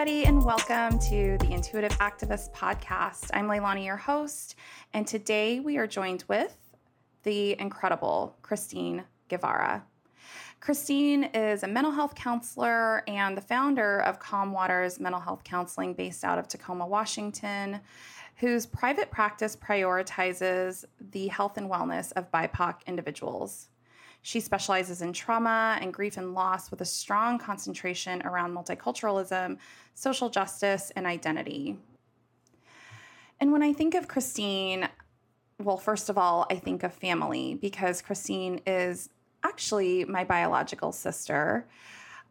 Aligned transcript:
everybody, 0.00 0.24
and 0.24 0.42
welcome 0.42 0.98
to 0.98 1.36
the 1.40 1.52
Intuitive 1.52 1.92
Activist 1.98 2.54
Podcast. 2.54 3.28
I'm 3.34 3.46
Leilani, 3.46 3.84
your 3.84 3.98
host, 3.98 4.54
and 4.94 5.06
today 5.06 5.60
we 5.60 5.76
are 5.76 5.86
joined 5.86 6.24
with 6.26 6.56
the 7.22 7.54
incredible 7.60 8.34
Kristine 8.40 9.04
Guevara. 9.28 9.84
Kristine 10.58 11.28
is 11.34 11.64
a 11.64 11.68
mental 11.68 11.92
health 11.92 12.14
counselor 12.14 13.02
and 13.06 13.36
the 13.36 13.42
founder 13.42 14.00
of 14.00 14.18
Calm 14.18 14.52
Waters 14.52 14.98
Mental 14.98 15.20
Health 15.20 15.44
Counseling 15.44 15.92
based 15.92 16.24
out 16.24 16.38
of 16.38 16.48
Tacoma, 16.48 16.86
Washington, 16.86 17.78
whose 18.36 18.64
private 18.64 19.10
practice 19.10 19.54
prioritizes 19.54 20.86
the 21.10 21.28
health 21.28 21.58
and 21.58 21.70
wellness 21.70 22.10
of 22.12 22.30
BIPOC 22.30 22.86
individuals. 22.86 23.68
She 24.22 24.40
specializes 24.40 25.02
in 25.02 25.12
trauma 25.12 25.78
and 25.80 25.94
grief 25.94 26.16
and 26.16 26.34
loss 26.34 26.70
with 26.70 26.80
a 26.80 26.84
strong 26.84 27.38
concentration 27.38 28.22
around 28.22 28.54
multiculturalism, 28.54 29.58
social 29.94 30.28
justice, 30.28 30.92
and 30.94 31.06
identity. 31.06 31.76
And 33.40 33.52
when 33.52 33.62
I 33.62 33.72
think 33.72 33.94
of 33.94 34.08
Kristine, 34.08 34.88
well, 35.58 35.78
first 35.78 36.10
of 36.10 36.18
all, 36.18 36.46
I 36.50 36.56
think 36.56 36.82
of 36.82 36.92
family 36.92 37.54
because 37.54 38.02
Kristine 38.02 38.60
is 38.66 39.08
actually 39.42 40.04
my 40.04 40.24
biological 40.24 40.92
sister. 40.92 41.66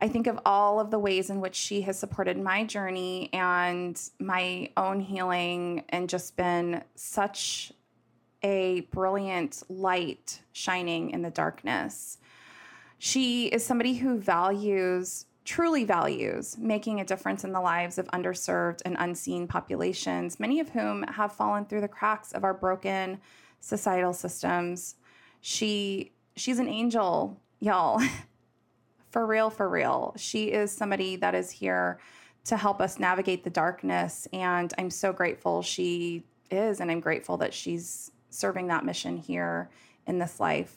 I 0.02 0.08
think 0.08 0.28
of 0.28 0.40
all 0.46 0.80
of 0.80 0.92
the 0.92 1.00
ways 1.00 1.30
in 1.30 1.42
which 1.42 1.56
she 1.56 1.82
has 1.82 1.98
supported 1.98 2.38
my 2.38 2.64
journey 2.64 3.30
and 3.34 4.00
my 4.20 4.72
own 4.78 5.00
healing 5.00 5.84
and 5.90 6.08
just 6.08 6.38
been 6.38 6.84
such 6.96 7.74
a 8.44 8.82
brilliant 8.92 9.64
light 9.70 10.42
shining 10.52 11.12
in 11.12 11.22
the 11.22 11.30
darkness. 11.30 12.18
She 12.98 13.48
is 13.48 13.66
somebody 13.66 13.96
who 13.96 14.18
values, 14.18 15.26
truly 15.46 15.84
values, 15.84 16.58
making 16.58 17.00
a 17.00 17.06
difference 17.06 17.44
in 17.44 17.54
the 17.54 17.62
lives 17.62 17.98
of 17.98 18.08
underserved 18.08 18.82
and 18.86 18.96
unseen 19.00 19.48
populations, 19.48 20.40
many 20.40 20.60
of 20.60 20.70
whom 20.70 21.04
have 21.04 21.34
fallen 21.34 21.66
through 21.66 21.82
the 21.82 21.88
cracks 21.88 22.34
of 22.34 22.44
our 22.44 22.54
broken 22.54 23.20
societal 23.62 24.14
systems. 24.14 24.96
She 25.42 26.12
she's 26.36 26.60
an 26.60 26.68
angel, 26.68 27.40
y'all. 27.60 28.02
for 29.12 29.26
real, 29.26 29.50
for 29.50 29.68
real. 29.68 30.14
She 30.18 30.52
is 30.52 30.72
somebody 30.72 31.16
that 31.18 31.36
is 31.36 31.52
here 31.52 32.00
to 32.46 32.58
help 32.58 32.82
us 32.82 33.00
navigate 33.00 33.44
the 33.44 33.50
darkness 33.50 34.28
and 34.32 34.74
I'm 34.78 34.90
so 34.90 35.12
grateful 35.12 35.62
she 35.62 36.24
is 36.50 36.80
and 36.80 36.90
I'm 36.90 37.00
grateful 37.00 37.38
that 37.38 37.54
she's 37.54 38.12
serving 38.30 38.68
that 38.68 38.86
mission 38.86 39.18
here 39.18 39.70
in 40.08 40.20
this 40.20 40.40
life 40.40 40.76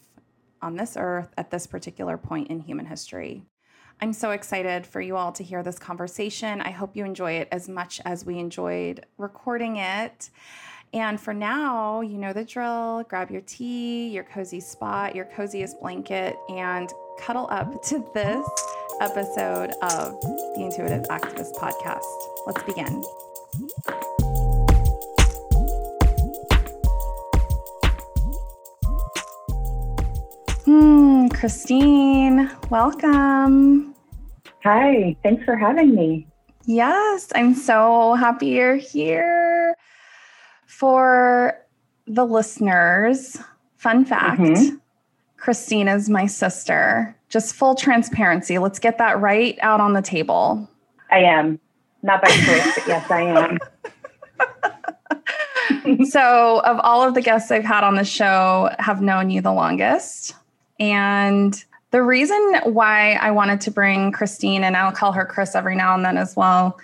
on 0.60 0.76
this 0.76 0.96
earth 0.96 1.32
at 1.36 1.50
this 1.50 1.66
particular 1.66 2.16
point 2.16 2.48
in 2.48 2.60
human 2.60 2.86
history. 2.86 3.42
I'm 4.00 4.12
so 4.12 4.30
excited 4.30 4.86
for 4.86 5.00
you 5.00 5.16
all 5.16 5.32
to 5.32 5.44
hear 5.44 5.62
this 5.62 5.78
conversation. 5.78 6.60
I 6.60 6.70
hope 6.70 6.96
you 6.96 7.04
enjoy 7.04 7.32
it 7.32 7.48
as 7.52 7.68
much 7.68 8.00
as 8.04 8.24
we 8.24 8.38
enjoyed 8.38 9.06
recording 9.18 9.76
it. 9.76 10.30
And 10.94 11.20
for 11.20 11.32
now, 11.32 12.00
you 12.02 12.18
know 12.18 12.32
the 12.32 12.44
drill 12.44 13.04
grab 13.08 13.30
your 13.30 13.40
tea, 13.42 14.08
your 14.08 14.24
cozy 14.24 14.60
spot, 14.60 15.14
your 15.14 15.24
coziest 15.24 15.80
blanket, 15.80 16.36
and 16.48 16.92
cuddle 17.18 17.48
up 17.50 17.82
to 17.84 18.04
this 18.14 18.46
episode 19.00 19.70
of 19.82 20.20
the 20.20 20.62
Intuitive 20.64 21.04
Activist 21.04 21.54
Podcast. 21.54 22.02
Let's 22.46 22.62
begin. 22.64 23.02
Kristine, 31.42 32.48
welcome. 32.70 33.96
Hi, 34.62 35.16
thanks 35.24 35.44
for 35.44 35.56
having 35.56 35.92
me. 35.92 36.28
Yes, 36.66 37.32
I'm 37.34 37.56
so 37.56 38.14
happy 38.14 38.50
you're 38.50 38.76
here. 38.76 39.74
For 40.68 41.58
the 42.06 42.24
listeners, 42.24 43.38
fun 43.76 44.04
fact 44.04 44.40
mm-hmm. 44.40 44.76
Christina's 45.36 46.08
my 46.08 46.26
sister. 46.26 47.12
Just 47.28 47.56
full 47.56 47.74
transparency. 47.74 48.58
Let's 48.58 48.78
get 48.78 48.98
that 48.98 49.18
right 49.20 49.58
out 49.62 49.80
on 49.80 49.94
the 49.94 50.02
table. 50.02 50.70
I 51.10 51.24
am. 51.24 51.58
Not 52.04 52.22
by 52.22 52.28
choice, 52.28 52.74
but 52.76 52.86
yes, 52.86 53.10
I 53.10 53.22
am. 53.22 53.58
so, 56.08 56.60
of 56.60 56.78
all 56.84 57.02
of 57.02 57.14
the 57.14 57.20
guests 57.20 57.50
I've 57.50 57.64
had 57.64 57.82
on 57.82 57.96
the 57.96 58.04
show, 58.04 58.70
have 58.78 59.02
known 59.02 59.28
you 59.28 59.40
the 59.40 59.52
longest. 59.52 60.36
And 60.78 61.64
the 61.90 62.02
reason 62.02 62.60
why 62.64 63.14
I 63.14 63.30
wanted 63.30 63.60
to 63.62 63.70
bring 63.70 64.12
Kristine, 64.12 64.62
and 64.62 64.76
I'll 64.76 64.92
call 64.92 65.12
her 65.12 65.26
Chris 65.26 65.54
every 65.54 65.76
now 65.76 65.94
and 65.94 66.04
then 66.04 66.16
as 66.16 66.34
well, 66.36 66.78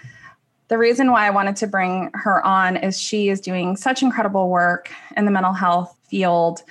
the 0.69 0.77
reason 0.77 1.11
why 1.11 1.27
I 1.27 1.31
wanted 1.31 1.57
to 1.57 1.67
bring 1.67 2.11
her 2.13 2.45
on 2.45 2.77
is 2.77 3.01
she 3.01 3.31
is 3.31 3.41
doing 3.41 3.77
such 3.77 4.03
incredible 4.03 4.51
work 4.51 4.93
in 5.17 5.25
the 5.25 5.31
mental 5.31 5.55
health 5.55 5.97
field, 6.11 6.63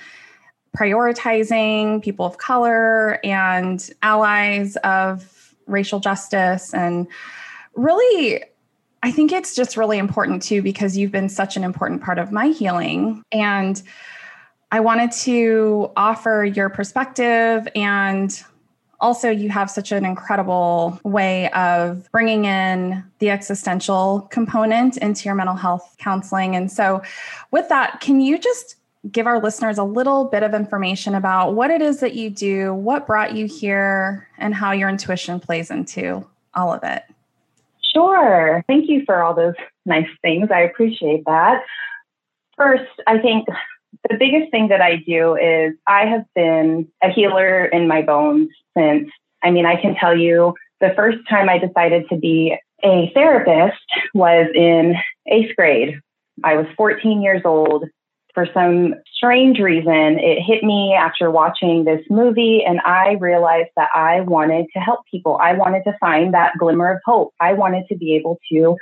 prioritizing 0.76 2.00
people 2.00 2.24
of 2.24 2.38
color 2.38 3.18
and 3.24 3.90
allies 4.02 4.76
of 4.76 5.54
racial 5.66 5.98
justice. 5.98 6.72
And 6.72 7.08
really, 7.74 8.44
I 9.02 9.10
think 9.10 9.32
it's 9.32 9.56
just 9.56 9.76
really 9.76 9.98
important 9.98 10.42
too, 10.42 10.62
because 10.62 10.96
you've 10.96 11.12
been 11.12 11.28
such 11.28 11.56
an 11.56 11.64
important 11.64 12.02
part 12.02 12.18
of 12.18 12.30
my 12.30 12.48
healing. 12.48 13.24
And 13.32 13.82
I 14.70 14.80
wanted 14.80 15.12
to 15.12 15.90
offer 15.96 16.44
your 16.44 16.68
perspective 16.68 17.66
and 17.74 18.42
also 19.00 19.30
you 19.30 19.48
have 19.48 19.70
such 19.70 19.92
an 19.92 20.04
incredible 20.04 21.00
way 21.04 21.50
of 21.50 22.10
bringing 22.10 22.44
in 22.44 23.04
the 23.20 23.30
existential 23.30 24.22
component 24.30 24.96
into 24.96 25.24
your 25.24 25.34
mental 25.34 25.54
health 25.54 25.96
counseling. 25.98 26.56
And 26.56 26.70
so 26.70 27.02
with 27.50 27.68
that 27.68 28.00
can 28.00 28.20
you 28.20 28.38
just 28.38 28.76
give 29.10 29.26
our 29.26 29.40
listeners 29.40 29.78
a 29.78 29.84
little 29.84 30.24
bit 30.24 30.42
of 30.42 30.52
information 30.52 31.14
about 31.14 31.54
what 31.54 31.70
it 31.70 31.80
is 31.80 32.00
that 32.00 32.14
you 32.14 32.28
do 32.28 32.74
what 32.74 33.06
brought 33.06 33.34
you 33.34 33.46
here 33.46 34.28
and 34.36 34.54
how 34.54 34.72
your 34.72 34.88
intuition 34.88 35.40
plays 35.40 35.70
into 35.70 36.26
all 36.54 36.72
of 36.72 36.82
it? 36.82 37.04
Sure. 37.94 38.62
Thank 38.66 38.90
you 38.90 39.02
for 39.06 39.22
all 39.22 39.34
those 39.34 39.54
nice 39.86 40.08
things. 40.20 40.50
I 40.50 40.60
appreciate 40.60 41.24
that. 41.24 41.62
First 42.56 42.90
i 43.06 43.18
think 43.18 43.46
the 44.08 44.16
biggest 44.18 44.50
thing 44.50 44.68
that 44.68 44.80
I 44.80 44.96
do 44.96 45.36
is 45.36 45.74
I 45.86 46.06
have 46.06 46.24
been 46.34 46.88
a 47.02 47.10
healer 47.10 47.64
in 47.66 47.88
my 47.88 48.02
bones 48.02 48.48
since, 48.76 49.10
I 49.42 49.50
mean, 49.50 49.66
I 49.66 49.80
can 49.80 49.94
tell 49.94 50.16
you 50.16 50.54
the 50.80 50.92
first 50.96 51.18
time 51.28 51.48
I 51.48 51.58
decided 51.58 52.08
to 52.10 52.16
be 52.16 52.56
a 52.84 53.10
therapist 53.14 53.82
was 54.14 54.48
in 54.54 54.94
eighth 55.26 55.54
grade. 55.56 56.00
I 56.44 56.54
was 56.54 56.66
14 56.76 57.20
years 57.22 57.42
old. 57.44 57.84
For 58.34 58.46
some 58.54 58.94
strange 59.12 59.58
reason, 59.58 60.20
it 60.20 60.40
hit 60.40 60.62
me 60.62 60.94
after 60.96 61.28
watching 61.28 61.84
this 61.84 62.02
movie, 62.08 62.62
and 62.64 62.78
I 62.84 63.16
realized 63.18 63.70
that 63.74 63.88
I 63.92 64.20
wanted 64.20 64.66
to 64.74 64.78
help 64.78 65.00
people. 65.10 65.38
I 65.42 65.54
wanted 65.54 65.82
to 65.84 65.96
find 65.98 66.34
that 66.34 66.52
glimmer 66.56 66.92
of 66.92 67.00
hope. 67.04 67.32
I 67.40 67.54
wanted 67.54 67.88
to 67.88 67.96
be 67.96 68.14
able 68.14 68.38
to 68.52 68.76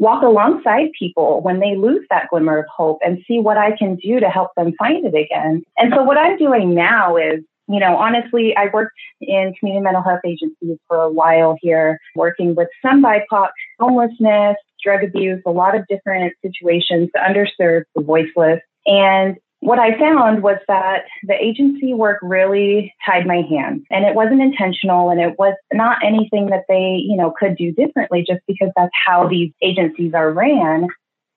walk 0.00 0.22
alongside 0.22 0.88
people 0.98 1.42
when 1.42 1.60
they 1.60 1.76
lose 1.76 2.04
that 2.08 2.28
glimmer 2.30 2.58
of 2.58 2.64
hope 2.74 2.98
and 3.04 3.22
see 3.28 3.38
what 3.38 3.58
I 3.58 3.76
can 3.76 3.96
do 3.96 4.18
to 4.18 4.30
help 4.30 4.50
them 4.56 4.72
find 4.78 5.04
it 5.04 5.14
again. 5.14 5.62
And 5.76 5.92
so 5.94 6.02
what 6.02 6.16
I'm 6.16 6.38
doing 6.38 6.74
now 6.74 7.16
is, 7.18 7.40
you 7.68 7.78
know, 7.78 7.96
honestly, 7.96 8.56
I 8.56 8.68
worked 8.72 8.96
in 9.20 9.54
community 9.60 9.84
mental 9.84 10.02
health 10.02 10.22
agencies 10.24 10.78
for 10.88 10.96
a 10.96 11.10
while 11.10 11.56
here, 11.60 12.00
working 12.16 12.54
with 12.54 12.68
some 12.80 13.04
BIPOC 13.04 13.50
homelessness, 13.78 14.56
drug 14.82 15.04
abuse, 15.04 15.42
a 15.46 15.50
lot 15.50 15.76
of 15.76 15.86
different 15.86 16.32
situations, 16.42 17.10
the 17.12 17.20
underserved, 17.20 17.84
the 17.94 18.02
voiceless. 18.02 18.60
And 18.86 19.36
what 19.60 19.78
I 19.78 19.98
found 19.98 20.42
was 20.42 20.56
that 20.68 21.04
the 21.22 21.34
agency 21.34 21.92
work 21.92 22.18
really 22.22 22.94
tied 23.04 23.26
my 23.26 23.42
hands 23.48 23.82
and 23.90 24.06
it 24.06 24.14
wasn't 24.14 24.40
intentional 24.40 25.10
and 25.10 25.20
it 25.20 25.38
was 25.38 25.54
not 25.72 25.98
anything 26.04 26.46
that 26.46 26.64
they, 26.66 27.02
you 27.06 27.16
know, 27.16 27.32
could 27.38 27.56
do 27.56 27.70
differently 27.70 28.24
just 28.26 28.40
because 28.46 28.70
that's 28.74 28.92
how 29.06 29.28
these 29.28 29.52
agencies 29.62 30.14
are 30.14 30.32
ran. 30.32 30.88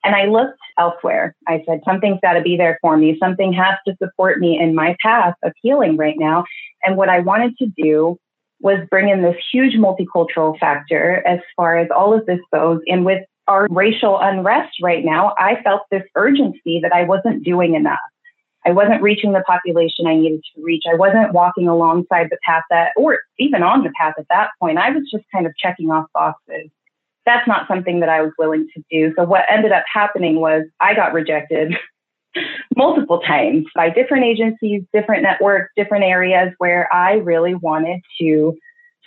And 0.05 0.15
I 0.15 0.25
looked 0.25 0.59
elsewhere. 0.77 1.35
I 1.47 1.63
said, 1.67 1.81
something's 1.85 2.19
got 2.21 2.33
to 2.33 2.41
be 2.41 2.55
there 2.55 2.77
for 2.81 2.95
me. 2.95 3.17
Something 3.19 3.51
has 3.53 3.75
to 3.87 3.95
support 4.01 4.39
me 4.39 4.57
in 4.57 4.73
my 4.73 4.95
path 5.01 5.35
of 5.43 5.51
healing 5.61 5.97
right 5.97 6.15
now. 6.17 6.45
And 6.83 6.95
what 6.95 7.09
I 7.09 7.19
wanted 7.19 7.57
to 7.57 7.67
do 7.77 8.17
was 8.61 8.79
bring 8.89 9.09
in 9.09 9.21
this 9.21 9.35
huge 9.51 9.75
multicultural 9.75 10.57
factor 10.57 11.21
as 11.27 11.39
far 11.57 11.77
as 11.77 11.89
all 11.93 12.13
of 12.13 12.25
this 12.25 12.39
goes. 12.53 12.79
And 12.87 13.05
with 13.05 13.23
our 13.47 13.67
racial 13.69 14.17
unrest 14.19 14.77
right 14.81 15.03
now, 15.03 15.35
I 15.37 15.61
felt 15.61 15.81
this 15.91 16.03
urgency 16.15 16.79
that 16.81 16.93
I 16.93 17.03
wasn't 17.03 17.43
doing 17.43 17.75
enough. 17.75 17.99
I 18.65 18.71
wasn't 18.71 19.01
reaching 19.01 19.33
the 19.33 19.43
population 19.45 20.07
I 20.07 20.15
needed 20.15 20.43
to 20.55 20.61
reach. 20.63 20.83
I 20.89 20.95
wasn't 20.95 21.33
walking 21.33 21.67
alongside 21.67 22.27
the 22.29 22.37
path 22.45 22.63
that, 22.69 22.91
or 22.95 23.19
even 23.37 23.63
on 23.63 23.83
the 23.83 23.91
path 23.99 24.13
at 24.17 24.27
that 24.29 24.49
point. 24.59 24.77
I 24.77 24.91
was 24.91 25.03
just 25.11 25.25
kind 25.33 25.45
of 25.45 25.55
checking 25.57 25.91
off 25.91 26.05
boxes. 26.13 26.69
That's 27.25 27.47
not 27.47 27.67
something 27.67 27.99
that 28.01 28.09
I 28.09 28.21
was 28.21 28.31
willing 28.37 28.67
to 28.75 28.83
do. 28.91 29.13
So 29.17 29.23
what 29.23 29.45
ended 29.49 29.71
up 29.71 29.83
happening 29.91 30.39
was 30.39 30.63
I 30.79 30.93
got 30.93 31.13
rejected 31.13 31.75
multiple 32.75 33.19
times 33.19 33.65
by 33.75 33.89
different 33.89 34.25
agencies, 34.25 34.83
different 34.93 35.23
networks, 35.23 35.71
different 35.75 36.03
areas 36.03 36.53
where 36.57 36.93
I 36.93 37.13
really 37.13 37.55
wanted 37.55 38.01
to 38.19 38.57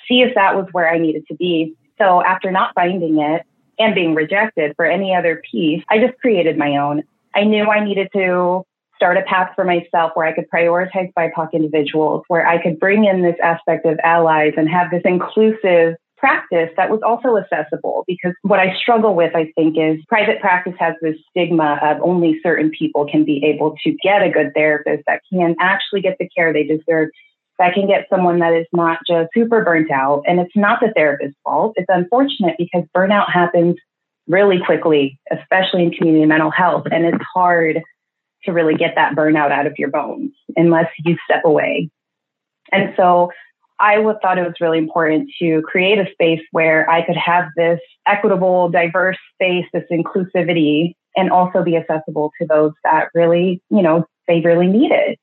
see 0.08 0.22
if 0.22 0.34
that 0.34 0.56
was 0.56 0.66
where 0.72 0.90
I 0.90 0.98
needed 0.98 1.24
to 1.28 1.34
be. 1.34 1.74
So 1.98 2.22
after 2.24 2.50
not 2.50 2.72
finding 2.74 3.18
it, 3.20 3.42
and 3.78 3.94
being 3.94 4.14
rejected 4.14 4.74
for 4.76 4.86
any 4.86 5.14
other 5.14 5.42
piece, 5.50 5.82
I 5.90 5.98
just 5.98 6.18
created 6.18 6.56
my 6.56 6.76
own. 6.76 7.02
I 7.34 7.44
knew 7.44 7.64
I 7.64 7.84
needed 7.84 8.08
to 8.14 8.64
start 8.96 9.16
a 9.16 9.22
path 9.22 9.52
for 9.54 9.64
myself 9.64 10.12
where 10.14 10.26
I 10.26 10.34
could 10.34 10.50
prioritize 10.52 11.12
BIPOC 11.14 11.52
individuals, 11.52 12.24
where 12.28 12.46
I 12.46 12.62
could 12.62 12.80
bring 12.80 13.04
in 13.04 13.22
this 13.22 13.36
aspect 13.42 13.86
of 13.86 13.98
allies 14.02 14.54
and 14.56 14.68
have 14.68 14.90
this 14.90 15.02
inclusive 15.04 15.94
practice 16.16 16.70
that 16.76 16.90
was 16.90 17.00
also 17.04 17.36
accessible 17.36 18.04
because 18.06 18.32
what 18.42 18.58
I 18.58 18.74
struggle 18.76 19.14
with, 19.14 19.34
I 19.34 19.52
think, 19.54 19.76
is 19.78 20.02
private 20.08 20.40
practice 20.40 20.74
has 20.78 20.94
this 21.02 21.16
stigma 21.30 21.78
of 21.82 21.98
only 22.02 22.40
certain 22.42 22.70
people 22.70 23.06
can 23.06 23.24
be 23.24 23.44
able 23.44 23.76
to 23.84 23.92
get 24.02 24.22
a 24.22 24.30
good 24.30 24.52
therapist 24.54 25.04
that 25.06 25.20
can 25.30 25.54
actually 25.60 26.00
get 26.00 26.16
the 26.18 26.28
care 26.34 26.52
they 26.52 26.64
deserve, 26.64 27.10
that 27.58 27.74
can 27.74 27.86
get 27.86 28.06
someone 28.08 28.38
that 28.38 28.54
is 28.54 28.66
not 28.72 28.98
just 29.06 29.28
super 29.34 29.62
burnt 29.62 29.90
out. 29.90 30.22
And 30.26 30.40
it's 30.40 30.56
not 30.56 30.80
the 30.80 30.92
therapist's 30.96 31.36
fault. 31.44 31.74
It's 31.76 31.86
unfortunate 31.88 32.56
because 32.58 32.84
burnout 32.96 33.30
happens 33.30 33.76
really 34.26 34.58
quickly, 34.64 35.20
especially 35.30 35.84
in 35.84 35.90
community 35.92 36.26
mental 36.26 36.50
health. 36.50 36.86
And 36.90 37.04
it's 37.04 37.24
hard 37.34 37.82
to 38.46 38.52
really 38.52 38.74
get 38.74 38.94
that 38.96 39.14
burnout 39.14 39.50
out 39.50 39.66
of 39.66 39.74
your 39.78 39.90
bones 39.90 40.32
unless 40.56 40.90
you 41.04 41.16
step 41.24 41.42
away. 41.44 41.90
And 42.72 42.94
so 42.96 43.30
I 43.78 44.02
thought 44.22 44.38
it 44.38 44.46
was 44.46 44.54
really 44.60 44.78
important 44.78 45.30
to 45.40 45.62
create 45.62 45.98
a 45.98 46.10
space 46.12 46.40
where 46.50 46.88
I 46.88 47.04
could 47.04 47.16
have 47.16 47.48
this 47.56 47.80
equitable, 48.06 48.70
diverse 48.70 49.18
space, 49.34 49.66
this 49.72 49.84
inclusivity, 49.92 50.94
and 51.14 51.30
also 51.30 51.62
be 51.62 51.76
accessible 51.76 52.32
to 52.40 52.46
those 52.46 52.72
that 52.84 53.08
really, 53.14 53.62
you 53.70 53.82
know, 53.82 54.04
they 54.28 54.40
really 54.40 54.66
need 54.66 54.92
it. 54.92 55.18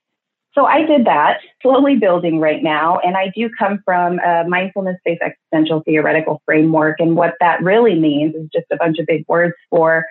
So 0.54 0.66
I 0.66 0.86
did 0.86 1.06
that, 1.06 1.40
slowly 1.64 1.96
building 1.96 2.40
right 2.40 2.62
now. 2.62 3.00
And 3.00 3.18
I 3.18 3.32
do 3.36 3.50
come 3.58 3.80
from 3.84 4.20
a 4.20 4.44
mindfulness 4.48 4.98
based 5.04 5.24
existential 5.24 5.82
theoretical 5.82 6.44
framework. 6.46 7.00
And 7.00 7.16
what 7.16 7.34
that 7.40 7.62
really 7.64 8.00
means 8.00 8.36
is 8.36 8.50
just 8.54 8.68
a 8.72 8.78
bunch 8.78 9.00
of 9.00 9.08
big 9.08 9.26
words 9.28 9.56
for 9.72 10.06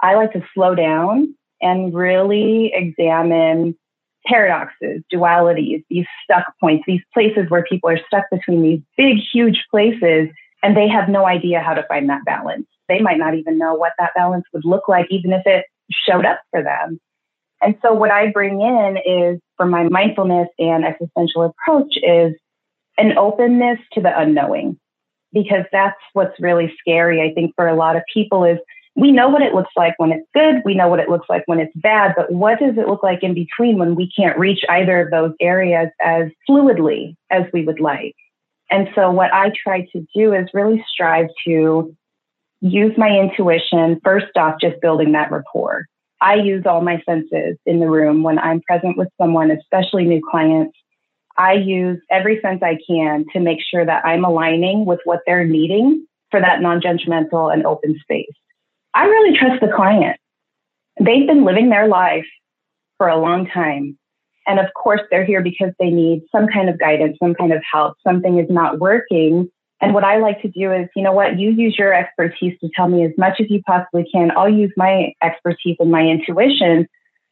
I 0.00 0.14
like 0.14 0.32
to 0.32 0.42
slow 0.54 0.74
down 0.74 1.34
and 1.64 1.92
really 1.94 2.70
examine 2.74 3.74
paradoxes, 4.26 5.02
dualities, 5.12 5.82
these 5.90 6.06
stuck 6.22 6.44
points, 6.60 6.84
these 6.86 7.02
places 7.12 7.46
where 7.48 7.64
people 7.64 7.90
are 7.90 7.98
stuck 8.06 8.24
between 8.30 8.62
these 8.62 8.80
big, 8.96 9.16
huge 9.32 9.64
places 9.70 10.28
and 10.62 10.76
they 10.76 10.88
have 10.88 11.08
no 11.08 11.26
idea 11.26 11.60
how 11.60 11.74
to 11.74 11.84
find 11.88 12.08
that 12.08 12.24
balance. 12.24 12.66
They 12.88 13.00
might 13.00 13.18
not 13.18 13.34
even 13.34 13.58
know 13.58 13.74
what 13.74 13.92
that 13.98 14.12
balance 14.14 14.44
would 14.52 14.64
look 14.64 14.88
like, 14.88 15.06
even 15.10 15.32
if 15.32 15.42
it 15.46 15.66
showed 15.90 16.24
up 16.24 16.40
for 16.50 16.62
them. 16.62 17.00
And 17.60 17.76
so, 17.82 17.92
what 17.92 18.10
I 18.10 18.30
bring 18.30 18.60
in 18.60 18.96
is 19.04 19.40
for 19.56 19.66
my 19.66 19.84
mindfulness 19.84 20.48
and 20.58 20.84
existential 20.84 21.42
approach 21.42 21.94
is 22.02 22.34
an 22.98 23.16
openness 23.16 23.78
to 23.92 24.00
the 24.00 24.18
unknowing, 24.18 24.78
because 25.32 25.64
that's 25.72 26.00
what's 26.12 26.38
really 26.40 26.74
scary, 26.78 27.22
I 27.22 27.34
think, 27.34 27.52
for 27.56 27.68
a 27.68 27.76
lot 27.76 27.96
of 27.96 28.02
people 28.12 28.44
is 28.44 28.58
we 28.96 29.10
know 29.10 29.28
what 29.28 29.42
it 29.42 29.54
looks 29.54 29.72
like 29.76 29.94
when 29.96 30.12
it's 30.12 30.28
good. 30.34 30.62
We 30.64 30.74
know 30.74 30.88
what 30.88 31.00
it 31.00 31.08
looks 31.08 31.28
like 31.28 31.42
when 31.46 31.58
it's 31.58 31.74
bad, 31.74 32.14
but 32.16 32.32
what 32.32 32.60
does 32.60 32.76
it 32.78 32.86
look 32.86 33.02
like 33.02 33.22
in 33.22 33.34
between 33.34 33.78
when 33.78 33.96
we 33.96 34.10
can't 34.16 34.38
reach 34.38 34.60
either 34.68 35.00
of 35.00 35.10
those 35.10 35.32
areas 35.40 35.88
as 36.00 36.28
fluidly 36.48 37.16
as 37.30 37.42
we 37.52 37.64
would 37.64 37.80
like? 37.80 38.14
And 38.70 38.88
so 38.94 39.10
what 39.10 39.32
I 39.32 39.50
try 39.62 39.86
to 39.92 40.06
do 40.14 40.32
is 40.32 40.48
really 40.54 40.84
strive 40.92 41.26
to 41.46 41.94
use 42.60 42.92
my 42.96 43.08
intuition, 43.08 44.00
first 44.04 44.36
off, 44.36 44.60
just 44.60 44.80
building 44.80 45.12
that 45.12 45.30
rapport. 45.30 45.86
I 46.20 46.36
use 46.36 46.64
all 46.64 46.80
my 46.80 47.02
senses 47.04 47.58
in 47.66 47.80
the 47.80 47.88
room 47.88 48.22
when 48.22 48.38
I'm 48.38 48.62
present 48.62 48.96
with 48.96 49.08
someone, 49.20 49.50
especially 49.50 50.06
new 50.06 50.22
clients. 50.30 50.76
I 51.36 51.54
use 51.54 52.00
every 52.10 52.40
sense 52.40 52.62
I 52.62 52.78
can 52.88 53.26
to 53.32 53.40
make 53.40 53.58
sure 53.68 53.84
that 53.84 54.06
I'm 54.06 54.24
aligning 54.24 54.86
with 54.86 55.00
what 55.04 55.20
they're 55.26 55.44
needing 55.44 56.06
for 56.30 56.40
that 56.40 56.62
non 56.62 56.80
judgmental 56.80 57.52
and 57.52 57.66
open 57.66 57.98
space. 58.00 58.32
I 58.94 59.04
really 59.04 59.36
trust 59.36 59.60
the 59.60 59.72
client. 59.74 60.18
They've 61.00 61.26
been 61.26 61.44
living 61.44 61.70
their 61.70 61.88
life 61.88 62.26
for 62.98 63.08
a 63.08 63.18
long 63.18 63.46
time. 63.46 63.98
And 64.46 64.60
of 64.60 64.66
course, 64.74 65.00
they're 65.10 65.24
here 65.24 65.42
because 65.42 65.72
they 65.80 65.90
need 65.90 66.22
some 66.30 66.46
kind 66.46 66.68
of 66.68 66.78
guidance, 66.78 67.16
some 67.18 67.34
kind 67.34 67.52
of 67.52 67.62
help. 67.70 67.96
Something 68.06 68.38
is 68.38 68.46
not 68.48 68.78
working. 68.78 69.48
And 69.80 69.94
what 69.94 70.04
I 70.04 70.18
like 70.18 70.40
to 70.42 70.48
do 70.48 70.72
is, 70.72 70.88
you 70.94 71.02
know 71.02 71.12
what, 71.12 71.38
you 71.38 71.50
use 71.50 71.76
your 71.78 71.92
expertise 71.92 72.58
to 72.60 72.70
tell 72.76 72.88
me 72.88 73.04
as 73.04 73.12
much 73.18 73.40
as 73.40 73.46
you 73.50 73.62
possibly 73.66 74.06
can. 74.10 74.30
I'll 74.36 74.48
use 74.48 74.72
my 74.76 75.12
expertise 75.22 75.76
and 75.80 75.90
my 75.90 76.02
intuition 76.02 76.86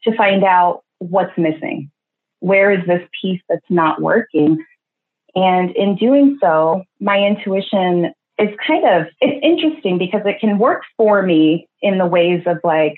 to 0.05 0.17
find 0.17 0.43
out 0.43 0.83
what's 0.99 1.37
missing. 1.39 1.91
Where 2.41 2.73
is 2.73 2.85
this 2.87 3.07
piece 3.21 3.41
that's 3.49 3.71
not 3.71 4.03
working? 4.03 4.65
And 5.35 5.71
in 5.77 5.97
doing 5.97 6.39
so, 6.41 6.83
my 7.01 7.19
intuition 7.19 8.13
is 8.39 8.51
kind 8.67 8.85
of 8.85 9.07
it's 9.21 9.41
interesting 9.43 9.99
because 9.99 10.23
it 10.25 10.41
can 10.41 10.59
work 10.59 10.83
for 10.97 11.23
me 11.23 11.69
in 11.81 11.99
the 11.99 12.07
ways 12.07 12.43
of 12.47 12.59
like 12.65 12.97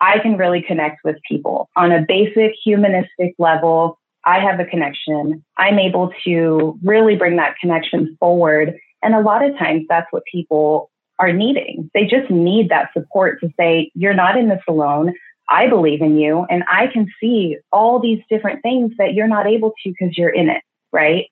I 0.00 0.18
can 0.20 0.36
really 0.36 0.62
connect 0.62 1.00
with 1.04 1.16
people 1.28 1.68
on 1.76 1.92
a 1.92 2.04
basic 2.06 2.52
humanistic 2.64 3.34
level. 3.38 3.98
I 4.24 4.40
have 4.40 4.60
a 4.60 4.64
connection. 4.64 5.44
I'm 5.56 5.78
able 5.78 6.12
to 6.24 6.78
really 6.82 7.16
bring 7.16 7.36
that 7.36 7.56
connection 7.60 8.16
forward. 8.20 8.74
And 9.02 9.14
a 9.14 9.20
lot 9.20 9.44
of 9.44 9.56
times 9.58 9.86
that's 9.88 10.06
what 10.10 10.22
people 10.30 10.90
are 11.18 11.32
needing. 11.32 11.90
They 11.94 12.04
just 12.04 12.30
need 12.30 12.68
that 12.68 12.90
support 12.92 13.40
to 13.40 13.50
say, 13.58 13.90
you're 13.94 14.14
not 14.14 14.36
in 14.36 14.48
this 14.48 14.62
alone. 14.68 15.14
I 15.48 15.68
believe 15.68 16.02
in 16.02 16.18
you 16.18 16.46
and 16.50 16.62
I 16.70 16.88
can 16.88 17.08
see 17.20 17.56
all 17.72 18.00
these 18.00 18.20
different 18.28 18.62
things 18.62 18.92
that 18.98 19.14
you're 19.14 19.28
not 19.28 19.46
able 19.46 19.70
to 19.82 19.90
because 19.98 20.16
you're 20.16 20.28
in 20.28 20.50
it. 20.50 20.62
Right. 20.92 21.26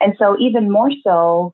And 0.00 0.14
so 0.18 0.38
even 0.38 0.70
more 0.70 0.90
so, 1.04 1.52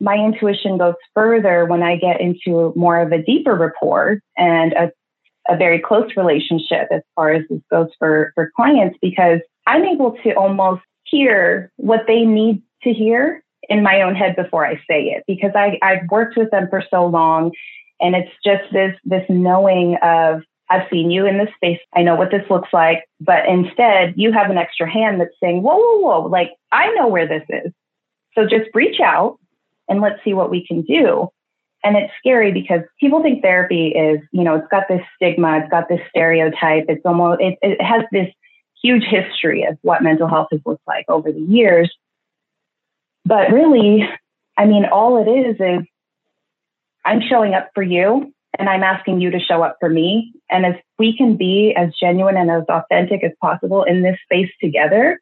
my 0.00 0.16
intuition 0.16 0.78
goes 0.78 0.94
further 1.14 1.64
when 1.64 1.82
I 1.82 1.96
get 1.96 2.20
into 2.20 2.72
more 2.76 3.00
of 3.00 3.12
a 3.12 3.22
deeper 3.22 3.54
rapport 3.54 4.20
and 4.36 4.72
a, 4.72 4.92
a 5.48 5.56
very 5.56 5.80
close 5.80 6.10
relationship 6.16 6.88
as 6.90 7.02
far 7.14 7.32
as 7.32 7.42
this 7.48 7.60
goes 7.70 7.88
for, 7.98 8.32
for 8.34 8.50
clients 8.56 8.98
because 9.00 9.40
I'm 9.66 9.84
able 9.84 10.16
to 10.22 10.32
almost 10.32 10.82
hear 11.04 11.70
what 11.76 12.02
they 12.06 12.24
need 12.24 12.62
to 12.82 12.92
hear 12.92 13.42
in 13.68 13.82
my 13.82 14.02
own 14.02 14.14
head 14.14 14.36
before 14.36 14.66
I 14.66 14.76
say 14.88 15.04
it 15.04 15.24
because 15.26 15.52
I, 15.54 15.78
I've 15.82 16.08
worked 16.10 16.36
with 16.36 16.50
them 16.50 16.68
for 16.68 16.84
so 16.90 17.06
long 17.06 17.52
and 18.00 18.14
it's 18.14 18.30
just 18.44 18.64
this 18.72 18.94
this 19.04 19.24
knowing 19.28 19.96
of 20.02 20.42
I've 20.68 20.88
seen 20.90 21.10
you 21.10 21.26
in 21.26 21.38
this 21.38 21.48
space. 21.54 21.78
I 21.94 22.02
know 22.02 22.16
what 22.16 22.30
this 22.30 22.48
looks 22.50 22.68
like. 22.72 23.04
But 23.20 23.46
instead, 23.46 24.14
you 24.16 24.32
have 24.32 24.50
an 24.50 24.58
extra 24.58 24.90
hand 24.90 25.20
that's 25.20 25.34
saying, 25.40 25.62
whoa, 25.62 25.76
whoa, 25.76 25.98
whoa, 25.98 26.28
like 26.28 26.50
I 26.72 26.92
know 26.94 27.08
where 27.08 27.28
this 27.28 27.44
is. 27.48 27.72
So 28.34 28.44
just 28.44 28.68
reach 28.74 29.00
out 29.00 29.38
and 29.88 30.00
let's 30.00 30.22
see 30.24 30.34
what 30.34 30.50
we 30.50 30.66
can 30.66 30.82
do. 30.82 31.28
And 31.84 31.96
it's 31.96 32.12
scary 32.18 32.52
because 32.52 32.80
people 32.98 33.22
think 33.22 33.42
therapy 33.42 33.88
is, 33.88 34.20
you 34.32 34.42
know, 34.42 34.56
it's 34.56 34.68
got 34.68 34.88
this 34.88 35.02
stigma, 35.14 35.58
it's 35.58 35.70
got 35.70 35.88
this 35.88 36.00
stereotype, 36.08 36.86
it's 36.88 37.04
almost, 37.04 37.40
it, 37.40 37.58
it 37.62 37.80
has 37.80 38.02
this 38.10 38.28
huge 38.82 39.04
history 39.04 39.64
of 39.64 39.78
what 39.82 40.02
mental 40.02 40.28
health 40.28 40.48
has 40.50 40.60
looked 40.66 40.86
like 40.86 41.04
over 41.08 41.30
the 41.30 41.40
years. 41.40 41.92
But 43.24 43.50
really, 43.50 44.08
I 44.56 44.66
mean, 44.66 44.84
all 44.84 45.22
it 45.22 45.30
is 45.30 45.56
is 45.60 45.86
I'm 47.04 47.20
showing 47.20 47.54
up 47.54 47.70
for 47.74 47.82
you 47.82 48.32
and 48.58 48.68
I'm 48.68 48.82
asking 48.82 49.20
you 49.20 49.30
to 49.30 49.38
show 49.38 49.62
up 49.62 49.76
for 49.78 49.88
me. 49.88 50.32
And 50.50 50.66
if 50.66 50.80
we 50.98 51.16
can 51.16 51.36
be 51.36 51.74
as 51.76 51.92
genuine 52.00 52.36
and 52.36 52.50
as 52.50 52.64
authentic 52.68 53.22
as 53.22 53.32
possible 53.40 53.84
in 53.84 54.02
this 54.02 54.18
space 54.24 54.50
together, 54.60 55.20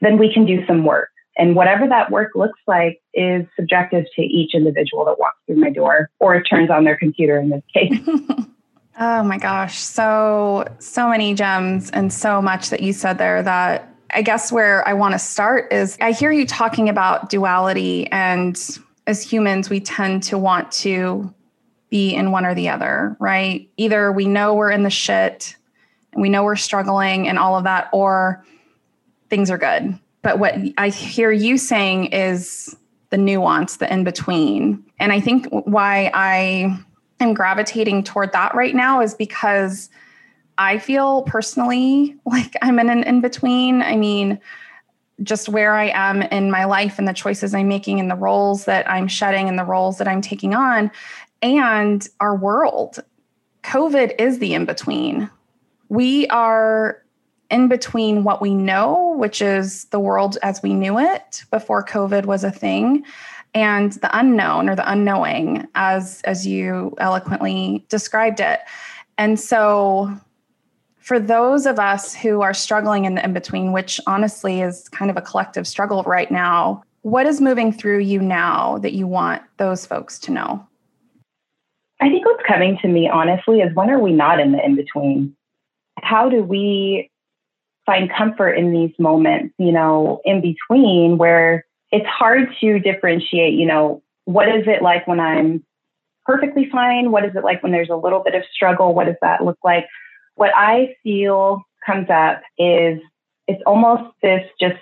then 0.00 0.18
we 0.18 0.32
can 0.32 0.46
do 0.46 0.66
some 0.66 0.84
work. 0.84 1.10
And 1.36 1.54
whatever 1.54 1.86
that 1.88 2.10
work 2.10 2.32
looks 2.34 2.58
like 2.66 3.00
is 3.14 3.46
subjective 3.56 4.04
to 4.16 4.22
each 4.22 4.54
individual 4.54 5.04
that 5.06 5.18
walks 5.18 5.38
through 5.46 5.56
my 5.56 5.70
door 5.70 6.10
or 6.18 6.42
turns 6.42 6.70
on 6.70 6.84
their 6.84 6.96
computer 6.96 7.38
in 7.38 7.50
this 7.50 7.62
case. 7.72 7.98
oh 9.00 9.22
my 9.22 9.38
gosh. 9.38 9.78
So, 9.78 10.66
so 10.80 11.08
many 11.08 11.34
gems 11.34 11.90
and 11.90 12.12
so 12.12 12.42
much 12.42 12.70
that 12.70 12.80
you 12.80 12.92
said 12.92 13.18
there 13.18 13.42
that 13.42 13.94
I 14.12 14.22
guess 14.22 14.50
where 14.50 14.86
I 14.86 14.92
want 14.94 15.12
to 15.12 15.18
start 15.18 15.72
is 15.72 15.96
I 16.00 16.12
hear 16.12 16.32
you 16.32 16.46
talking 16.46 16.88
about 16.88 17.30
duality, 17.30 18.08
and 18.10 18.58
as 19.06 19.22
humans, 19.22 19.70
we 19.70 19.80
tend 19.80 20.24
to 20.24 20.36
want 20.36 20.72
to 20.72 21.32
be 21.90 22.14
in 22.14 22.32
one 22.32 22.44
or 22.44 22.54
the 22.54 22.68
other, 22.68 23.16
right? 23.20 23.70
Either 23.76 24.10
we 24.10 24.26
know 24.26 24.54
we're 24.54 24.70
in 24.70 24.82
the 24.82 24.90
shit 24.90 25.56
and 26.12 26.22
we 26.22 26.28
know 26.28 26.42
we're 26.42 26.56
struggling 26.56 27.28
and 27.28 27.38
all 27.38 27.56
of 27.56 27.64
that, 27.64 27.88
or 27.92 28.44
things 29.28 29.48
are 29.48 29.58
good 29.58 29.98
but 30.22 30.38
what 30.38 30.54
I 30.76 30.88
hear 30.88 31.30
you 31.30 31.56
saying 31.56 32.06
is 32.06 32.76
the 33.10 33.18
nuance, 33.18 33.76
the 33.76 33.92
in 33.92 34.04
between. 34.04 34.84
And 34.98 35.12
I 35.12 35.20
think 35.20 35.46
why 35.50 36.10
I 36.14 36.78
am 37.20 37.34
gravitating 37.34 38.04
toward 38.04 38.32
that 38.32 38.54
right 38.54 38.74
now 38.74 39.00
is 39.00 39.14
because 39.14 39.90
I 40.58 40.78
feel 40.78 41.22
personally 41.22 42.16
like 42.26 42.54
I'm 42.62 42.78
in 42.78 42.90
an 42.90 43.02
in 43.04 43.20
between. 43.20 43.82
I 43.82 43.96
mean, 43.96 44.38
just 45.22 45.48
where 45.48 45.74
I 45.74 45.88
am 45.88 46.22
in 46.22 46.50
my 46.50 46.64
life 46.64 46.98
and 46.98 47.06
the 47.06 47.12
choices 47.12 47.54
I'm 47.54 47.68
making 47.68 48.00
and 48.00 48.10
the 48.10 48.16
roles 48.16 48.64
that 48.64 48.88
I'm 48.88 49.08
shedding 49.08 49.48
and 49.48 49.58
the 49.58 49.64
roles 49.64 49.98
that 49.98 50.08
I'm 50.08 50.22
taking 50.22 50.54
on 50.54 50.90
and 51.42 52.06
our 52.20 52.34
world. 52.34 53.00
COVID 53.62 54.14
is 54.18 54.38
the 54.38 54.54
in 54.54 54.64
between. 54.64 55.28
We 55.88 56.26
are 56.28 57.02
in 57.50 57.68
between 57.68 58.24
what 58.24 58.40
we 58.40 58.54
know, 58.54 59.14
which 59.16 59.42
is 59.42 59.84
the 59.86 60.00
world 60.00 60.38
as 60.42 60.62
we 60.62 60.72
knew 60.72 60.98
it 60.98 61.44
before 61.50 61.84
COVID 61.84 62.26
was 62.26 62.44
a 62.44 62.50
thing, 62.50 63.04
and 63.54 63.92
the 63.94 64.16
unknown 64.16 64.68
or 64.68 64.76
the 64.76 64.90
unknowing 64.90 65.66
as 65.74 66.22
as 66.22 66.46
you 66.46 66.94
eloquently 66.98 67.84
described 67.88 68.40
it. 68.40 68.60
And 69.18 69.38
so 69.38 70.16
for 70.98 71.18
those 71.18 71.66
of 71.66 71.78
us 71.78 72.14
who 72.14 72.40
are 72.40 72.54
struggling 72.54 73.04
in 73.04 73.16
the 73.16 73.24
in 73.24 73.32
between, 73.32 73.72
which 73.72 74.00
honestly 74.06 74.60
is 74.60 74.88
kind 74.90 75.10
of 75.10 75.16
a 75.16 75.22
collective 75.22 75.66
struggle 75.66 76.04
right 76.04 76.30
now, 76.30 76.84
what 77.02 77.26
is 77.26 77.40
moving 77.40 77.72
through 77.72 77.98
you 77.98 78.20
now 78.20 78.78
that 78.78 78.92
you 78.92 79.06
want 79.06 79.42
those 79.56 79.84
folks 79.84 80.18
to 80.20 80.30
know? 80.30 80.64
I 82.00 82.08
think 82.08 82.24
what's 82.24 82.44
coming 82.46 82.78
to 82.82 82.88
me, 82.88 83.08
honestly, 83.08 83.60
is 83.60 83.74
when 83.74 83.90
are 83.90 83.98
we 83.98 84.12
not 84.12 84.40
in 84.40 84.52
the 84.52 84.64
in 84.64 84.76
between? 84.76 85.34
How 86.00 86.30
do 86.30 86.42
we 86.42 87.09
find 87.86 88.10
comfort 88.10 88.52
in 88.52 88.72
these 88.72 88.92
moments, 88.98 89.54
you 89.58 89.72
know, 89.72 90.20
in 90.24 90.40
between 90.40 91.18
where 91.18 91.64
it's 91.90 92.06
hard 92.06 92.48
to 92.60 92.78
differentiate, 92.78 93.54
you 93.54 93.66
know, 93.66 94.02
what 94.24 94.48
is 94.48 94.64
it 94.66 94.82
like 94.82 95.06
when 95.06 95.20
I'm 95.20 95.64
perfectly 96.24 96.68
fine? 96.70 97.10
What 97.10 97.24
is 97.24 97.34
it 97.34 97.44
like 97.44 97.62
when 97.62 97.72
there's 97.72 97.90
a 97.90 97.96
little 97.96 98.22
bit 98.22 98.34
of 98.34 98.42
struggle? 98.52 98.94
What 98.94 99.06
does 99.06 99.16
that 99.22 99.44
look 99.44 99.58
like? 99.64 99.86
What 100.36 100.52
I 100.54 100.94
feel 101.02 101.62
comes 101.84 102.08
up 102.10 102.42
is 102.58 103.00
it's 103.48 103.62
almost 103.66 104.04
this 104.22 104.46
just 104.60 104.78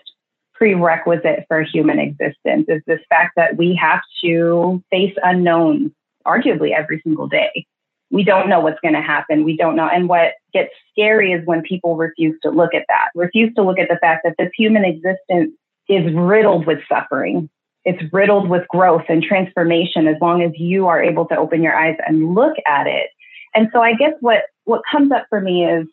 prerequisite 0.55 1.45
for 1.49 1.63
human 1.63 1.99
existence 1.99 2.67
is 2.69 2.83
this 2.87 3.01
fact 3.09 3.33
that 3.37 3.57
we 3.57 3.75
have 3.81 4.01
to 4.23 4.83
face 4.91 5.15
unknowns 5.23 5.93
arguably 6.27 6.73
every 6.77 7.01
single 7.03 7.29
day. 7.29 7.65
We 8.11 8.25
don't 8.25 8.49
know 8.49 8.61
what's 8.61 8.81
going 8.81 8.95
to 8.95 9.03
happen. 9.03 9.45
We 9.45 9.57
don't 9.57 9.77
know. 9.77 9.89
And 9.89 10.09
what 10.09 10.33
gets 10.53 10.71
scary 10.91 11.33
is 11.33 11.45
when 11.47 11.63
people 11.63 11.97
refuse 11.97 12.39
to 12.43 12.51
look 12.51 12.75
at 12.75 12.87
that, 12.89 13.09
refuse 13.15 13.53
to 13.55 13.63
look 13.63 13.79
at 13.79 13.89
the 13.89 13.99
fact 13.99 14.23
that 14.25 14.35
this 14.39 14.51
human 14.57 14.85
existence 14.85 15.53
is 15.89 16.13
riddled 16.15 16.67
with 16.67 16.79
suffering. 16.89 17.49
It's 17.85 18.03
riddled 18.13 18.49
with 18.49 18.67
growth 18.69 19.05
and 19.09 19.23
transformation 19.23 20.07
as 20.07 20.17
long 20.21 20.43
as 20.43 20.53
you 20.57 20.87
are 20.89 21.03
able 21.03 21.27
to 21.27 21.37
open 21.37 21.63
your 21.63 21.77
eyes 21.77 21.97
and 22.07 22.35
look 22.35 22.57
at 22.67 22.87
it. 22.87 23.11
And 23.55 23.69
so 23.73 23.81
I 23.81 23.95
guess 23.95 24.13
what, 24.21 24.45
what 24.65 24.83
comes 24.91 25.13
up 25.13 25.27
for 25.29 25.41
me 25.41 25.65
is 25.65 25.87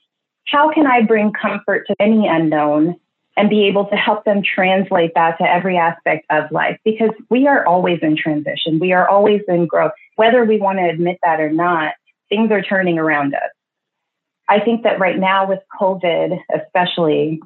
how 0.48 0.72
can 0.72 0.88
I 0.88 1.02
bring 1.02 1.32
comfort 1.32 1.88
to 1.88 1.96
any 2.00 2.28
unknown 2.28 2.96
and 3.38 3.50
be 3.50 3.66
able 3.66 3.86
to 3.88 3.96
help 3.96 4.24
them 4.24 4.42
translate 4.42 5.12
that 5.16 5.38
to 5.38 5.44
every 5.44 5.78
aspect 5.78 6.26
of 6.30 6.52
life 6.52 6.78
because 6.86 7.12
we 7.30 7.48
are 7.48 7.66
always 7.66 8.00
in 8.02 8.16
transition. 8.16 8.80
We 8.80 8.94
are 8.94 9.08
always 9.08 9.42
in 9.48 9.66
growth. 9.66 9.92
Whether 10.16 10.46
we 10.46 10.60
want 10.60 10.80
to 10.80 10.86
admit 10.86 11.18
that 11.24 11.42
or 11.42 11.52
not, 11.52 11.94
things 12.30 12.52
are 12.52 12.62
turning 12.62 12.98
around 12.98 13.34
us. 13.34 13.52
I 14.48 14.60
think 14.60 14.84
that 14.84 15.00
right 15.00 15.18
now 15.18 15.48
with 15.48 15.60
COVID, 15.80 16.40
especially, 16.54 17.40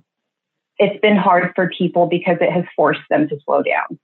it's 0.78 1.00
been 1.02 1.16
hard 1.16 1.52
for 1.56 1.70
people 1.70 2.08
because 2.08 2.38
it 2.42 2.52
has 2.52 2.66
forced 2.76 3.02
them 3.10 3.30
to 3.30 3.38
slow 3.46 3.64
down. 3.64 4.00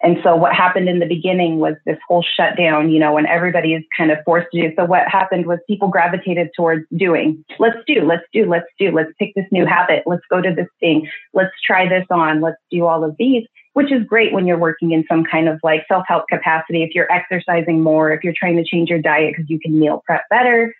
And 0.00 0.18
so 0.22 0.36
what 0.36 0.54
happened 0.54 0.88
in 0.88 1.00
the 1.00 1.06
beginning 1.06 1.58
was 1.58 1.74
this 1.84 1.98
whole 2.06 2.24
shutdown, 2.36 2.90
you 2.90 3.00
know, 3.00 3.14
when 3.14 3.26
everybody 3.26 3.74
is 3.74 3.82
kind 3.96 4.12
of 4.12 4.18
forced 4.24 4.46
to 4.52 4.68
do. 4.68 4.74
So 4.76 4.84
what 4.84 5.08
happened 5.08 5.46
was 5.46 5.58
people 5.66 5.88
gravitated 5.88 6.50
towards 6.56 6.86
doing. 6.96 7.44
Let's 7.58 7.78
do, 7.84 8.02
let's 8.06 8.22
do, 8.32 8.48
let's 8.48 8.68
do, 8.78 8.92
let's 8.92 9.10
pick 9.18 9.34
this 9.34 9.46
new 9.50 9.66
habit. 9.66 10.04
Let's 10.06 10.22
go 10.30 10.40
to 10.40 10.54
this 10.54 10.68
thing. 10.78 11.08
Let's 11.34 11.50
try 11.66 11.88
this 11.88 12.06
on. 12.10 12.40
Let's 12.40 12.60
do 12.70 12.84
all 12.86 13.02
of 13.02 13.16
these, 13.18 13.44
which 13.78 13.92
is 13.92 14.02
great 14.02 14.32
when 14.32 14.44
you're 14.44 14.58
working 14.58 14.90
in 14.90 15.04
some 15.08 15.22
kind 15.22 15.48
of 15.48 15.60
like 15.62 15.84
self-help 15.86 16.24
capacity. 16.28 16.82
If 16.82 16.96
you're 16.96 17.10
exercising 17.12 17.80
more, 17.80 18.10
if 18.10 18.24
you're 18.24 18.34
trying 18.36 18.56
to 18.56 18.64
change 18.64 18.88
your 18.88 19.00
diet 19.00 19.34
because 19.36 19.48
you 19.48 19.60
can 19.60 19.78
meal 19.78 20.02
prep 20.04 20.24
better. 20.28 20.74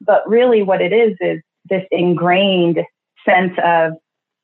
But 0.00 0.22
really 0.28 0.62
what 0.62 0.80
it 0.80 0.92
is 0.92 1.16
is 1.20 1.42
this 1.68 1.82
ingrained 1.90 2.78
sense 3.28 3.50
of 3.64 3.94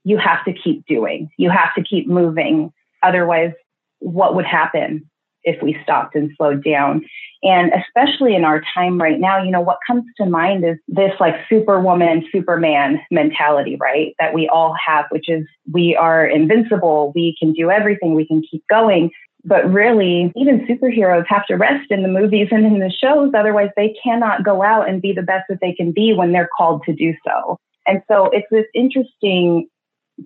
you 0.02 0.18
have 0.18 0.44
to 0.47 0.52
keep 0.52 0.85
doing. 0.88 1.30
You 1.38 1.50
have 1.50 1.73
to 1.76 1.85
keep 1.85 2.09
moving. 2.09 2.73
Otherwise, 3.04 3.52
what 4.00 4.35
would 4.35 4.47
happen 4.47 5.09
if 5.44 5.62
we 5.62 5.76
stopped 5.82 6.14
and 6.14 6.30
slowed 6.37 6.64
down. 6.64 7.04
And 7.42 7.72
especially 7.72 8.37
in 8.37 8.44
our 8.44 8.62
time 8.75 9.00
right 9.00 9.18
now, 9.18 9.42
you 9.42 9.50
know, 9.50 9.61
what 9.61 9.78
comes 9.87 10.04
to 10.18 10.26
mind 10.26 10.64
is 10.64 10.76
this 10.87 11.12
like 11.18 11.34
superwoman, 11.49 12.25
superman 12.30 13.00
mentality, 13.11 13.76
right? 13.80 14.14
That 14.20 14.32
we 14.32 14.49
all 14.49 14.76
have, 14.87 15.06
which 15.11 15.28
is 15.28 15.44
we 15.72 15.96
are 15.96 16.25
invincible, 16.25 17.12
we 17.14 17.37
can 17.38 17.52
do 17.52 17.70
everything, 17.70 18.14
we 18.14 18.26
can 18.26 18.42
keep 18.49 18.62
going. 18.68 19.11
But 19.44 19.68
really, 19.72 20.32
even 20.37 20.66
superheroes 20.68 21.26
have 21.26 21.46
to 21.46 21.56
rest 21.56 21.90
in 21.90 22.02
the 22.02 22.08
movies 22.08 22.49
and 22.52 22.64
in 22.64 22.78
the 22.78 22.92
shows. 22.92 23.32
Otherwise, 23.37 23.70
they 23.76 23.92
cannot 24.00 24.44
go 24.44 24.62
out 24.62 24.88
and 24.88 25.02
be 25.02 25.12
the 25.12 25.22
best 25.22 25.46
that 25.49 25.58
they 25.61 25.72
can 25.72 25.90
be 25.90 26.12
when 26.12 26.30
they're 26.30 26.49
called 26.56 26.84
to 26.84 26.92
do 26.92 27.12
so. 27.26 27.58
And 27.84 28.02
so 28.06 28.26
it's 28.26 28.46
this 28.52 28.66
interesting 28.72 29.66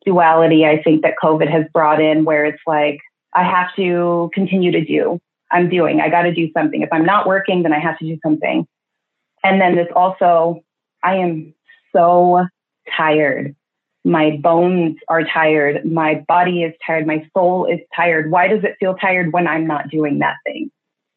duality, 0.04 0.66
I 0.66 0.82
think, 0.82 1.00
that 1.00 1.14
COVID 1.22 1.50
has 1.50 1.64
brought 1.72 2.00
in 2.00 2.26
where 2.26 2.44
it's 2.44 2.60
like, 2.66 2.98
I 3.36 3.42
have 3.44 3.68
to 3.76 4.30
continue 4.32 4.72
to 4.72 4.82
do. 4.84 5.20
I'm 5.52 5.68
doing. 5.68 6.00
I 6.00 6.08
got 6.08 6.22
to 6.22 6.34
do 6.34 6.50
something. 6.56 6.80
If 6.80 6.88
I'm 6.90 7.04
not 7.04 7.26
working, 7.26 7.62
then 7.62 7.72
I 7.72 7.78
have 7.78 7.98
to 7.98 8.04
do 8.06 8.18
something. 8.24 8.66
And 9.44 9.60
then 9.60 9.76
this 9.76 9.88
also, 9.94 10.64
I 11.04 11.16
am 11.16 11.54
so 11.94 12.46
tired. 12.96 13.54
My 14.04 14.38
bones 14.42 14.96
are 15.08 15.22
tired. 15.22 15.84
My 15.84 16.24
body 16.26 16.62
is 16.62 16.72
tired. 16.84 17.06
My 17.06 17.28
soul 17.36 17.66
is 17.66 17.78
tired. 17.94 18.30
Why 18.30 18.48
does 18.48 18.64
it 18.64 18.76
feel 18.80 18.94
tired 18.94 19.32
when 19.32 19.46
I'm 19.46 19.66
not 19.66 19.90
doing 19.90 20.18
that 20.20 20.36
thing? 20.44 20.70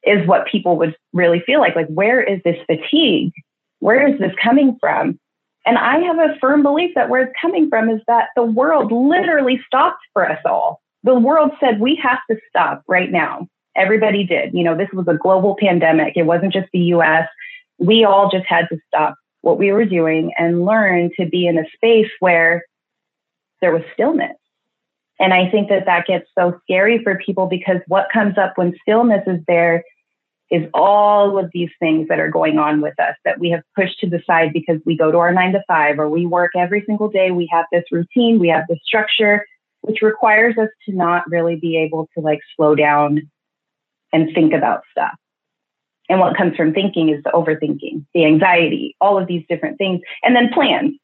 Is 0.03 0.27
what 0.27 0.47
people 0.47 0.77
would 0.77 0.95
really 1.13 1.41
feel 1.45 1.59
like. 1.59 1.75
Like, 1.75 1.87
where 1.87 2.21
is 2.21 2.41
this 2.43 2.57
fatigue? 2.67 3.31
Where 3.79 4.07
is 4.07 4.19
this 4.19 4.33
coming 4.43 4.77
from? 4.79 5.19
And 5.65 5.77
I 5.77 5.99
have 5.99 6.17
a 6.17 6.37
firm 6.39 6.63
belief 6.63 6.91
that 6.95 7.09
where 7.09 7.23
it's 7.23 7.33
coming 7.41 7.69
from 7.69 7.89
is 7.89 8.01
that 8.07 8.29
the 8.35 8.43
world 8.43 8.91
literally 8.91 9.61
stopped 9.67 10.01
for 10.13 10.29
us 10.29 10.39
all 10.45 10.81
the 11.03 11.17
world 11.17 11.51
said 11.59 11.79
we 11.79 11.95
have 12.01 12.19
to 12.29 12.37
stop 12.49 12.83
right 12.87 13.11
now. 13.11 13.47
Everybody 13.75 14.25
did. 14.25 14.53
You 14.53 14.63
know, 14.63 14.75
this 14.75 14.89
was 14.93 15.07
a 15.07 15.13
global 15.13 15.55
pandemic. 15.59 16.13
It 16.15 16.23
wasn't 16.23 16.53
just 16.53 16.67
the 16.73 16.79
US. 16.95 17.27
We 17.77 18.03
all 18.03 18.29
just 18.29 18.45
had 18.47 18.67
to 18.69 18.77
stop 18.87 19.15
what 19.41 19.57
we 19.57 19.71
were 19.71 19.85
doing 19.85 20.33
and 20.37 20.65
learn 20.65 21.11
to 21.17 21.25
be 21.25 21.47
in 21.47 21.57
a 21.57 21.63
space 21.75 22.11
where 22.19 22.65
there 23.61 23.71
was 23.71 23.83
stillness. 23.93 24.35
And 25.19 25.33
I 25.33 25.49
think 25.49 25.69
that 25.69 25.85
that 25.85 26.07
gets 26.07 26.27
so 26.37 26.59
scary 26.63 27.03
for 27.03 27.19
people 27.25 27.47
because 27.47 27.77
what 27.87 28.07
comes 28.11 28.37
up 28.37 28.53
when 28.57 28.73
stillness 28.81 29.23
is 29.27 29.39
there 29.47 29.83
is 30.49 30.67
all 30.73 31.37
of 31.37 31.51
these 31.53 31.69
things 31.79 32.07
that 32.07 32.19
are 32.19 32.29
going 32.29 32.57
on 32.57 32.81
with 32.81 32.99
us 32.99 33.15
that 33.23 33.39
we 33.39 33.51
have 33.51 33.61
pushed 33.75 33.99
to 33.99 34.09
the 34.09 34.21
side 34.25 34.51
because 34.51 34.79
we 34.85 34.97
go 34.97 35.11
to 35.11 35.17
our 35.17 35.31
nine 35.31 35.53
to 35.53 35.61
five 35.67 35.99
or 35.99 36.09
we 36.09 36.25
work 36.25 36.51
every 36.55 36.83
single 36.85 37.09
day. 37.09 37.31
We 37.31 37.47
have 37.51 37.65
this 37.71 37.83
routine, 37.91 38.39
we 38.39 38.47
have 38.47 38.63
this 38.67 38.79
structure, 38.83 39.45
which 39.81 40.01
requires 40.01 40.57
us 40.57 40.69
to 40.85 40.95
not 40.95 41.23
really 41.27 41.55
be 41.55 41.77
able 41.77 42.09
to 42.15 42.21
like 42.21 42.39
slow 42.55 42.75
down 42.75 43.29
and 44.11 44.33
think 44.33 44.53
about 44.53 44.81
stuff. 44.91 45.13
And 46.09 46.19
what 46.19 46.35
comes 46.35 46.55
from 46.55 46.73
thinking 46.73 47.09
is 47.09 47.23
the 47.23 47.29
overthinking, 47.29 48.05
the 48.13 48.25
anxiety, 48.25 48.95
all 48.99 49.19
of 49.19 49.27
these 49.27 49.45
different 49.47 49.77
things, 49.77 50.01
and 50.23 50.35
then 50.35 50.51
plans. 50.51 50.95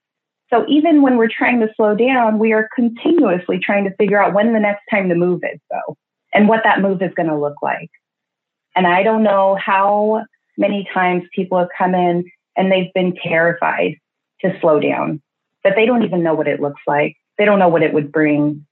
So 0.49 0.65
even 0.67 1.01
when 1.01 1.17
we're 1.17 1.29
trying 1.29 1.59
to 1.59 1.69
slow 1.75 1.95
down, 1.95 2.39
we 2.39 2.53
are 2.53 2.69
continuously 2.75 3.59
trying 3.59 3.83
to 3.85 3.95
figure 3.95 4.21
out 4.21 4.33
when 4.33 4.53
the 4.53 4.59
next 4.59 4.83
time 4.89 5.09
to 5.09 5.15
move 5.15 5.41
is, 5.43 5.59
though, 5.69 5.95
and 6.33 6.47
what 6.47 6.61
that 6.63 6.81
move 6.81 7.01
is 7.01 7.13
going 7.15 7.29
to 7.29 7.39
look 7.39 7.61
like. 7.61 7.89
And 8.75 8.87
I 8.87 9.03
don't 9.03 9.23
know 9.23 9.55
how 9.55 10.23
many 10.57 10.87
times 10.93 11.23
people 11.33 11.59
have 11.59 11.69
come 11.77 11.93
in 11.93 12.25
and 12.57 12.71
they've 12.71 12.93
been 12.93 13.15
terrified 13.15 13.95
to 14.41 14.57
slow 14.59 14.79
down, 14.79 15.21
but 15.63 15.73
they 15.75 15.85
don't 15.85 16.03
even 16.03 16.23
know 16.23 16.33
what 16.33 16.47
it 16.47 16.59
looks 16.59 16.81
like 16.87 17.15
they 17.37 17.45
don't 17.45 17.59
know 17.59 17.69
what 17.69 17.83
it 17.83 17.93
would 17.93 18.11
bring. 18.11 18.65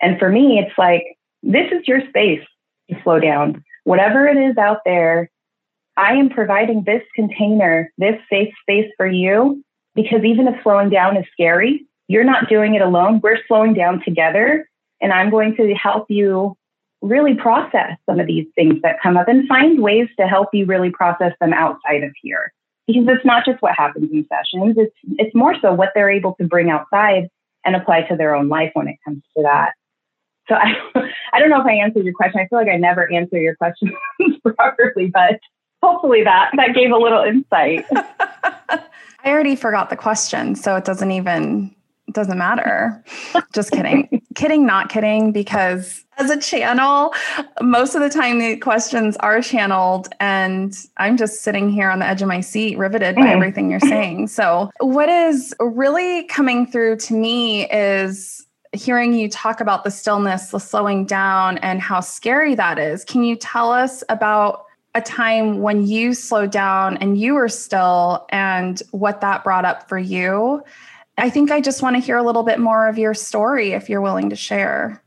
And 0.00 0.18
for 0.18 0.28
me, 0.28 0.58
it's 0.58 0.76
like, 0.76 1.16
this 1.42 1.70
is 1.72 1.86
your 1.86 2.06
space 2.08 2.44
to 2.90 2.96
slow 3.02 3.20
down. 3.20 3.64
Whatever 3.84 4.26
it 4.28 4.36
is 4.36 4.56
out 4.58 4.78
there, 4.84 5.30
I 5.96 6.14
am 6.14 6.30
providing 6.30 6.84
this 6.84 7.02
container, 7.14 7.92
this 7.98 8.16
safe 8.30 8.52
space 8.62 8.90
for 8.96 9.06
you, 9.06 9.62
because 9.94 10.24
even 10.24 10.48
if 10.48 10.62
slowing 10.62 10.90
down 10.90 11.16
is 11.16 11.26
scary, 11.32 11.86
you're 12.08 12.24
not 12.24 12.48
doing 12.48 12.74
it 12.74 12.82
alone. 12.82 13.20
We're 13.22 13.38
slowing 13.46 13.74
down 13.74 14.02
together. 14.04 14.68
And 15.00 15.12
I'm 15.12 15.30
going 15.30 15.56
to 15.56 15.74
help 15.74 16.10
you 16.10 16.56
really 17.02 17.34
process 17.34 17.98
some 18.08 18.20
of 18.20 18.26
these 18.26 18.46
things 18.54 18.80
that 18.82 19.02
come 19.02 19.16
up 19.16 19.28
and 19.28 19.48
find 19.48 19.82
ways 19.82 20.08
to 20.18 20.26
help 20.26 20.48
you 20.52 20.64
really 20.64 20.90
process 20.90 21.32
them 21.40 21.52
outside 21.52 22.04
of 22.04 22.12
here. 22.22 22.52
Because 22.86 23.04
it's 23.08 23.24
not 23.24 23.44
just 23.44 23.60
what 23.60 23.74
happens 23.76 24.10
in 24.10 24.26
sessions, 24.28 24.76
it's, 24.76 24.94
it's 25.18 25.34
more 25.34 25.54
so 25.60 25.72
what 25.72 25.90
they're 25.94 26.10
able 26.10 26.34
to 26.34 26.44
bring 26.44 26.70
outside 26.70 27.28
and 27.64 27.76
apply 27.76 28.02
to 28.02 28.16
their 28.16 28.34
own 28.34 28.48
life 28.48 28.70
when 28.74 28.88
it 28.88 28.96
comes 29.04 29.22
to 29.36 29.42
that. 29.42 29.72
So 30.48 30.54
I, 30.54 30.74
I 31.32 31.38
don't 31.38 31.50
know 31.50 31.60
if 31.60 31.66
I 31.66 31.74
answered 31.74 32.04
your 32.04 32.14
question. 32.14 32.40
I 32.40 32.48
feel 32.48 32.58
like 32.58 32.68
I 32.68 32.76
never 32.76 33.10
answer 33.12 33.40
your 33.40 33.56
questions 33.56 33.92
properly, 34.56 35.06
but 35.06 35.38
hopefully 35.82 36.24
that 36.24 36.50
that 36.56 36.74
gave 36.74 36.90
a 36.90 36.96
little 36.96 37.22
insight. 37.22 37.84
I 39.24 39.30
already 39.30 39.56
forgot 39.56 39.90
the 39.90 39.96
question, 39.96 40.54
so 40.54 40.76
it 40.76 40.84
doesn't 40.84 41.10
even 41.10 41.74
doesn't 42.12 42.38
matter. 42.38 43.02
Just 43.54 43.70
kidding. 43.70 44.21
Kidding, 44.34 44.66
not 44.66 44.88
kidding, 44.88 45.32
because 45.32 46.04
as 46.18 46.30
a 46.30 46.38
channel, 46.38 47.14
most 47.60 47.94
of 47.94 48.00
the 48.00 48.10
time 48.10 48.38
the 48.38 48.56
questions 48.56 49.16
are 49.18 49.40
channeled, 49.40 50.08
and 50.20 50.76
I'm 50.96 51.16
just 51.16 51.42
sitting 51.42 51.70
here 51.70 51.90
on 51.90 51.98
the 51.98 52.06
edge 52.06 52.22
of 52.22 52.28
my 52.28 52.40
seat, 52.40 52.78
riveted 52.78 53.16
by 53.16 53.22
mm. 53.22 53.32
everything 53.32 53.70
you're 53.70 53.80
saying. 53.80 54.28
So, 54.32 54.70
what 54.80 55.08
is 55.08 55.54
really 55.60 56.24
coming 56.24 56.66
through 56.66 56.96
to 56.96 57.14
me 57.14 57.68
is 57.70 58.46
hearing 58.72 59.12
you 59.12 59.28
talk 59.28 59.60
about 59.60 59.84
the 59.84 59.90
stillness, 59.90 60.50
the 60.50 60.58
slowing 60.58 61.04
down, 61.04 61.58
and 61.58 61.80
how 61.80 62.00
scary 62.00 62.54
that 62.54 62.78
is. 62.78 63.04
Can 63.04 63.22
you 63.22 63.36
tell 63.36 63.70
us 63.70 64.02
about 64.08 64.64
a 64.94 65.00
time 65.00 65.60
when 65.60 65.86
you 65.86 66.14
slowed 66.14 66.50
down 66.50 66.96
and 66.98 67.18
you 67.18 67.34
were 67.34 67.48
still 67.48 68.26
and 68.30 68.82
what 68.90 69.20
that 69.20 69.44
brought 69.44 69.64
up 69.64 69.88
for 69.88 69.98
you? 69.98 70.62
I 71.22 71.30
think 71.30 71.52
I 71.52 71.60
just 71.60 71.82
want 71.82 71.94
to 71.94 72.02
hear 72.02 72.16
a 72.16 72.22
little 72.24 72.42
bit 72.42 72.58
more 72.58 72.88
of 72.88 72.98
your 72.98 73.14
story 73.14 73.74
if 73.74 73.88
you're 73.88 74.00
willing 74.00 74.30
to 74.30 74.36
share. 74.36 75.00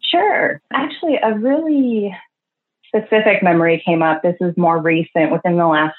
Sure. 0.00 0.60
Actually, 0.72 1.16
a 1.20 1.34
really 1.34 2.16
specific 2.86 3.42
memory 3.42 3.82
came 3.84 4.02
up. 4.02 4.22
This 4.22 4.36
is 4.40 4.56
more 4.56 4.80
recent 4.80 5.32
within 5.32 5.56
the 5.56 5.66
last 5.66 5.96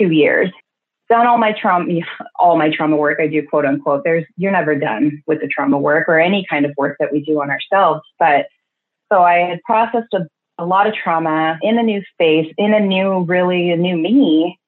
two 0.00 0.10
years. 0.10 0.50
Done 1.10 1.26
all 1.26 1.36
my 1.36 1.52
trauma, 1.52 1.92
all 2.36 2.56
my 2.56 2.70
trauma 2.74 2.96
work. 2.96 3.18
I 3.20 3.26
do 3.26 3.46
quote 3.46 3.66
unquote. 3.66 4.04
There's 4.04 4.24
you're 4.38 4.52
never 4.52 4.74
done 4.74 5.22
with 5.26 5.42
the 5.42 5.48
trauma 5.48 5.76
work 5.76 6.08
or 6.08 6.18
any 6.18 6.46
kind 6.48 6.64
of 6.64 6.72
work 6.78 6.96
that 6.98 7.12
we 7.12 7.22
do 7.22 7.42
on 7.42 7.50
ourselves. 7.50 8.00
But 8.18 8.46
so 9.12 9.22
I 9.22 9.50
had 9.50 9.62
processed 9.64 10.14
a, 10.14 10.26
a 10.56 10.64
lot 10.64 10.86
of 10.86 10.94
trauma 10.94 11.58
in 11.60 11.78
a 11.78 11.82
new 11.82 12.02
space, 12.14 12.50
in 12.56 12.72
a 12.72 12.80
new, 12.80 13.20
really 13.24 13.70
a 13.70 13.76
new 13.76 13.98
me, 13.98 14.58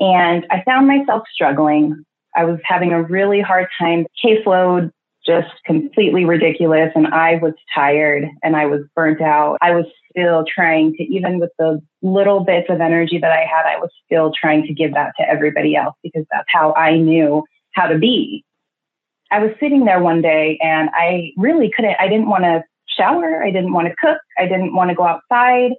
and 0.00 0.44
I 0.50 0.64
found 0.64 0.88
myself 0.88 1.22
struggling. 1.32 2.04
I 2.38 2.44
was 2.44 2.60
having 2.62 2.92
a 2.92 3.02
really 3.02 3.40
hard 3.40 3.66
time. 3.80 4.06
Caseload 4.24 4.92
just 5.26 5.48
completely 5.66 6.24
ridiculous. 6.24 6.90
And 6.94 7.08
I 7.08 7.36
was 7.42 7.52
tired 7.74 8.26
and 8.44 8.54
I 8.54 8.66
was 8.66 8.82
burnt 8.94 9.20
out. 9.20 9.58
I 9.60 9.72
was 9.72 9.86
still 10.10 10.44
trying 10.46 10.94
to, 10.94 11.02
even 11.02 11.40
with 11.40 11.50
the 11.58 11.80
little 12.00 12.44
bits 12.44 12.68
of 12.70 12.80
energy 12.80 13.18
that 13.18 13.32
I 13.32 13.40
had, 13.40 13.66
I 13.66 13.78
was 13.78 13.90
still 14.06 14.32
trying 14.40 14.66
to 14.68 14.72
give 14.72 14.94
that 14.94 15.14
to 15.18 15.28
everybody 15.28 15.74
else 15.74 15.96
because 16.02 16.24
that's 16.30 16.46
how 16.48 16.72
I 16.74 16.96
knew 16.96 17.42
how 17.72 17.88
to 17.88 17.98
be. 17.98 18.44
I 19.32 19.40
was 19.40 19.50
sitting 19.58 19.84
there 19.84 20.00
one 20.00 20.22
day 20.22 20.58
and 20.62 20.90
I 20.94 21.32
really 21.36 21.70
couldn't, 21.74 21.96
I 21.98 22.08
didn't 22.08 22.28
want 22.28 22.44
to 22.44 22.62
shower. 22.86 23.42
I 23.42 23.50
didn't 23.50 23.72
want 23.72 23.88
to 23.88 23.96
cook. 23.96 24.20
I 24.38 24.44
didn't 24.44 24.74
want 24.74 24.90
to 24.90 24.94
go 24.94 25.04
outside. 25.04 25.72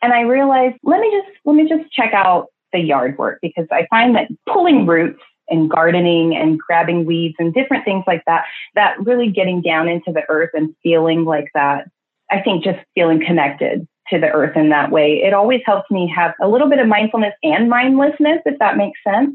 And 0.00 0.14
I 0.14 0.22
realized, 0.22 0.76
let 0.82 1.00
me 1.00 1.10
just, 1.10 1.38
let 1.44 1.54
me 1.54 1.68
just 1.68 1.92
check 1.92 2.14
out 2.14 2.46
the 2.72 2.80
yard 2.80 3.16
work 3.18 3.40
because 3.42 3.66
I 3.70 3.86
find 3.90 4.16
that 4.16 4.28
pulling 4.48 4.86
roots 4.86 5.20
and 5.48 5.70
gardening 5.70 6.36
and 6.36 6.58
grabbing 6.58 7.04
weeds 7.04 7.36
and 7.38 7.54
different 7.54 7.84
things 7.84 8.04
like 8.06 8.22
that, 8.26 8.44
that 8.74 8.98
really 9.00 9.30
getting 9.30 9.62
down 9.62 9.88
into 9.88 10.12
the 10.12 10.22
earth 10.28 10.50
and 10.54 10.74
feeling 10.82 11.24
like 11.24 11.48
that. 11.54 11.88
I 12.30 12.40
think 12.40 12.64
just 12.64 12.78
feeling 12.94 13.24
connected 13.24 13.86
to 14.08 14.18
the 14.18 14.28
earth 14.28 14.56
in 14.56 14.68
that 14.70 14.90
way. 14.90 15.22
It 15.22 15.34
always 15.34 15.60
helps 15.64 15.90
me 15.90 16.12
have 16.14 16.34
a 16.40 16.48
little 16.48 16.68
bit 16.68 16.78
of 16.78 16.86
mindfulness 16.86 17.34
and 17.42 17.68
mindlessness, 17.68 18.40
if 18.44 18.58
that 18.58 18.76
makes 18.76 18.98
sense. 19.04 19.32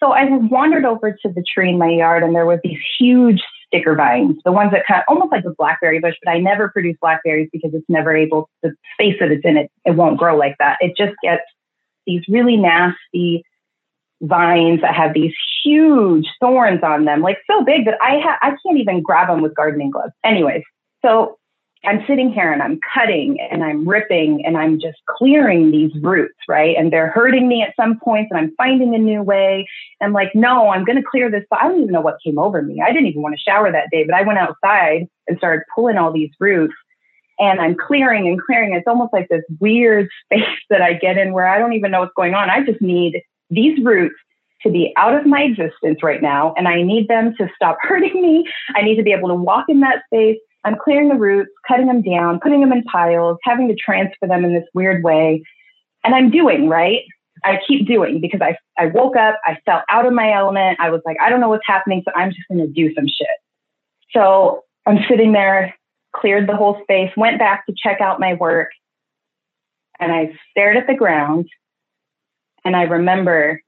So 0.00 0.12
I 0.12 0.24
wandered 0.28 0.84
over 0.84 1.12
to 1.12 1.28
the 1.28 1.42
tree 1.42 1.70
in 1.70 1.78
my 1.78 1.88
yard 1.88 2.22
and 2.22 2.34
there 2.34 2.46
were 2.46 2.60
these 2.62 2.78
huge 2.98 3.42
sticker 3.66 3.94
vines, 3.94 4.36
the 4.44 4.52
ones 4.52 4.70
that 4.72 4.86
kind 4.86 5.00
of 5.00 5.04
almost 5.08 5.32
like 5.32 5.44
a 5.44 5.54
blackberry 5.56 5.98
bush, 5.98 6.14
but 6.22 6.30
I 6.30 6.38
never 6.38 6.68
produce 6.68 6.96
blackberries 7.00 7.48
because 7.52 7.72
it's 7.74 7.86
never 7.88 8.14
able, 8.14 8.48
the 8.62 8.74
space 8.94 9.16
that 9.20 9.32
it's 9.32 9.44
in 9.44 9.56
it, 9.56 9.70
it 9.84 9.92
won't 9.92 10.18
grow 10.18 10.36
like 10.36 10.56
that. 10.58 10.76
It 10.80 10.96
just 10.96 11.14
gets 11.22 11.42
these 12.06 12.22
really 12.28 12.56
nasty 12.56 13.44
vines 14.22 14.80
that 14.80 14.94
have 14.94 15.14
these 15.14 15.34
huge 15.64 16.26
thorns 16.40 16.82
on 16.82 17.04
them, 17.04 17.22
like 17.22 17.38
so 17.50 17.64
big 17.64 17.84
that 17.84 17.98
I 18.00 18.20
ha- 18.20 18.38
I 18.42 18.50
can't 18.50 18.78
even 18.78 19.02
grab 19.02 19.28
them 19.28 19.42
with 19.42 19.54
gardening 19.54 19.90
gloves. 19.90 20.12
Anyways, 20.24 20.62
so 21.04 21.38
I'm 21.84 22.02
sitting 22.06 22.32
here 22.32 22.52
and 22.52 22.62
I'm 22.62 22.80
cutting 22.94 23.38
and 23.40 23.62
I'm 23.62 23.88
ripping 23.88 24.44
and 24.44 24.56
I'm 24.56 24.80
just 24.80 24.98
clearing 25.08 25.70
these 25.70 25.92
roots, 26.02 26.38
right? 26.48 26.76
And 26.76 26.92
they're 26.92 27.10
hurting 27.10 27.46
me 27.46 27.62
at 27.62 27.74
some 27.76 28.00
points 28.00 28.30
and 28.30 28.40
I'm 28.40 28.54
finding 28.56 28.94
a 28.94 28.98
new 28.98 29.22
way. 29.22 29.68
I'm 30.00 30.12
like, 30.12 30.34
no, 30.34 30.70
I'm 30.70 30.84
going 30.84 30.96
to 30.96 31.08
clear 31.08 31.30
this. 31.30 31.44
But 31.48 31.60
I 31.60 31.68
don't 31.68 31.82
even 31.82 31.92
know 31.92 32.00
what 32.00 32.16
came 32.24 32.38
over 32.38 32.60
me. 32.60 32.82
I 32.82 32.92
didn't 32.92 33.06
even 33.06 33.22
want 33.22 33.36
to 33.36 33.40
shower 33.40 33.70
that 33.70 33.90
day, 33.92 34.04
but 34.04 34.14
I 34.14 34.22
went 34.22 34.38
outside 34.38 35.06
and 35.28 35.38
started 35.38 35.64
pulling 35.74 35.96
all 35.96 36.12
these 36.12 36.30
roots 36.40 36.74
and 37.38 37.60
I'm 37.60 37.76
clearing 37.76 38.26
and 38.26 38.40
clearing. 38.40 38.74
It's 38.74 38.88
almost 38.88 39.12
like 39.12 39.28
this 39.28 39.44
weird 39.60 40.08
space 40.24 40.58
that 40.70 40.82
I 40.82 40.94
get 40.94 41.18
in 41.18 41.32
where 41.32 41.46
I 41.46 41.58
don't 41.58 41.74
even 41.74 41.90
know 41.90 42.00
what's 42.00 42.14
going 42.16 42.34
on. 42.34 42.50
I 42.50 42.64
just 42.64 42.80
need 42.80 43.22
these 43.50 43.82
roots 43.84 44.14
to 44.62 44.70
be 44.70 44.92
out 44.96 45.14
of 45.14 45.26
my 45.26 45.42
existence 45.42 46.02
right 46.02 46.22
now, 46.22 46.54
and 46.56 46.66
I 46.66 46.82
need 46.82 47.08
them 47.08 47.34
to 47.38 47.48
stop 47.54 47.78
hurting 47.82 48.20
me. 48.20 48.44
I 48.74 48.82
need 48.82 48.96
to 48.96 49.02
be 49.02 49.12
able 49.12 49.28
to 49.28 49.34
walk 49.34 49.66
in 49.68 49.80
that 49.80 50.02
space. 50.06 50.38
I'm 50.64 50.76
clearing 50.76 51.08
the 51.08 51.14
roots, 51.14 51.50
cutting 51.68 51.86
them 51.86 52.02
down, 52.02 52.40
putting 52.40 52.60
them 52.60 52.72
in 52.72 52.82
piles, 52.84 53.38
having 53.44 53.68
to 53.68 53.74
transfer 53.74 54.26
them 54.26 54.44
in 54.44 54.52
this 54.52 54.64
weird 54.74 55.04
way. 55.04 55.42
And 56.02 56.14
I'm 56.14 56.30
doing, 56.30 56.68
right? 56.68 57.02
I 57.44 57.60
keep 57.66 57.86
doing 57.86 58.20
because 58.20 58.40
I, 58.42 58.56
I 58.76 58.86
woke 58.86 59.14
up, 59.16 59.36
I 59.44 59.58
felt 59.64 59.84
out 59.90 60.06
of 60.06 60.12
my 60.12 60.32
element. 60.32 60.80
I 60.80 60.90
was 60.90 61.02
like, 61.04 61.16
I 61.20 61.30
don't 61.30 61.40
know 61.40 61.48
what's 61.48 61.66
happening, 61.66 62.02
so 62.04 62.12
I'm 62.16 62.30
just 62.30 62.48
going 62.48 62.58
to 62.58 62.66
do 62.66 62.92
some 62.94 63.06
shit. 63.06 63.28
So 64.10 64.64
I'm 64.86 64.98
sitting 65.08 65.32
there, 65.32 65.74
cleared 66.14 66.48
the 66.48 66.56
whole 66.56 66.80
space, 66.82 67.10
went 67.16 67.38
back 67.38 67.66
to 67.66 67.74
check 67.76 68.00
out 68.00 68.18
my 68.18 68.34
work, 68.34 68.70
and 70.00 70.12
I 70.12 70.32
stared 70.50 70.76
at 70.76 70.86
the 70.86 70.94
ground 70.94 71.48
and 72.66 72.74
I 72.74 72.82
remember 72.82 73.62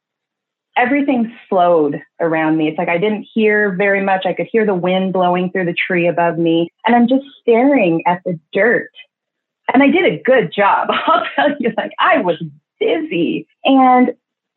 everything 0.76 1.32
slowed 1.48 2.02
around 2.20 2.56
me. 2.56 2.66
It's 2.66 2.78
like 2.78 2.88
I 2.88 2.98
didn't 2.98 3.28
hear 3.32 3.76
very 3.76 4.02
much. 4.02 4.26
I 4.26 4.32
could 4.32 4.48
hear 4.50 4.66
the 4.66 4.74
wind 4.74 5.12
blowing 5.12 5.50
through 5.50 5.66
the 5.66 5.74
tree 5.74 6.08
above 6.08 6.36
me. 6.36 6.68
And 6.84 6.96
I'm 6.96 7.06
just 7.06 7.24
staring 7.40 8.02
at 8.08 8.22
the 8.24 8.40
dirt. 8.52 8.90
And 9.72 9.84
I 9.84 9.88
did 9.88 10.04
a 10.04 10.20
good 10.20 10.52
job. 10.52 10.88
I'll 11.06 11.24
tell 11.36 11.50
you, 11.60 11.72
like 11.76 11.92
I 12.00 12.18
was 12.18 12.42
busy. 12.80 13.46
And 13.64 14.14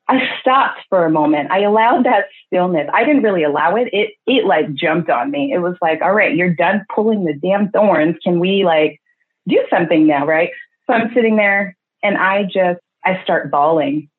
I 0.07 0.21
stopped 0.41 0.79
for 0.89 1.05
a 1.05 1.11
moment. 1.11 1.51
I 1.51 1.61
allowed 1.61 2.05
that 2.05 2.25
stillness. 2.47 2.89
I 2.91 3.03
didn't 3.03 3.21
really 3.21 3.43
allow 3.43 3.75
it. 3.75 3.89
It 3.93 4.13
it 4.25 4.45
like 4.45 4.73
jumped 4.73 5.11
on 5.11 5.29
me. 5.29 5.53
It 5.53 5.59
was 5.59 5.75
like, 5.83 6.01
all 6.01 6.13
right, 6.13 6.35
you're 6.35 6.53
done 6.53 6.83
pulling 6.93 7.25
the 7.25 7.35
damn 7.35 7.69
thorns. 7.69 8.15
Can 8.23 8.39
we 8.39 8.65
like 8.65 8.99
do 9.47 9.63
something 9.69 10.07
now, 10.07 10.25
right? 10.25 10.49
So 10.87 10.93
I'm 10.93 11.13
sitting 11.13 11.35
there 11.35 11.77
and 12.01 12.17
I 12.17 12.43
just 12.43 12.79
I 13.05 13.21
start 13.23 13.51
bawling 13.51 14.09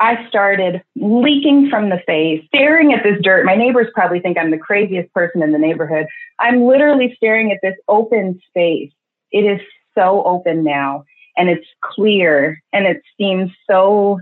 I 0.00 0.28
started 0.28 0.82
leaking 0.96 1.70
from 1.70 1.88
the 1.88 2.00
face, 2.06 2.44
staring 2.46 2.92
at 2.92 3.02
this 3.02 3.18
dirt. 3.22 3.44
My 3.44 3.56
neighbors 3.56 3.88
probably 3.94 4.20
think 4.20 4.38
I'm 4.38 4.50
the 4.50 4.58
craziest 4.58 5.12
person 5.12 5.42
in 5.42 5.52
the 5.52 5.58
neighborhood. 5.58 6.06
I'm 6.38 6.62
literally 6.62 7.14
staring 7.16 7.50
at 7.50 7.58
this 7.62 7.74
open 7.88 8.40
space. 8.48 8.92
It 9.32 9.40
is 9.40 9.60
so 9.94 10.22
open 10.24 10.62
now 10.62 11.04
and 11.36 11.48
it's 11.48 11.66
clear 11.80 12.62
and 12.72 12.86
it 12.86 13.02
seems 13.16 13.50
so 13.68 14.20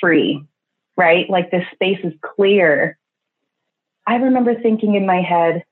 free, 0.00 0.44
right? 0.96 1.28
Like 1.28 1.50
this 1.50 1.64
space 1.72 1.98
is 2.04 2.12
clear. 2.22 2.96
I 4.06 4.16
remember 4.16 4.54
thinking 4.54 4.94
in 4.94 5.06
my 5.06 5.22
head, 5.22 5.64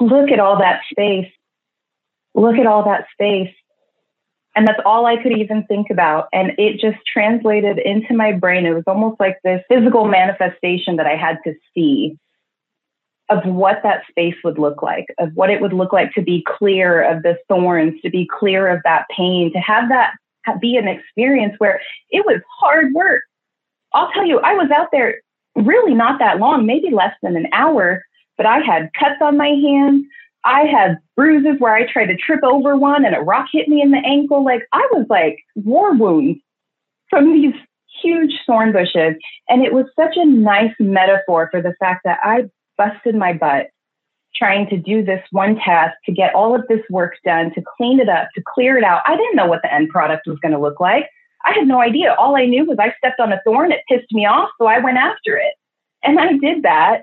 look 0.00 0.30
at 0.30 0.40
all 0.40 0.58
that 0.58 0.82
space. 0.90 1.30
Look 2.34 2.56
at 2.56 2.66
all 2.66 2.84
that 2.84 3.06
space. 3.12 3.54
And 4.56 4.66
that's 4.66 4.80
all 4.84 5.06
I 5.06 5.16
could 5.22 5.32
even 5.32 5.64
think 5.64 5.90
about. 5.90 6.28
And 6.32 6.52
it 6.58 6.80
just 6.80 6.98
translated 7.06 7.78
into 7.78 8.14
my 8.14 8.32
brain. 8.32 8.66
It 8.66 8.74
was 8.74 8.84
almost 8.86 9.20
like 9.20 9.38
this 9.44 9.62
physical 9.68 10.06
manifestation 10.06 10.96
that 10.96 11.06
I 11.06 11.16
had 11.16 11.38
to 11.44 11.54
see 11.72 12.18
of 13.28 13.44
what 13.44 13.80
that 13.84 14.02
space 14.10 14.34
would 14.42 14.58
look 14.58 14.82
like, 14.82 15.06
of 15.18 15.30
what 15.34 15.50
it 15.50 15.60
would 15.60 15.72
look 15.72 15.92
like 15.92 16.12
to 16.14 16.22
be 16.22 16.44
clear 16.58 17.00
of 17.00 17.22
the 17.22 17.38
thorns, 17.48 18.00
to 18.02 18.10
be 18.10 18.26
clear 18.26 18.66
of 18.66 18.80
that 18.82 19.06
pain, 19.16 19.52
to 19.52 19.58
have 19.60 19.88
that 19.88 20.14
be 20.60 20.76
an 20.76 20.88
experience 20.88 21.54
where 21.58 21.80
it 22.10 22.26
was 22.26 22.40
hard 22.58 22.92
work. 22.92 23.22
I'll 23.92 24.10
tell 24.10 24.26
you, 24.26 24.40
I 24.40 24.54
was 24.54 24.70
out 24.70 24.88
there 24.90 25.20
really 25.54 25.94
not 25.94 26.18
that 26.18 26.38
long, 26.38 26.66
maybe 26.66 26.90
less 26.90 27.14
than 27.22 27.36
an 27.36 27.46
hour, 27.52 28.04
but 28.36 28.46
I 28.46 28.58
had 28.58 28.90
cuts 28.98 29.20
on 29.20 29.36
my 29.36 29.48
hands. 29.48 30.06
I 30.44 30.64
had 30.64 30.98
bruises 31.16 31.58
where 31.58 31.74
I 31.74 31.90
tried 31.90 32.06
to 32.06 32.16
trip 32.16 32.40
over 32.42 32.76
one 32.76 33.04
and 33.04 33.14
a 33.14 33.20
rock 33.20 33.48
hit 33.52 33.68
me 33.68 33.82
in 33.82 33.90
the 33.90 34.02
ankle. 34.04 34.44
Like 34.44 34.66
I 34.72 34.86
was 34.92 35.06
like 35.08 35.38
war 35.54 35.94
wounds 35.94 36.40
from 37.10 37.32
these 37.32 37.54
huge 38.02 38.32
thorn 38.46 38.72
bushes. 38.72 39.16
And 39.48 39.64
it 39.64 39.72
was 39.72 39.86
such 39.96 40.16
a 40.16 40.24
nice 40.24 40.74
metaphor 40.78 41.48
for 41.50 41.60
the 41.60 41.74
fact 41.78 42.02
that 42.04 42.18
I 42.22 42.44
busted 42.78 43.14
my 43.14 43.32
butt 43.32 43.66
trying 44.34 44.66
to 44.68 44.76
do 44.76 45.04
this 45.04 45.22
one 45.32 45.56
task 45.56 45.96
to 46.06 46.12
get 46.12 46.34
all 46.34 46.54
of 46.54 46.66
this 46.68 46.80
work 46.88 47.14
done, 47.24 47.52
to 47.52 47.62
clean 47.76 48.00
it 48.00 48.08
up, 48.08 48.28
to 48.34 48.42
clear 48.54 48.78
it 48.78 48.84
out. 48.84 49.02
I 49.04 49.16
didn't 49.16 49.36
know 49.36 49.46
what 49.46 49.60
the 49.62 49.72
end 49.72 49.88
product 49.90 50.26
was 50.26 50.38
going 50.38 50.52
to 50.52 50.58
look 50.58 50.80
like. 50.80 51.08
I 51.44 51.52
had 51.52 51.66
no 51.66 51.80
idea. 51.80 52.14
All 52.14 52.36
I 52.36 52.46
knew 52.46 52.64
was 52.64 52.78
I 52.78 52.94
stepped 52.96 53.20
on 53.20 53.32
a 53.32 53.40
thorn, 53.44 53.72
it 53.72 53.80
pissed 53.88 54.12
me 54.12 54.26
off, 54.26 54.50
so 54.58 54.66
I 54.66 54.78
went 54.78 54.98
after 54.98 55.36
it. 55.36 55.54
And 56.02 56.18
I 56.18 56.34
did 56.38 56.62
that. 56.62 57.02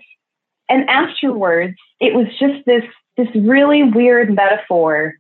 And 0.70 0.90
afterwards, 0.90 1.76
it 2.00 2.14
was 2.14 2.28
just 2.40 2.66
this 2.66 2.84
this 3.18 3.28
really 3.36 3.84
weird 3.84 4.34
metaphor 4.34 5.16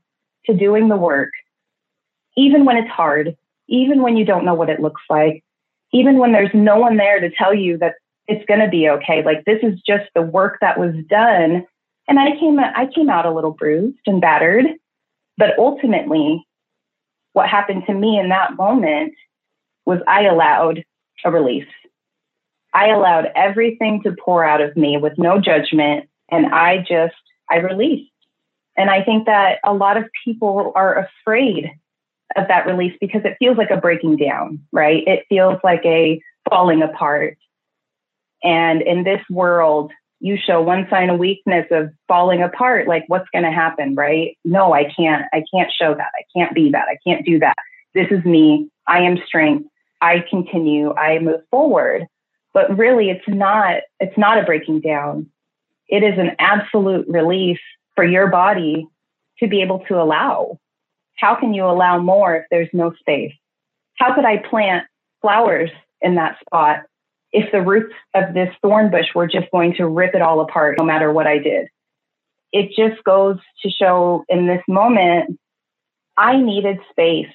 to 0.46 0.54
doing 0.54 0.88
the 0.88 0.96
work, 0.96 1.32
even 2.38 2.64
when 2.64 2.78
it's 2.78 2.90
hard, 2.90 3.36
even 3.68 4.02
when 4.02 4.16
you 4.16 4.26
don't 4.26 4.46
know 4.46 4.54
what 4.54 4.70
it 4.70 4.80
looks 4.80 5.02
like, 5.10 5.44
even 5.92 6.18
when 6.18 6.32
there's 6.32 6.54
no 6.54 6.78
one 6.78 6.98
there 6.98 7.20
to 7.20 7.30
tell 7.32 7.54
you 7.54 7.78
that 7.80 7.96
it's 8.28 8.46
going 8.46 8.60
to 8.60 8.70
be 8.70 8.90
okay. 8.90 9.24
Like 9.24 9.46
this 9.46 9.60
is 9.64 9.80
just 9.86 10.06
the 10.14 10.22
work 10.22 10.58
that 10.62 10.80
was 10.80 10.94
done. 11.10 11.66
And 12.08 12.20
I 12.20 12.38
came, 12.40 12.60
I 12.60 12.88
came 12.94 13.10
out 13.10 13.26
a 13.26 13.34
little 13.34 13.52
bruised 13.52 14.00
and 14.06 14.22
battered, 14.22 14.66
but 15.38 15.58
ultimately 15.58 16.46
what 17.34 17.50
happened 17.50 17.84
to 17.88 17.94
me 17.94 18.20
in 18.20 18.30
that 18.30 18.56
moment 18.56 19.14
was 19.86 20.00
I 20.08 20.26
allowed 20.26 20.84
a 21.24 21.32
release. 21.32 21.68
I 22.74 22.90
allowed 22.90 23.32
everything 23.36 24.04
to 24.04 24.16
pour 24.24 24.44
out 24.44 24.62
of 24.62 24.76
me 24.76 24.98
with 24.98 25.14
no 25.18 25.40
judgment. 25.40 26.10
And 26.30 26.48
I 26.48 26.78
just 26.78 27.16
I 27.50 27.58
released. 27.58 28.12
And 28.76 28.90
I 28.90 29.04
think 29.04 29.26
that 29.26 29.60
a 29.66 29.74
lot 29.74 29.98
of 29.98 30.06
people 30.24 30.72
are 30.76 31.08
afraid 31.08 31.72
of 32.36 32.48
that 32.48 32.68
release 32.68 32.96
because 33.02 33.22
it 33.26 33.38
feels 33.40 33.58
like 33.58 33.72
a 33.72 33.78
breaking 33.78 34.18
down, 34.18 34.60
right? 34.72 35.04
It 35.08 35.26
feels 35.30 35.58
like 35.64 35.82
a 35.86 36.22
falling 36.50 36.84
apart. 36.84 37.38
And 38.44 38.82
in 38.82 39.04
this 39.04 39.22
world, 39.30 39.92
you 40.20 40.38
show 40.38 40.62
one 40.62 40.88
sign 40.90 41.10
of 41.10 41.20
weakness 41.20 41.66
of 41.72 41.92
falling 42.08 42.42
apart, 42.42 42.88
like 42.88 43.04
what's 43.08 43.30
going 43.32 43.46
to 43.46 43.52
happen, 43.52 43.96
right? 43.96 44.38
No, 44.44 44.74
I 44.74 44.92
can't. 44.96 45.26
I 45.34 45.44
can't 45.54 45.72
show 45.72 45.94
that. 45.94 46.12
I 46.16 46.24
can't 46.36 46.54
be 46.54 46.72
that. 46.72 46.88
I 46.90 46.98
can't 47.06 47.26
do 47.26 47.40
that. 47.40 47.56
This 47.94 48.08
is 48.12 48.24
me. 48.26 48.70
I 48.88 49.02
am 49.02 49.18
strength. 49.26 49.68
I 50.02 50.24
continue. 50.30 50.94
I 50.94 51.20
move 51.20 51.42
forward. 51.50 52.06
But 52.54 52.76
really, 52.78 53.10
it's 53.10 53.28
not. 53.28 53.82
It's 54.00 54.18
not 54.18 54.40
a 54.40 54.44
breaking 54.44 54.82
down. 54.82 55.30
It 55.88 56.04
is 56.04 56.18
an 56.18 56.36
absolute 56.40 57.06
release 57.08 57.60
for 57.96 58.04
your 58.04 58.28
body 58.28 58.88
to 59.40 59.48
be 59.48 59.62
able 59.62 59.80
to 59.88 60.02
allow. 60.02 60.60
How 61.16 61.36
can 61.36 61.54
you 61.54 61.66
allow 61.66 62.00
more 62.00 62.36
if 62.36 62.46
there's 62.52 62.70
no 62.74 62.94
space? 63.00 63.34
How 63.96 64.14
could 64.14 64.26
I 64.26 64.38
plant 64.38 64.86
flowers 65.22 65.72
in 66.02 66.16
that 66.16 66.40
spot 66.40 66.82
if 67.32 67.52
the 67.52 67.62
roots 67.62 67.94
of 68.14 68.34
this 68.34 68.54
thorn 68.62 68.90
bush 68.90 69.08
were 69.14 69.28
just 69.28 69.52
going 69.52 69.76
to 69.76 69.88
rip 69.88 70.16
it 70.16 70.22
all 70.22 70.42
apart 70.42 70.78
no 70.78 70.86
matter 70.86 71.12
what 71.12 71.28
I 71.28 71.40
did. 71.40 71.68
It 72.52 72.70
just 72.76 73.04
goes 73.04 73.38
to 73.64 73.70
show 73.70 74.24
in 74.30 74.48
this 74.48 74.64
moment, 74.68 75.40
I 76.16 76.38
needed 76.38 76.80
space. 76.90 77.34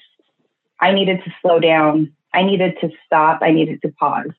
I 0.81 0.91
needed 0.91 1.23
to 1.23 1.33
slow 1.41 1.59
down. 1.59 2.13
I 2.33 2.43
needed 2.43 2.77
to 2.81 2.89
stop. 3.05 3.39
I 3.41 3.51
needed 3.51 3.81
to 3.83 3.89
pause. 3.91 4.31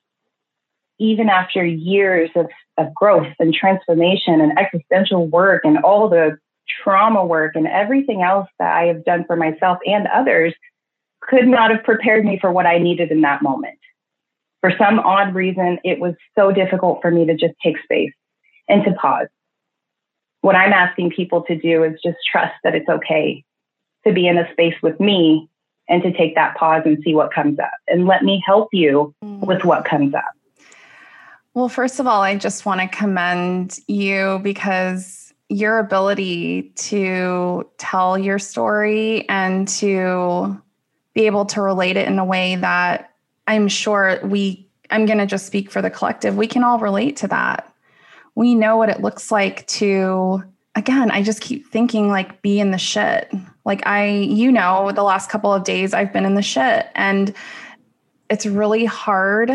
Even 0.99 1.29
after 1.29 1.65
years 1.65 2.29
of, 2.35 2.47
of 2.77 2.93
growth 2.93 3.33
and 3.39 3.53
transformation 3.53 4.41
and 4.41 4.57
existential 4.57 5.27
work 5.27 5.61
and 5.65 5.77
all 5.79 6.09
the 6.09 6.37
trauma 6.83 7.25
work 7.25 7.55
and 7.55 7.67
everything 7.67 8.21
else 8.21 8.47
that 8.59 8.75
I 8.75 8.85
have 8.85 9.03
done 9.05 9.25
for 9.25 9.35
myself 9.35 9.77
and 9.85 10.07
others, 10.07 10.53
could 11.21 11.47
not 11.47 11.71
have 11.71 11.83
prepared 11.83 12.23
me 12.23 12.37
for 12.39 12.51
what 12.51 12.65
I 12.65 12.77
needed 12.77 13.11
in 13.11 13.21
that 13.21 13.41
moment 13.41 13.77
for 14.65 14.75
some 14.79 14.97
odd 14.99 15.35
reason, 15.35 15.77
it 15.83 15.99
was 15.99 16.15
so 16.35 16.51
difficult 16.51 16.99
for 16.99 17.11
me 17.11 17.23
to 17.27 17.35
just 17.35 17.53
take 17.63 17.75
space 17.83 18.13
and 18.67 18.83
to 18.83 18.93
pause. 18.93 19.27
What 20.41 20.55
I'm 20.55 20.73
asking 20.73 21.11
people 21.11 21.43
to 21.43 21.55
do 21.55 21.83
is 21.83 21.99
just 22.03 22.17
trust 22.31 22.55
that 22.63 22.73
it's 22.73 22.89
okay 22.89 23.43
to 24.07 24.13
be 24.13 24.27
in 24.27 24.39
a 24.39 24.51
space 24.53 24.73
with 24.81 24.99
me 24.99 25.47
and 25.87 26.01
to 26.01 26.11
take 26.11 26.33
that 26.33 26.57
pause 26.57 26.81
and 26.83 26.97
see 27.03 27.13
what 27.13 27.31
comes 27.31 27.59
up 27.59 27.73
and 27.87 28.07
let 28.07 28.23
me 28.23 28.41
help 28.43 28.69
you 28.73 29.13
mm. 29.23 29.45
with 29.45 29.63
what 29.63 29.85
comes 29.85 30.15
up. 30.15 30.23
Well, 31.55 31.69
first 31.69 32.01
of 32.01 32.05
all, 32.05 32.21
I 32.21 32.35
just 32.35 32.65
want 32.65 32.81
to 32.81 32.87
commend 32.89 33.79
you 33.87 34.41
because 34.43 35.33
your 35.47 35.79
ability 35.79 36.73
to 36.75 37.65
tell 37.77 38.17
your 38.17 38.39
story 38.39 39.27
and 39.29 39.65
to 39.69 40.61
be 41.13 41.27
able 41.27 41.45
to 41.45 41.61
relate 41.61 41.95
it 41.95 42.09
in 42.09 42.19
a 42.19 42.25
way 42.25 42.57
that 42.57 43.13
I'm 43.47 43.69
sure 43.69 44.19
we, 44.21 44.67
I'm 44.91 45.05
going 45.05 45.19
to 45.19 45.25
just 45.25 45.45
speak 45.45 45.71
for 45.71 45.81
the 45.81 45.89
collective, 45.89 46.35
we 46.35 46.47
can 46.47 46.65
all 46.65 46.77
relate 46.77 47.15
to 47.17 47.29
that. 47.29 47.73
We 48.35 48.53
know 48.53 48.75
what 48.75 48.89
it 48.89 48.99
looks 48.99 49.31
like 49.31 49.65
to, 49.67 50.43
again, 50.75 51.09
I 51.09 51.23
just 51.23 51.39
keep 51.39 51.71
thinking 51.71 52.09
like 52.09 52.41
be 52.41 52.59
in 52.59 52.71
the 52.71 52.77
shit. 52.77 53.31
Like 53.63 53.87
I, 53.87 54.09
you 54.09 54.51
know, 54.51 54.91
the 54.91 55.03
last 55.03 55.29
couple 55.29 55.53
of 55.53 55.63
days 55.63 55.93
I've 55.93 56.11
been 56.11 56.25
in 56.25 56.35
the 56.35 56.41
shit 56.41 56.87
and 56.95 57.33
it's 58.29 58.45
really 58.45 58.83
hard 58.83 59.51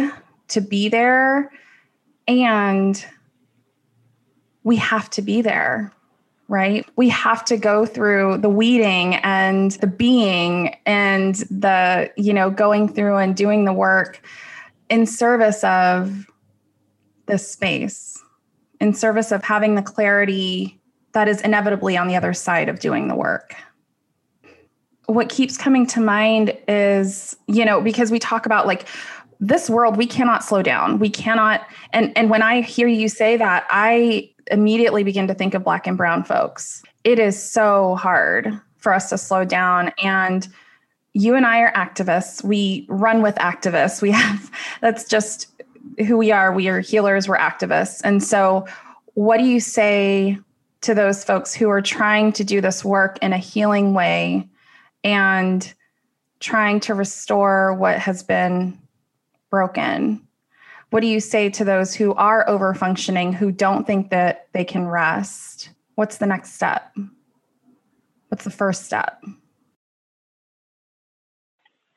to 0.49 0.61
be 0.63 0.89
there. 0.89 1.53
And 2.31 3.05
we 4.63 4.77
have 4.77 5.11
to 5.11 5.23
be 5.23 5.43
there 5.43 5.93
right? 6.51 6.85
We 6.97 7.09
have 7.11 7.45
to 7.45 7.57
go 7.57 7.87
through 7.87 8.39
the 8.39 8.49
weeding 8.49 9.15
and 9.15 9.71
the 9.71 9.87
being 9.87 10.77
and 10.85 11.37
the, 11.37 12.11
you 12.17 12.35
know, 12.35 12.51
going 12.51 12.89
through 12.89 13.19
and 13.19 13.37
doing 13.37 13.67
the 13.67 13.73
work 13.73 14.21
in 14.89 15.07
service 15.07 15.63
of 15.63 16.27
this 17.27 17.49
space, 17.49 18.21
in 18.81 18.95
service 18.95 19.31
of 19.31 19.45
having 19.45 19.77
the 19.77 19.83
clarity 19.83 20.81
that 21.13 21.29
is 21.29 21.41
inevitably 21.43 21.97
on 21.97 22.09
the 22.09 22.17
other 22.17 22.35
side 22.35 22.69
of 22.69 22.81
doing 22.81 23.07
the 23.07 23.15
work. 23.15 23.55
What 25.07 25.29
keeps 25.29 25.57
coming 25.57 25.87
to 25.87 26.01
mind 26.01 26.59
is, 26.67 27.37
you 27.47 27.65
know, 27.65 27.81
because 27.81 28.11
we 28.11 28.19
talk 28.19 28.45
about 28.45 28.67
like, 28.67 28.89
this 29.41 29.71
world 29.71 29.97
we 29.97 30.07
cannot 30.07 30.45
slow 30.45 30.63
down 30.63 30.99
we 30.99 31.09
cannot 31.09 31.67
and 31.93 32.17
and 32.17 32.29
when 32.29 32.43
i 32.43 32.61
hear 32.61 32.87
you 32.87 33.09
say 33.09 33.37
that 33.37 33.67
i 33.71 34.31
immediately 34.51 35.05
begin 35.05 35.27
to 35.29 35.35
think 35.35 35.55
of 35.55 35.65
black 35.65 35.87
and 35.87 35.97
brown 35.97 36.25
folks. 36.25 36.83
It 37.05 37.19
is 37.19 37.41
so 37.41 37.95
hard 37.97 38.61
for 38.77 38.93
us 38.93 39.09
to 39.11 39.19
slow 39.19 39.45
down 39.45 39.93
and 40.03 40.47
you 41.13 41.35
and 41.35 41.45
I 41.45 41.61
are 41.61 41.73
activists. 41.73 42.45
We 42.45 42.87
run 42.89 43.21
with 43.21 43.35
activists. 43.37 44.01
We 44.01 44.11
have 44.13 44.51
that's 44.81 45.09
just 45.09 45.49
who 46.07 46.17
we 46.17 46.31
are. 46.31 46.53
We 46.53 46.69
are 46.69 46.81
healers, 46.81 47.29
we're 47.29 47.39
activists. 47.39 48.01
And 48.05 48.23
so 48.23 48.67
what 49.15 49.39
do 49.39 49.45
you 49.45 49.61
say 49.61 50.39
to 50.83 50.95
those 50.95 51.25
folks 51.25 51.53
who 51.53 51.69
are 51.69 51.83
trying 51.83 52.33
to 52.33 52.45
do 52.45 52.61
this 52.61 52.85
work 52.85 53.19
in 53.21 53.33
a 53.33 53.39
healing 53.39 53.93
way 53.93 54.49
and 55.05 55.73
trying 56.39 56.81
to 56.81 56.95
restore 56.95 57.75
what 57.75 57.99
has 57.99 58.23
been 58.23 58.80
broken? 59.51 60.27
What 60.91 61.01
do 61.01 61.07
you 61.07 61.21
say 61.21 61.51
to 61.51 61.65
those 61.65 61.95
who 61.95 62.15
are 62.15 62.49
over 62.49 62.75
functioning, 62.75 63.33
who 63.33 63.53
don't 63.53 63.87
think 63.87 64.11
that 64.11 64.49
they 64.53 64.65
can 64.65 64.89
rest? 64.89 65.71
What's 65.95 66.19
the 66.19 66.27
next 66.27 66.55
step? 66.55 66.93
What's 68.29 68.45
the 68.45 68.51
first 68.51 68.85
step? 68.85 69.23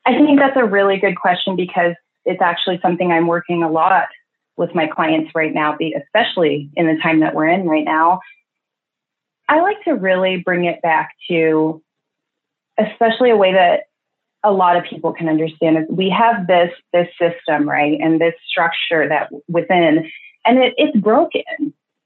I 0.06 0.12
think 0.12 0.38
that's 0.38 0.56
a 0.56 0.64
really 0.64 0.98
good 0.98 1.16
question 1.16 1.56
because 1.56 1.94
it's 2.24 2.42
actually 2.42 2.78
something 2.82 3.10
I'm 3.10 3.26
working 3.26 3.62
a 3.62 3.70
lot 3.70 4.08
with 4.56 4.74
my 4.74 4.86
clients 4.86 5.32
right 5.34 5.52
now, 5.52 5.76
especially 5.96 6.70
in 6.76 6.86
the 6.86 6.98
time 7.02 7.20
that 7.20 7.34
we're 7.34 7.48
in 7.48 7.66
right 7.66 7.84
now. 7.84 8.20
I 9.48 9.60
like 9.60 9.82
to 9.84 9.92
really 9.92 10.38
bring 10.38 10.64
it 10.64 10.80
back 10.82 11.10
to, 11.28 11.82
especially 12.78 13.30
a 13.30 13.36
way 13.36 13.52
that 13.52 13.84
a 14.44 14.52
lot 14.52 14.76
of 14.76 14.84
people 14.84 15.12
can 15.12 15.28
understand 15.28 15.78
is 15.78 15.84
we 15.88 16.10
have 16.10 16.46
this 16.46 16.70
this 16.92 17.08
system 17.18 17.68
right 17.68 17.98
and 18.00 18.20
this 18.20 18.34
structure 18.46 19.08
that 19.08 19.30
within 19.48 20.10
and 20.46 20.58
it, 20.58 20.74
it's 20.76 20.96
broken. 20.98 21.42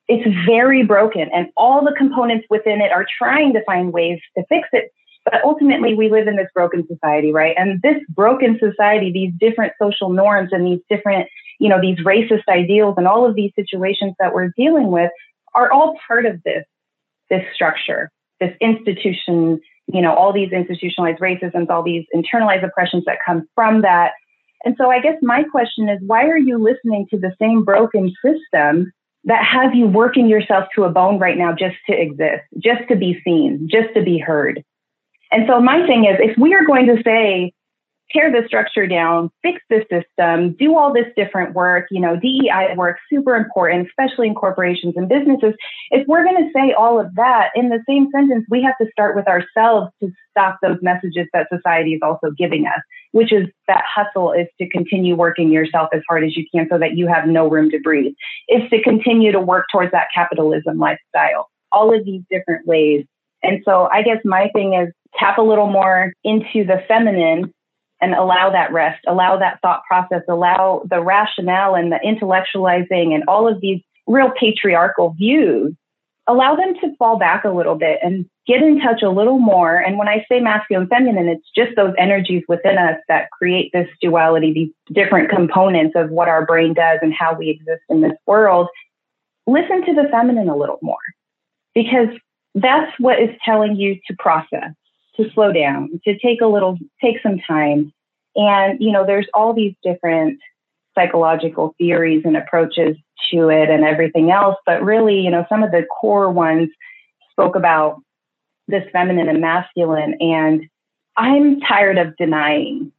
It's 0.06 0.46
very 0.46 0.84
broken 0.84 1.28
and 1.34 1.48
all 1.56 1.84
the 1.84 1.94
components 1.98 2.46
within 2.48 2.80
it 2.80 2.92
are 2.92 3.06
trying 3.18 3.52
to 3.52 3.64
find 3.64 3.92
ways 3.92 4.20
to 4.36 4.44
fix 4.48 4.68
it 4.72 4.90
but 5.30 5.44
ultimately 5.44 5.94
we 5.94 6.10
live 6.10 6.26
in 6.26 6.36
this 6.36 6.48
broken 6.54 6.86
society 6.86 7.32
right 7.32 7.54
and 7.58 7.82
this 7.82 7.98
broken 8.08 8.58
society 8.58 9.12
these 9.12 9.32
different 9.38 9.74
social 9.80 10.08
norms 10.08 10.48
and 10.52 10.66
these 10.66 10.80
different 10.88 11.28
you 11.58 11.68
know 11.68 11.80
these 11.80 11.98
racist 11.98 12.44
ideals 12.48 12.94
and 12.96 13.06
all 13.06 13.26
of 13.26 13.34
these 13.34 13.52
situations 13.54 14.14
that 14.18 14.32
we're 14.32 14.50
dealing 14.56 14.90
with 14.90 15.10
are 15.54 15.70
all 15.70 15.94
part 16.06 16.24
of 16.24 16.42
this 16.42 16.64
this 17.28 17.44
structure 17.54 18.10
this 18.40 18.56
institution 18.60 19.60
you 19.92 20.02
know, 20.02 20.14
all 20.14 20.32
these 20.32 20.52
institutionalized 20.52 21.20
racisms, 21.20 21.70
all 21.70 21.82
these 21.82 22.04
internalized 22.14 22.64
oppressions 22.64 23.04
that 23.06 23.18
come 23.24 23.48
from 23.54 23.82
that. 23.82 24.12
And 24.64 24.74
so 24.76 24.90
I 24.90 25.00
guess 25.00 25.16
my 25.22 25.44
question 25.44 25.88
is 25.88 25.98
why 26.06 26.26
are 26.26 26.38
you 26.38 26.58
listening 26.58 27.06
to 27.10 27.18
the 27.18 27.34
same 27.40 27.64
broken 27.64 28.12
system 28.24 28.92
that 29.24 29.44
has 29.44 29.74
you 29.74 29.86
working 29.86 30.28
yourself 30.28 30.68
to 30.74 30.84
a 30.84 30.90
bone 30.90 31.18
right 31.18 31.38
now 31.38 31.52
just 31.52 31.76
to 31.88 31.98
exist, 31.98 32.42
just 32.58 32.86
to 32.88 32.96
be 32.96 33.20
seen, 33.24 33.68
just 33.70 33.94
to 33.94 34.02
be 34.02 34.18
heard? 34.18 34.62
And 35.30 35.44
so 35.46 35.60
my 35.60 35.86
thing 35.86 36.04
is 36.04 36.16
if 36.18 36.36
we 36.38 36.54
are 36.54 36.64
going 36.64 36.86
to 36.86 37.02
say 37.02 37.52
tear 38.10 38.30
the 38.30 38.46
structure 38.46 38.86
down, 38.86 39.30
fix 39.42 39.60
the 39.68 39.84
system, 39.90 40.54
do 40.58 40.76
all 40.76 40.92
this 40.92 41.06
different 41.16 41.54
work, 41.54 41.86
you 41.90 42.00
know, 42.00 42.16
DEI 42.16 42.74
work, 42.76 42.96
super 43.10 43.36
important, 43.36 43.88
especially 43.88 44.28
in 44.28 44.34
corporations 44.34 44.94
and 44.96 45.08
businesses. 45.08 45.54
If 45.90 46.06
we're 46.06 46.24
going 46.24 46.42
to 46.42 46.50
say 46.54 46.72
all 46.72 46.98
of 46.98 47.14
that 47.16 47.50
in 47.54 47.68
the 47.68 47.82
same 47.88 48.08
sentence, 48.10 48.46
we 48.50 48.62
have 48.62 48.76
to 48.80 48.90
start 48.90 49.14
with 49.14 49.26
ourselves 49.28 49.90
to 50.02 50.10
stop 50.30 50.58
those 50.62 50.78
messages 50.80 51.26
that 51.32 51.48
society 51.52 51.94
is 51.94 52.00
also 52.02 52.30
giving 52.36 52.66
us, 52.66 52.80
which 53.12 53.32
is 53.32 53.46
that 53.66 53.84
hustle 53.86 54.32
is 54.32 54.46
to 54.60 54.68
continue 54.70 55.14
working 55.14 55.50
yourself 55.50 55.88
as 55.92 56.02
hard 56.08 56.24
as 56.24 56.36
you 56.36 56.44
can 56.52 56.66
so 56.70 56.78
that 56.78 56.96
you 56.96 57.06
have 57.06 57.26
no 57.26 57.48
room 57.48 57.70
to 57.70 57.80
breathe, 57.80 58.14
is 58.48 58.62
to 58.70 58.82
continue 58.82 59.32
to 59.32 59.40
work 59.40 59.66
towards 59.70 59.92
that 59.92 60.08
capitalism 60.14 60.78
lifestyle, 60.78 61.48
all 61.72 61.94
of 61.94 62.04
these 62.04 62.22
different 62.30 62.66
ways. 62.66 63.04
And 63.42 63.62
so 63.64 63.88
I 63.92 64.02
guess 64.02 64.18
my 64.24 64.48
thing 64.54 64.74
is 64.74 64.92
tap 65.18 65.38
a 65.38 65.42
little 65.42 65.70
more 65.70 66.12
into 66.24 66.64
the 66.64 66.82
feminine 66.88 67.52
and 68.00 68.14
allow 68.14 68.50
that 68.50 68.72
rest, 68.72 69.04
allow 69.06 69.38
that 69.38 69.60
thought 69.60 69.82
process, 69.86 70.22
allow 70.28 70.82
the 70.88 71.00
rationale 71.02 71.74
and 71.74 71.90
the 71.92 71.98
intellectualizing 72.04 73.14
and 73.14 73.24
all 73.28 73.48
of 73.48 73.60
these 73.60 73.80
real 74.06 74.30
patriarchal 74.38 75.14
views, 75.18 75.74
allow 76.26 76.54
them 76.54 76.74
to 76.80 76.94
fall 76.96 77.18
back 77.18 77.44
a 77.44 77.50
little 77.50 77.74
bit 77.74 77.98
and 78.02 78.28
get 78.46 78.62
in 78.62 78.80
touch 78.80 79.02
a 79.02 79.10
little 79.10 79.38
more. 79.38 79.76
And 79.76 79.98
when 79.98 80.08
I 80.08 80.24
say 80.28 80.40
masculine 80.40 80.86
feminine, 80.88 81.28
it's 81.28 81.48
just 81.54 81.74
those 81.76 81.94
energies 81.98 82.42
within 82.48 82.78
us 82.78 82.98
that 83.08 83.30
create 83.30 83.70
this 83.72 83.88
duality, 84.00 84.52
these 84.52 84.72
different 84.94 85.30
components 85.30 85.94
of 85.96 86.10
what 86.10 86.28
our 86.28 86.46
brain 86.46 86.74
does 86.74 86.98
and 87.02 87.12
how 87.12 87.34
we 87.34 87.50
exist 87.50 87.82
in 87.88 88.00
this 88.00 88.12
world. 88.26 88.68
Listen 89.46 89.84
to 89.86 89.94
the 89.94 90.08
feminine 90.10 90.48
a 90.48 90.56
little 90.56 90.78
more. 90.82 90.98
because 91.78 92.08
that's 92.54 92.90
what 92.98 93.20
is 93.20 93.30
telling 93.44 93.76
you 93.76 94.00
to 94.08 94.16
process, 94.18 94.72
to 95.18 95.30
slow 95.32 95.52
down, 95.52 96.00
to 96.04 96.18
take 96.18 96.40
a 96.40 96.46
little, 96.46 96.78
take 97.02 97.16
some 97.22 97.38
time. 97.38 97.92
And, 98.36 98.80
you 98.80 98.92
know, 98.92 99.04
there's 99.04 99.26
all 99.34 99.52
these 99.52 99.74
different 99.82 100.38
psychological 100.94 101.74
theories 101.78 102.22
and 102.24 102.36
approaches 102.36 102.96
to 103.30 103.48
it 103.48 103.70
and 103.70 103.84
everything 103.84 104.30
else. 104.30 104.56
But 104.64 104.82
really, 104.82 105.20
you 105.20 105.30
know, 105.30 105.44
some 105.48 105.62
of 105.62 105.70
the 105.70 105.84
core 106.00 106.30
ones 106.30 106.70
spoke 107.32 107.56
about 107.56 108.00
this 108.68 108.84
feminine 108.92 109.28
and 109.28 109.40
masculine. 109.40 110.14
And 110.20 110.68
I'm 111.16 111.60
tired 111.60 111.98
of 111.98 112.16
denying 112.16 112.92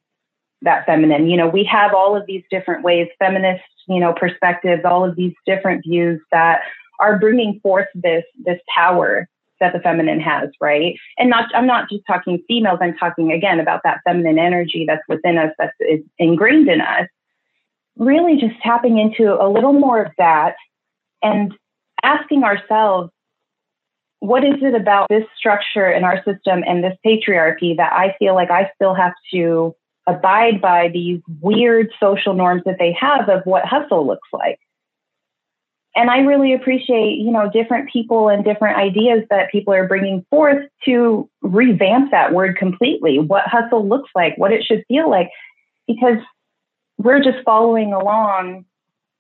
that 0.62 0.86
feminine. 0.86 1.30
You 1.30 1.38
know, 1.38 1.48
we 1.48 1.64
have 1.66 1.94
all 1.94 2.18
of 2.18 2.26
these 2.26 2.44
different 2.52 2.84
ways, 2.84 3.08
feminist, 3.18 3.64
you 3.88 4.00
know, 4.00 4.14
perspectives, 4.14 4.84
all 4.84 5.06
of 5.08 5.16
these 5.16 5.34
different 5.46 5.84
views 5.84 6.20
that 6.32 6.62
are 7.00 7.18
bringing 7.18 7.60
forth 7.62 7.88
this 7.96 8.26
this 8.46 8.60
power 8.74 9.28
that 9.60 9.74
the 9.74 9.80
feminine 9.80 10.20
has, 10.20 10.50
right? 10.62 10.96
And 11.18 11.30
not 11.30 11.54
I'm 11.56 11.68
not 11.68 11.90
just 11.90 12.04
talking 12.08 12.44
females, 12.48 12.80
I'm 12.82 12.98
talking 12.98 13.32
again 13.32 13.60
about 13.60 13.82
that 13.84 14.02
feminine 14.06 14.40
energy 14.40 14.86
that's 14.88 15.04
within 15.08 15.38
us, 15.38 15.52
that's 15.58 15.76
ingrained 16.18 16.70
in 16.70 16.82
us. 16.82 17.08
Really 17.98 18.38
just 18.40 18.60
tapping 18.62 18.98
into 18.98 19.34
a 19.34 19.48
little 19.50 19.74
more 19.74 20.02
of 20.02 20.12
that 20.18 20.56
and 21.22 21.54
asking 22.04 22.44
ourselves, 22.44 23.12
what 24.20 24.44
is 24.44 24.56
it 24.62 24.76
about 24.76 25.08
this 25.10 25.24
structure 25.38 25.90
in 25.90 26.04
our 26.04 26.18
system 26.24 26.64
and 26.68 26.84
this 26.84 26.98
patriarchy 27.06 27.76
that 27.78 27.94
I 27.94 28.16
feel 28.20 28.36
like 28.36 28.52
I 28.52 28.72
still 28.76 28.94
have 28.94 29.14
to 29.34 29.76
abide 30.08 30.60
by 30.62 30.90
these 30.90 31.22
weird 31.42 31.90
social 32.00 32.34
norms 32.34 32.64
that 32.66 32.78
they 32.80 32.92
have 32.94 33.30
of 33.30 33.42
what 33.46 33.66
hustle 33.66 34.06
looks 34.06 34.28
like? 34.34 34.60
And 36.00 36.10
I 36.10 36.20
really 36.20 36.54
appreciate, 36.54 37.18
you 37.18 37.30
know, 37.30 37.50
different 37.52 37.90
people 37.92 38.30
and 38.30 38.46
different 38.46 38.78
ideas 38.78 39.26
that 39.30 39.52
people 39.52 39.74
are 39.74 39.86
bringing 39.86 40.26
forth 40.30 40.66
to 40.86 41.30
revamp 41.42 42.12
that 42.12 42.32
word 42.32 42.56
completely, 42.56 43.20
what 43.20 43.44
hustle 43.48 43.86
looks 43.86 44.10
like, 44.16 44.38
what 44.38 44.54
it 44.54 44.64
should 44.64 44.86
feel 44.88 45.10
like, 45.10 45.30
because 45.88 46.20
we're 46.98 47.22
just 47.22 47.44
following 47.44 47.92
along 47.92 48.64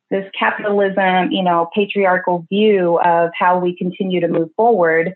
this 0.09 0.25
capitalism, 0.39 1.33
you 1.33 1.43
know, 1.43 1.69
patriarchal 1.75 2.45
view 2.49 2.97
of 3.03 3.31
how 3.37 3.59
we 3.59 3.75
continue 3.75 4.21
to 4.21 4.29
move 4.29 4.47
forward. 4.55 5.13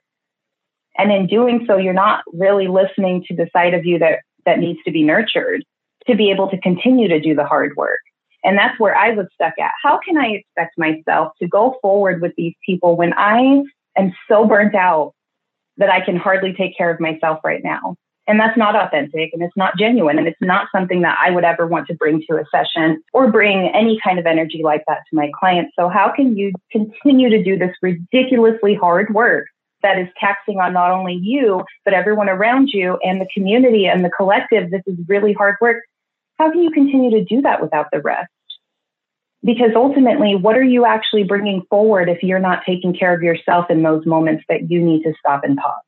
And 0.97 1.13
in 1.13 1.27
doing 1.27 1.63
so, 1.65 1.77
you're 1.77 1.93
not 1.93 2.25
really 2.33 2.67
listening 2.67 3.23
to 3.29 3.35
the 3.37 3.49
side 3.53 3.73
of 3.73 3.85
you 3.85 3.99
that, 3.99 4.19
that 4.45 4.59
needs 4.59 4.79
to 4.83 4.91
be 4.91 5.01
nurtured 5.01 5.63
to 6.07 6.15
be 6.17 6.29
able 6.29 6.49
to 6.49 6.59
continue 6.59 7.07
to 7.07 7.21
do 7.21 7.33
the 7.33 7.45
hard 7.45 7.77
work. 7.77 8.01
And 8.43 8.57
that's 8.57 8.79
where 8.79 8.95
I 8.95 9.11
was 9.11 9.27
stuck 9.33 9.53
at. 9.59 9.71
How 9.81 9.99
can 10.03 10.17
I 10.17 10.27
expect 10.27 10.77
myself 10.77 11.33
to 11.41 11.47
go 11.47 11.77
forward 11.81 12.21
with 12.21 12.33
these 12.35 12.53
people 12.65 12.97
when 12.97 13.13
I 13.13 13.63
am 13.97 14.13
so 14.27 14.45
burnt 14.45 14.75
out 14.75 15.13
that 15.77 15.89
I 15.89 16.01
can 16.03 16.17
hardly 16.17 16.53
take 16.53 16.77
care 16.77 16.91
of 16.91 16.99
myself 16.99 17.39
right 17.43 17.63
now? 17.63 17.95
And 18.27 18.39
that's 18.39 18.57
not 18.57 18.75
authentic 18.75 19.31
and 19.33 19.43
it's 19.43 19.55
not 19.57 19.77
genuine 19.77 20.17
and 20.17 20.27
it's 20.27 20.41
not 20.41 20.67
something 20.73 21.01
that 21.01 21.17
I 21.21 21.29
would 21.29 21.43
ever 21.43 21.67
want 21.67 21.87
to 21.87 21.93
bring 21.93 22.23
to 22.29 22.37
a 22.37 22.45
session 22.51 23.03
or 23.11 23.29
bring 23.31 23.69
any 23.73 23.99
kind 24.01 24.17
of 24.17 24.25
energy 24.25 24.61
like 24.63 24.83
that 24.87 24.99
to 25.09 25.15
my 25.15 25.29
clients. 25.37 25.73
So, 25.77 25.89
how 25.89 26.11
can 26.15 26.37
you 26.37 26.53
continue 26.71 27.29
to 27.29 27.43
do 27.43 27.57
this 27.57 27.75
ridiculously 27.81 28.75
hard 28.75 29.13
work 29.13 29.47
that 29.81 29.99
is 29.99 30.07
taxing 30.17 30.59
on 30.59 30.71
not 30.71 30.91
only 30.91 31.19
you, 31.21 31.65
but 31.83 31.93
everyone 31.93 32.29
around 32.29 32.69
you 32.69 32.97
and 33.03 33.19
the 33.19 33.27
community 33.33 33.87
and 33.87 34.05
the 34.05 34.09
collective? 34.09 34.71
This 34.71 34.83
is 34.87 34.97
really 35.09 35.33
hard 35.33 35.55
work. 35.59 35.83
How 36.37 36.51
can 36.51 36.61
you 36.61 36.71
continue 36.71 37.11
to 37.11 37.23
do 37.23 37.41
that 37.41 37.61
without 37.61 37.87
the 37.91 38.01
rest? 38.01 38.29
Because 39.43 39.71
ultimately, 39.75 40.35
what 40.35 40.57
are 40.57 40.63
you 40.63 40.85
actually 40.85 41.23
bringing 41.23 41.63
forward 41.69 42.09
if 42.09 42.23
you're 42.23 42.39
not 42.39 42.63
taking 42.65 42.95
care 42.95 43.13
of 43.13 43.21
yourself 43.21 43.65
in 43.69 43.83
those 43.83 44.05
moments 44.05 44.43
that 44.47 44.71
you 44.71 44.81
need 44.81 45.03
to 45.03 45.13
stop 45.19 45.43
and 45.43 45.57
pause? 45.57 45.81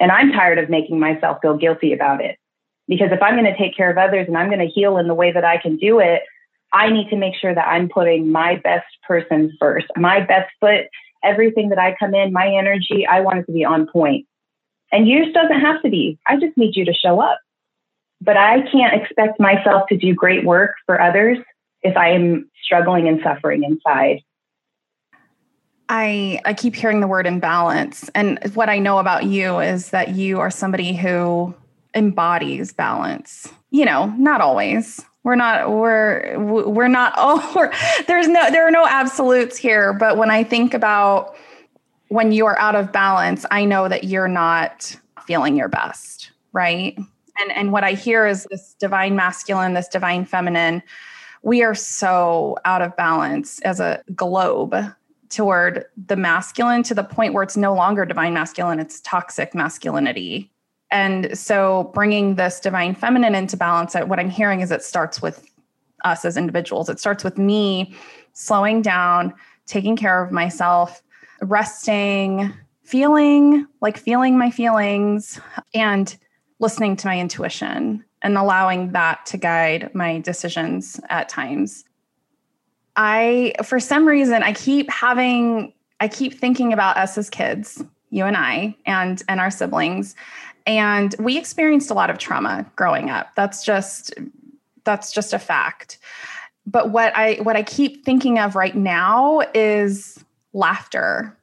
And 0.00 0.10
I'm 0.10 0.32
tired 0.32 0.58
of 0.58 0.70
making 0.70 0.98
myself 0.98 1.38
feel 1.42 1.58
guilty 1.58 1.92
about 1.92 2.24
it. 2.24 2.36
Because 2.88 3.12
if 3.12 3.22
I'm 3.22 3.34
going 3.34 3.52
to 3.52 3.56
take 3.56 3.76
care 3.76 3.90
of 3.90 3.98
others 3.98 4.26
and 4.26 4.36
I'm 4.36 4.48
going 4.48 4.66
to 4.66 4.66
heal 4.66 4.96
in 4.96 5.06
the 5.06 5.14
way 5.14 5.30
that 5.30 5.44
I 5.44 5.58
can 5.58 5.76
do 5.76 6.00
it, 6.00 6.22
I 6.72 6.90
need 6.90 7.10
to 7.10 7.16
make 7.16 7.34
sure 7.34 7.54
that 7.54 7.68
I'm 7.68 7.88
putting 7.88 8.32
my 8.32 8.56
best 8.56 8.86
person 9.06 9.56
first, 9.60 9.86
my 9.96 10.20
best 10.20 10.50
foot, 10.58 10.86
everything 11.22 11.68
that 11.68 11.78
I 11.78 11.94
come 11.98 12.14
in, 12.14 12.32
my 12.32 12.48
energy, 12.48 13.06
I 13.06 13.20
want 13.20 13.40
it 13.40 13.46
to 13.46 13.52
be 13.52 13.64
on 13.64 13.86
point. 13.86 14.26
And 14.90 15.06
yours 15.06 15.28
doesn't 15.34 15.60
have 15.60 15.82
to 15.82 15.90
be. 15.90 16.18
I 16.26 16.36
just 16.36 16.56
need 16.56 16.74
you 16.76 16.84
to 16.86 16.94
show 16.94 17.20
up. 17.20 17.38
But 18.20 18.36
I 18.36 18.62
can't 18.70 19.00
expect 19.00 19.40
myself 19.40 19.88
to 19.88 19.96
do 19.96 20.14
great 20.14 20.44
work 20.44 20.74
for 20.86 21.00
others 21.00 21.38
if 21.82 21.96
I 21.96 22.10
am 22.10 22.50
struggling 22.62 23.08
and 23.08 23.20
suffering 23.22 23.64
inside. 23.64 24.20
I 25.88 26.40
I 26.44 26.54
keep 26.54 26.76
hearing 26.76 27.00
the 27.00 27.08
word 27.08 27.26
imbalance 27.26 28.08
and 28.14 28.38
what 28.54 28.68
I 28.68 28.78
know 28.78 28.98
about 28.98 29.24
you 29.24 29.58
is 29.58 29.90
that 29.90 30.10
you 30.10 30.38
are 30.38 30.50
somebody 30.50 30.94
who 30.94 31.54
embodies 31.94 32.72
balance. 32.72 33.52
You 33.70 33.84
know, 33.84 34.06
not 34.16 34.40
always. 34.40 35.04
We're 35.24 35.34
not 35.34 35.70
we're 35.70 36.38
we're 36.38 36.88
not 36.88 37.14
oh 37.16 37.52
we're, 37.56 37.72
there's 38.06 38.28
no 38.28 38.50
there 38.50 38.66
are 38.66 38.70
no 38.70 38.86
absolutes 38.86 39.56
here, 39.56 39.92
but 39.92 40.16
when 40.16 40.30
I 40.30 40.44
think 40.44 40.74
about 40.74 41.34
when 42.08 42.32
you 42.32 42.46
are 42.46 42.58
out 42.58 42.74
of 42.74 42.92
balance, 42.92 43.44
I 43.50 43.64
know 43.64 43.88
that 43.88 44.04
you're 44.04 44.28
not 44.28 44.96
feeling 45.26 45.56
your 45.56 45.68
best, 45.68 46.30
right? 46.52 46.98
And 47.38 47.52
and 47.52 47.72
what 47.72 47.84
I 47.84 47.92
hear 47.92 48.26
is 48.26 48.46
this 48.50 48.74
divine 48.78 49.16
masculine, 49.16 49.74
this 49.74 49.88
divine 49.88 50.24
feminine. 50.24 50.82
We 51.42 51.62
are 51.62 51.74
so 51.74 52.56
out 52.64 52.82
of 52.82 52.96
balance 52.96 53.60
as 53.60 53.80
a 53.80 54.02
globe 54.14 54.74
toward 55.30 55.86
the 56.06 56.16
masculine 56.16 56.82
to 56.82 56.94
the 56.94 57.04
point 57.04 57.32
where 57.34 57.42
it's 57.42 57.56
no 57.56 57.72
longer 57.72 58.04
divine 58.04 58.34
masculine, 58.34 58.80
it's 58.80 59.00
toxic 59.00 59.54
masculinity. 59.54 60.50
And 60.90 61.38
so 61.38 61.90
bringing 61.94 62.34
this 62.34 62.58
divine 62.58 62.94
feminine 62.94 63.34
into 63.34 63.56
balance, 63.56 63.94
what 63.94 64.18
I'm 64.18 64.28
hearing 64.28 64.60
is 64.60 64.72
it 64.72 64.82
starts 64.82 65.22
with 65.22 65.46
us 66.04 66.24
as 66.24 66.36
individuals. 66.36 66.88
It 66.88 66.98
starts 66.98 67.22
with 67.22 67.38
me 67.38 67.94
slowing 68.32 68.82
down, 68.82 69.32
taking 69.66 69.96
care 69.96 70.22
of 70.22 70.32
myself, 70.32 71.02
resting, 71.42 72.52
feeling 72.82 73.66
like 73.80 73.96
feeling 73.96 74.36
my 74.36 74.50
feelings, 74.50 75.40
and 75.74 76.16
listening 76.60 76.94
to 76.94 77.06
my 77.06 77.18
intuition 77.18 78.04
and 78.22 78.36
allowing 78.36 78.92
that 78.92 79.26
to 79.26 79.36
guide 79.36 79.92
my 79.94 80.20
decisions 80.20 81.00
at 81.08 81.28
times. 81.28 81.84
I, 82.96 83.54
for 83.64 83.80
some 83.80 84.06
reason, 84.06 84.42
I 84.42 84.52
keep 84.52 84.90
having, 84.90 85.72
I 86.00 86.08
keep 86.08 86.34
thinking 86.34 86.72
about 86.72 86.96
us 86.96 87.16
as 87.16 87.30
kids, 87.30 87.82
you 88.10 88.24
and 88.24 88.36
I, 88.36 88.76
and 88.84 89.22
and 89.28 89.40
our 89.40 89.50
siblings, 89.50 90.14
and 90.66 91.14
we 91.18 91.38
experienced 91.38 91.90
a 91.90 91.94
lot 91.94 92.10
of 92.10 92.18
trauma 92.18 92.70
growing 92.76 93.08
up. 93.08 93.28
That's 93.36 93.64
just, 93.64 94.12
that's 94.84 95.12
just 95.12 95.32
a 95.32 95.38
fact. 95.38 95.98
But 96.66 96.90
what 96.90 97.16
I 97.16 97.36
what 97.36 97.56
I 97.56 97.62
keep 97.62 98.04
thinking 98.04 98.38
of 98.38 98.54
right 98.54 98.76
now 98.76 99.40
is 99.54 100.22
laughter 100.52 101.36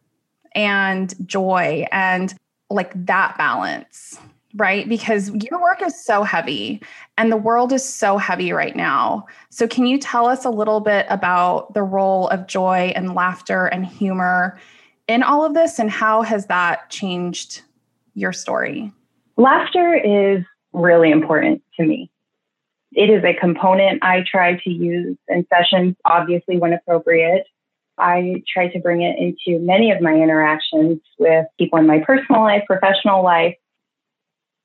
and 0.53 1.13
joy 1.27 1.87
and 1.91 2.35
like 2.69 2.91
that 3.05 3.37
balance 3.37 4.19
right? 4.57 4.89
Because 4.89 5.29
your 5.29 5.61
work 5.61 5.81
is 5.81 6.03
so 6.03 6.23
heavy 6.23 6.81
and 7.17 7.31
the 7.31 7.37
world 7.37 7.71
is 7.71 7.87
so 7.87 8.17
heavy 8.17 8.51
right 8.51 8.75
now. 8.75 9.25
So, 9.49 9.67
can 9.67 9.85
you 9.85 9.97
tell 9.97 10.27
us 10.27 10.45
a 10.45 10.49
little 10.49 10.79
bit 10.79 11.05
about 11.09 11.73
the 11.73 11.83
role 11.83 12.27
of 12.29 12.47
joy 12.47 12.91
and 12.95 13.13
laughter 13.13 13.65
and 13.67 13.85
humor 13.85 14.59
in 15.07 15.23
all 15.23 15.45
of 15.45 15.53
this 15.53 15.79
and 15.79 15.89
how 15.89 16.23
has 16.23 16.47
that 16.47 16.89
changed 16.89 17.61
your 18.13 18.33
story? 18.33 18.91
Laughter 19.37 19.95
is 19.95 20.43
really 20.73 21.11
important 21.11 21.61
to 21.79 21.85
me. 21.85 22.11
It 22.93 23.09
is 23.09 23.23
a 23.23 23.39
component 23.39 24.03
I 24.03 24.23
try 24.29 24.59
to 24.63 24.69
use 24.69 25.17
in 25.27 25.45
sessions, 25.53 25.95
obviously, 26.03 26.57
when 26.57 26.73
appropriate. 26.73 27.45
I 27.99 28.43
try 28.51 28.67
to 28.69 28.79
bring 28.79 29.01
it 29.01 29.17
into 29.17 29.59
many 29.59 29.91
of 29.91 30.01
my 30.01 30.13
interactions 30.13 30.99
with 31.17 31.45
people 31.57 31.79
in 31.79 31.87
my 31.87 31.99
personal 31.99 32.41
life, 32.41 32.63
professional 32.67 33.23
life, 33.23 33.55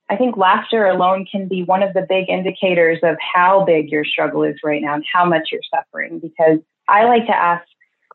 I 0.08 0.16
think 0.16 0.36
laughter 0.36 0.86
alone 0.86 1.26
can 1.30 1.48
be 1.48 1.62
one 1.62 1.82
of 1.82 1.94
the 1.94 2.06
big 2.06 2.28
indicators 2.28 2.98
of 3.02 3.16
how 3.34 3.64
big 3.64 3.90
your 3.90 4.04
struggle 4.04 4.42
is 4.42 4.56
right 4.62 4.82
now 4.82 4.94
and 4.94 5.04
how 5.10 5.24
much 5.24 5.48
you're 5.50 5.60
suffering. 5.74 6.18
Because 6.18 6.58
I 6.88 7.04
like 7.04 7.26
to 7.26 7.34
ask 7.34 7.64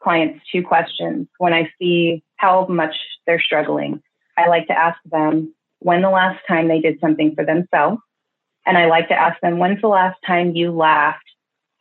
clients 0.01 0.45
two 0.51 0.63
questions 0.63 1.27
when 1.39 1.53
I 1.53 1.71
see 1.79 2.23
how 2.35 2.67
much 2.67 2.95
they're 3.25 3.41
struggling. 3.41 4.01
I 4.37 4.47
like 4.47 4.67
to 4.67 4.77
ask 4.77 4.99
them 5.05 5.53
when 5.79 6.01
the 6.01 6.09
last 6.09 6.39
time 6.47 6.67
they 6.67 6.79
did 6.79 6.99
something 6.99 7.33
for 7.35 7.43
themselves. 7.43 8.01
And 8.65 8.77
I 8.77 8.87
like 8.87 9.07
to 9.07 9.15
ask 9.15 9.39
them, 9.41 9.59
when's 9.59 9.81
the 9.81 9.87
last 9.87 10.19
time 10.25 10.55
you 10.55 10.71
laughed 10.71 11.23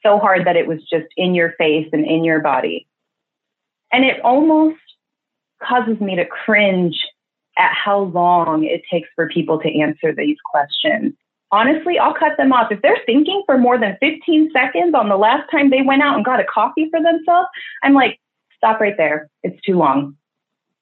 so 0.03 0.19
hard 0.19 0.47
that 0.47 0.57
it 0.57 0.67
was 0.67 0.79
just 0.89 1.07
in 1.17 1.35
your 1.35 1.53
face 1.59 1.89
and 1.93 2.07
in 2.07 2.25
your 2.25 2.41
body? 2.41 2.87
And 3.93 4.05
it 4.05 4.21
almost 4.23 4.79
causes 5.63 6.01
me 6.01 6.17
to 6.17 6.25
cringe 6.25 6.97
at 7.57 7.73
how 7.73 8.01
long 8.01 8.65
it 8.65 8.83
takes 8.91 9.09
for 9.15 9.29
people 9.29 9.59
to 9.61 9.81
answer 9.81 10.15
these 10.15 10.37
questions. 10.45 11.15
Honestly, 11.53 11.99
I'll 11.99 12.15
cut 12.15 12.37
them 12.37 12.53
off. 12.53 12.73
If 12.73 12.83
they're 12.83 13.01
thinking 13.07 13.43
for 13.47 13.57
more 13.57 13.79
than 13.79 13.97
15 14.01 14.51
seconds 14.53 14.95
on 14.95 15.09
the 15.09 15.17
last 15.17 15.51
time 15.51 15.71
they 15.71 15.83
went 15.83 16.03
out 16.03 16.17
and 16.17 16.25
got 16.25 16.41
a 16.41 16.45
coffee 16.45 16.89
for 16.91 17.01
themselves, 17.01 17.49
I'm 17.83 17.95
like, 17.95 18.21
stop 18.57 18.81
right 18.81 18.97
there. 18.97 19.31
It's 19.43 19.61
too 19.63 19.77
long. 19.77 20.17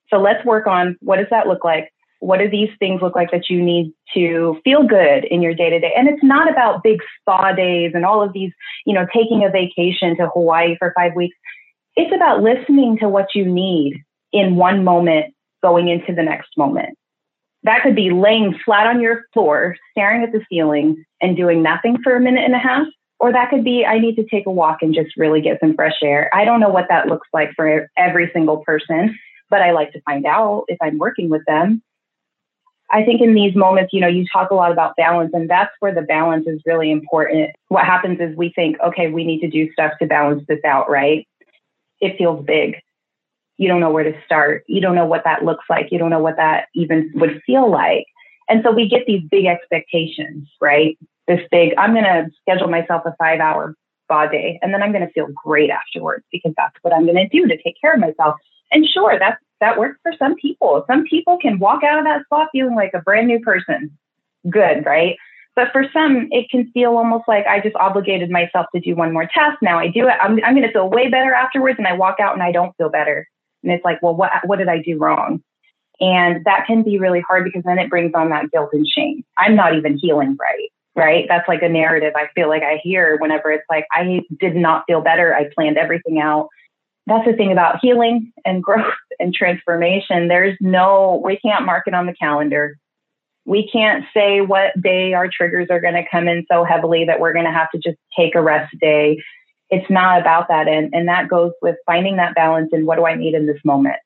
So 0.08 0.18
let's 0.18 0.44
work 0.44 0.66
on 0.66 0.96
what 1.00 1.16
does 1.16 1.26
that 1.30 1.46
look 1.46 1.64
like? 1.64 1.92
What 2.20 2.38
do 2.38 2.48
these 2.48 2.70
things 2.78 3.02
look 3.02 3.14
like 3.14 3.30
that 3.32 3.50
you 3.50 3.62
need 3.62 3.92
to 4.14 4.58
feel 4.64 4.84
good 4.84 5.24
in 5.24 5.42
your 5.42 5.54
day 5.54 5.68
to 5.68 5.78
day? 5.78 5.92
And 5.94 6.08
it's 6.08 6.22
not 6.22 6.50
about 6.50 6.82
big 6.82 7.00
spa 7.20 7.52
days 7.52 7.92
and 7.94 8.06
all 8.06 8.22
of 8.22 8.32
these, 8.32 8.52
you 8.87 8.94
know, 8.94 9.06
taking 9.12 9.44
a 9.44 9.50
vacation 9.50 10.16
to 10.16 10.28
Hawaii 10.28 10.76
for 10.78 10.92
five 10.96 11.14
weeks. 11.14 11.37
It's 11.96 12.14
about 12.14 12.42
listening 12.42 12.98
to 12.98 13.08
what 13.08 13.34
you 13.34 13.44
need 13.44 14.02
in 14.32 14.56
one 14.56 14.82
moment 14.84 15.33
going 15.64 15.88
into 15.88 16.14
the 16.14 16.22
next 16.22 16.50
moment. 16.59 16.94
That 17.62 17.83
could 17.83 17.96
be 17.96 18.11
laying 18.11 18.55
flat 18.66 18.87
on 18.87 19.00
your 19.00 19.22
floor, 19.33 19.77
staring 19.92 20.22
at 20.22 20.31
the 20.31 20.44
ceiling 20.50 21.03
and 21.22 21.35
doing 21.35 21.62
nothing 21.62 21.96
for 22.03 22.14
a 22.14 22.20
minute 22.20 22.44
and 22.44 22.55
a 22.55 22.59
half. 22.59 22.87
Or 23.18 23.33
that 23.33 23.48
could 23.48 23.64
be, 23.64 23.87
I 23.87 23.98
need 23.98 24.16
to 24.16 24.24
take 24.24 24.44
a 24.44 24.50
walk 24.50 24.83
and 24.83 24.94
just 24.94 25.16
really 25.16 25.40
get 25.40 25.61
some 25.61 25.74
fresh 25.74 25.96
air. 26.03 26.29
I 26.35 26.44
don't 26.44 26.61
know 26.61 26.68
what 26.68 26.88
that 26.90 27.07
looks 27.07 27.29
like 27.33 27.53
for 27.57 27.88
every 27.96 28.31
single 28.35 28.59
person, 28.59 29.18
but 29.48 29.62
I 29.62 29.70
like 29.70 29.92
to 29.92 30.03
find 30.03 30.27
out 30.27 30.64
if 30.68 30.77
I'm 30.83 30.98
working 30.98 31.31
with 31.31 31.42
them. 31.46 31.83
I 32.90 33.03
think 33.03 33.22
in 33.22 33.33
these 33.33 33.57
moments, 33.57 33.94
you 33.94 34.00
know, 34.03 34.09
you 34.09 34.27
talk 34.31 34.50
a 34.50 34.55
lot 34.55 34.70
about 34.70 34.96
balance, 34.96 35.31
and 35.33 35.48
that's 35.48 35.72
where 35.81 35.94
the 35.94 36.03
balance 36.03 36.46
is 36.46 36.61
really 36.66 36.90
important. 36.90 37.50
What 37.68 37.87
happens 37.87 38.20
is 38.20 38.37
we 38.37 38.53
think, 38.55 38.77
okay, 38.87 39.09
we 39.11 39.24
need 39.24 39.40
to 39.40 39.48
do 39.48 39.72
stuff 39.72 39.92
to 40.00 40.07
balance 40.07 40.44
this 40.46 40.61
out, 40.66 40.90
right? 40.90 41.27
It 42.00 42.18
feels 42.18 42.44
big 42.44 42.77
you 43.56 43.68
don't 43.68 43.80
know 43.80 43.90
where 43.90 44.04
to 44.04 44.14
start. 44.24 44.64
You 44.66 44.80
don't 44.80 44.94
know 44.94 45.06
what 45.06 45.24
that 45.24 45.44
looks 45.44 45.64
like. 45.68 45.88
You 45.90 45.98
don't 45.98 46.10
know 46.10 46.18
what 46.18 46.36
that 46.36 46.68
even 46.74 47.10
would 47.14 47.40
feel 47.46 47.70
like. 47.70 48.06
And 48.48 48.62
so 48.62 48.72
we 48.72 48.88
get 48.88 49.06
these 49.06 49.22
big 49.30 49.46
expectations, 49.46 50.48
right? 50.60 50.98
This 51.26 51.40
big, 51.50 51.72
I'm 51.78 51.92
going 51.92 52.04
to 52.04 52.26
schedule 52.42 52.68
myself 52.68 53.02
a 53.06 53.14
five 53.18 53.40
hour 53.40 53.74
spa 54.04 54.26
day 54.26 54.58
and 54.60 54.74
then 54.74 54.82
I'm 54.82 54.92
going 54.92 55.06
to 55.06 55.12
feel 55.12 55.28
great 55.44 55.70
afterwards 55.70 56.24
because 56.30 56.52
that's 56.56 56.76
what 56.82 56.92
I'm 56.92 57.06
going 57.06 57.16
to 57.16 57.28
do 57.28 57.46
to 57.46 57.56
take 57.62 57.80
care 57.80 57.94
of 57.94 58.00
myself. 58.00 58.36
And 58.70 58.86
sure, 58.86 59.18
that's, 59.18 59.40
that 59.60 59.78
works 59.78 59.98
for 60.02 60.12
some 60.18 60.34
people. 60.34 60.84
Some 60.86 61.04
people 61.04 61.38
can 61.38 61.58
walk 61.58 61.82
out 61.84 61.98
of 61.98 62.04
that 62.04 62.22
spa 62.24 62.46
feeling 62.52 62.74
like 62.74 62.92
a 62.92 63.00
brand 63.00 63.28
new 63.28 63.40
person. 63.40 63.96
Good, 64.50 64.84
right? 64.84 65.16
But 65.56 65.68
for 65.72 65.86
some, 65.92 66.28
it 66.32 66.50
can 66.50 66.70
feel 66.72 66.96
almost 66.96 67.24
like 67.28 67.46
I 67.46 67.60
just 67.60 67.76
obligated 67.76 68.28
myself 68.28 68.66
to 68.74 68.80
do 68.80 68.94
one 68.96 69.12
more 69.12 69.28
test. 69.32 69.62
Now 69.62 69.78
I 69.78 69.88
do 69.88 70.08
it. 70.08 70.16
I'm, 70.20 70.38
I'm 70.44 70.54
going 70.54 70.66
to 70.66 70.72
feel 70.72 70.90
way 70.90 71.08
better 71.08 71.32
afterwards. 71.32 71.78
And 71.78 71.86
I 71.86 71.92
walk 71.92 72.16
out 72.20 72.34
and 72.34 72.42
I 72.42 72.52
don't 72.52 72.76
feel 72.76 72.90
better. 72.90 73.28
And 73.64 73.72
it's 73.72 73.85
like, 73.85 74.00
well, 74.03 74.14
what, 74.14 74.31
what 74.44 74.59
did 74.59 74.68
I 74.68 74.81
do 74.81 74.98
wrong? 74.98 75.42
And 76.00 76.44
that 76.44 76.66
can 76.66 76.83
be 76.83 76.98
really 76.98 77.20
hard 77.20 77.44
because 77.44 77.62
then 77.64 77.79
it 77.79 77.90
brings 77.90 78.12
on 78.14 78.31
that 78.31 78.50
guilt 78.50 78.70
and 78.72 78.87
shame. 78.87 79.24
I'm 79.38 79.55
not 79.55 79.77
even 79.77 79.98
healing 79.98 80.37
right, 80.40 80.70
right? 80.96 81.27
That's 81.29 81.48
like 81.48 81.62
a 81.62 81.68
narrative 81.68 82.14
I 82.16 82.29
feel 82.35 82.48
like 82.48 82.62
I 82.62 82.81
hear 82.83 83.16
whenever 83.18 83.53
it's 83.53 83.64
like, 83.70 83.87
I 83.92 84.22
did 84.38 84.57
not 84.57 84.85
feel 84.87 85.00
better. 85.00 85.35
I 85.35 85.48
planned 85.55 85.79
everything 85.79 86.20
out. 86.20 86.48
That's 87.07 87.27
the 87.27 87.35
thing 87.35 87.53
about 87.53 87.79
healing 87.81 88.33
and 88.44 88.62
growth 88.62 88.94
and 89.20 89.33
transformation. 89.33 90.29
There's 90.29 90.57
no, 90.61 91.22
we 91.24 91.37
can't 91.37 91.64
mark 91.64 91.85
it 91.87 91.94
on 91.94 92.07
the 92.07 92.14
calendar. 92.14 92.77
We 93.46 93.68
can't 93.70 94.05
say 94.14 94.40
what 94.40 94.81
day 94.81 95.12
our 95.12 95.29
triggers 95.29 95.68
are 95.70 95.81
going 95.81 95.94
to 95.94 96.05
come 96.11 96.29
in 96.29 96.46
so 96.50 96.64
heavily 96.64 97.05
that 97.05 97.20
we're 97.20 97.35
going 97.35 97.44
to 97.44 97.53
have 97.53 97.70
to 97.72 97.79
just 97.79 97.98
take 98.16 98.35
a 98.35 98.42
rest 98.42 98.74
day 98.81 99.18
it's 99.70 99.90
not 99.90 100.20
about 100.20 100.48
that. 100.48 100.68
And, 100.68 100.94
and 100.94 101.09
that 101.09 101.29
goes 101.29 101.53
with 101.62 101.77
finding 101.87 102.16
that 102.16 102.35
balance 102.35 102.70
and 102.72 102.87
what 102.87 102.96
do 102.96 103.07
I 103.07 103.14
need 103.14 103.35
in 103.35 103.46
this 103.46 103.61
moment? 103.64 103.96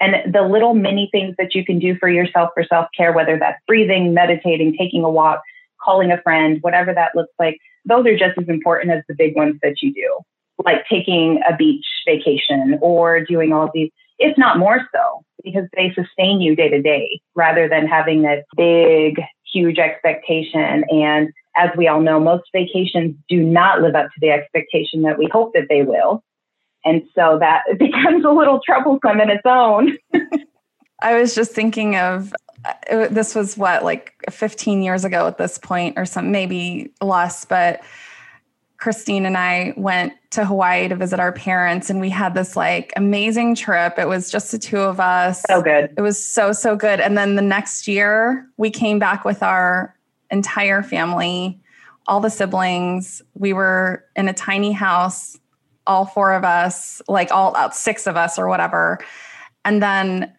And 0.00 0.32
the 0.32 0.42
little 0.42 0.74
mini 0.74 1.08
things 1.10 1.34
that 1.38 1.54
you 1.54 1.64
can 1.64 1.78
do 1.78 1.96
for 1.98 2.08
yourself 2.08 2.50
for 2.54 2.64
self 2.64 2.86
care, 2.96 3.12
whether 3.12 3.38
that's 3.38 3.58
breathing, 3.66 4.14
meditating, 4.14 4.76
taking 4.78 5.02
a 5.02 5.10
walk, 5.10 5.40
calling 5.82 6.12
a 6.12 6.22
friend, 6.22 6.58
whatever 6.60 6.94
that 6.94 7.16
looks 7.16 7.32
like, 7.38 7.58
those 7.84 8.06
are 8.06 8.16
just 8.16 8.38
as 8.38 8.48
important 8.48 8.92
as 8.92 9.02
the 9.08 9.14
big 9.14 9.34
ones 9.34 9.56
that 9.62 9.76
you 9.82 9.92
do, 9.92 10.20
like 10.64 10.84
taking 10.88 11.40
a 11.48 11.56
beach 11.56 11.86
vacation 12.06 12.78
or 12.80 13.24
doing 13.24 13.52
all 13.52 13.70
these, 13.74 13.90
if 14.18 14.36
not 14.38 14.58
more 14.58 14.86
so, 14.94 15.24
because 15.42 15.68
they 15.74 15.92
sustain 15.94 16.40
you 16.40 16.56
day 16.56 16.68
to 16.68 16.82
day 16.82 17.20
rather 17.34 17.68
than 17.68 17.86
having 17.86 18.22
this 18.22 18.44
big, 18.56 19.20
huge 19.52 19.78
expectation 19.78 20.84
and 20.90 21.32
as 21.58 21.70
we 21.76 21.88
all 21.88 22.00
know, 22.00 22.20
most 22.20 22.44
vacations 22.52 23.16
do 23.28 23.42
not 23.42 23.82
live 23.82 23.94
up 23.94 24.06
to 24.06 24.20
the 24.20 24.30
expectation 24.30 25.02
that 25.02 25.18
we 25.18 25.28
hope 25.30 25.52
that 25.54 25.66
they 25.68 25.82
will. 25.82 26.22
And 26.84 27.02
so 27.14 27.38
that 27.40 27.64
becomes 27.78 28.24
a 28.24 28.30
little 28.30 28.60
troublesome 28.64 29.20
in 29.20 29.30
its 29.30 29.42
own. 29.44 29.98
I 31.00 31.18
was 31.20 31.34
just 31.34 31.52
thinking 31.52 31.96
of 31.96 32.32
uh, 32.64 33.08
this 33.08 33.34
was 33.34 33.56
what, 33.56 33.84
like 33.84 34.14
15 34.30 34.82
years 34.82 35.04
ago 35.04 35.26
at 35.26 35.38
this 35.38 35.58
point, 35.58 35.98
or 35.98 36.04
some 36.04 36.30
maybe 36.30 36.92
less, 37.00 37.44
but 37.44 37.82
Kristine 38.78 39.26
and 39.26 39.36
I 39.36 39.74
went 39.76 40.12
to 40.30 40.44
Hawaii 40.44 40.88
to 40.88 40.94
visit 40.94 41.18
our 41.18 41.32
parents 41.32 41.90
and 41.90 42.00
we 42.00 42.10
had 42.10 42.34
this 42.34 42.54
like 42.54 42.92
amazing 42.96 43.56
trip. 43.56 43.98
It 43.98 44.06
was 44.06 44.30
just 44.30 44.52
the 44.52 44.58
two 44.58 44.78
of 44.78 45.00
us. 45.00 45.42
So 45.48 45.60
good. 45.60 45.92
It 45.96 46.00
was 46.00 46.24
so, 46.24 46.52
so 46.52 46.76
good. 46.76 47.00
And 47.00 47.18
then 47.18 47.34
the 47.34 47.42
next 47.42 47.88
year 47.88 48.46
we 48.56 48.70
came 48.70 49.00
back 49.00 49.24
with 49.24 49.42
our 49.42 49.96
entire 50.30 50.82
family, 50.82 51.60
all 52.06 52.20
the 52.20 52.30
siblings. 52.30 53.20
We 53.34 53.52
were 53.52 54.04
in 54.14 54.28
a 54.28 54.32
tiny 54.32 54.70
house, 54.70 55.36
all 55.86 56.06
four 56.06 56.32
of 56.32 56.44
us, 56.44 57.02
like 57.08 57.32
all 57.32 57.56
uh, 57.56 57.70
six 57.70 58.06
of 58.06 58.16
us 58.16 58.38
or 58.38 58.46
whatever. 58.46 59.00
And 59.64 59.82
then 59.82 60.32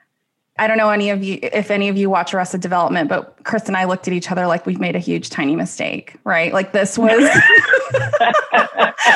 I 0.60 0.68
don't 0.68 0.78
know 0.78 0.90
any 0.90 1.10
of 1.10 1.24
you 1.24 1.40
if 1.42 1.72
any 1.72 1.88
of 1.88 1.98
you 1.98 2.10
watch 2.10 2.34
Arrested 2.34 2.62
Development, 2.62 3.08
but 3.08 3.36
Chris 3.46 3.68
and 3.68 3.78
I 3.78 3.86
looked 3.86 4.08
at 4.08 4.14
each 4.14 4.30
other 4.30 4.46
like 4.46 4.66
we've 4.66 4.80
made 4.80 4.96
a 4.96 5.00
huge 5.00 5.30
tiny 5.30 5.56
mistake, 5.56 6.16
right? 6.26 6.54
Like 6.54 6.74
this 6.74 6.98
was 6.98 7.10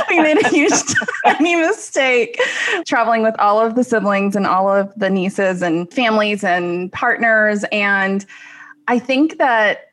we 0.10 0.22
made 0.22 0.44
a 0.44 0.48
huge 0.48 0.72
tiny 1.26 1.56
mistake 1.56 2.40
traveling 2.88 3.24
with 3.24 3.38
all 3.40 3.60
of 3.60 3.76
the 3.76 3.84
siblings 3.84 4.38
and 4.38 4.48
all 4.48 4.74
of 4.74 4.94
the 4.96 5.10
nieces 5.10 5.62
and 5.62 5.92
families 5.94 6.44
and 6.44 6.92
partners. 6.94 7.66
And 7.72 8.26
I 8.88 8.98
think 8.98 9.38
that 9.38 9.92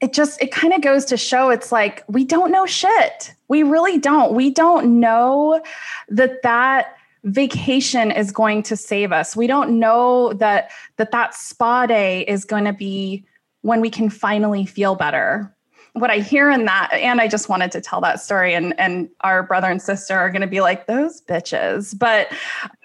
it 0.00 0.12
just 0.12 0.40
it 0.40 0.52
kind 0.52 0.72
of 0.72 0.80
goes 0.80 1.04
to 1.06 1.16
show 1.16 1.50
it's 1.50 1.72
like 1.72 2.04
we 2.08 2.24
don't 2.24 2.52
know 2.52 2.66
shit. 2.66 3.34
We 3.48 3.64
really 3.64 3.98
don't. 3.98 4.34
We 4.34 4.50
don't 4.50 5.00
know 5.00 5.60
that 6.08 6.42
that 6.42 6.96
vacation 7.24 8.10
is 8.10 8.30
going 8.30 8.62
to 8.64 8.76
save 8.76 9.10
us. 9.10 9.34
We 9.34 9.46
don't 9.46 9.78
know 9.78 10.34
that 10.34 10.70
that 10.96 11.10
that 11.10 11.34
spa 11.34 11.86
day 11.86 12.22
is 12.22 12.44
going 12.44 12.64
to 12.64 12.72
be 12.72 13.24
when 13.62 13.80
we 13.80 13.90
can 13.90 14.10
finally 14.10 14.66
feel 14.66 14.94
better. 14.94 15.50
What 15.94 16.10
i 16.10 16.18
hear 16.18 16.50
in 16.50 16.64
that 16.64 16.92
and 16.92 17.20
i 17.20 17.28
just 17.28 17.48
wanted 17.48 17.70
to 17.72 17.80
tell 17.80 18.00
that 18.00 18.20
story 18.20 18.52
and 18.52 18.78
and 18.80 19.08
our 19.20 19.42
brother 19.44 19.68
and 19.68 19.80
sister 19.80 20.14
are 20.14 20.28
going 20.28 20.42
to 20.42 20.48
be 20.48 20.60
like 20.60 20.86
those 20.86 21.22
bitches. 21.22 21.96
But 21.98 22.28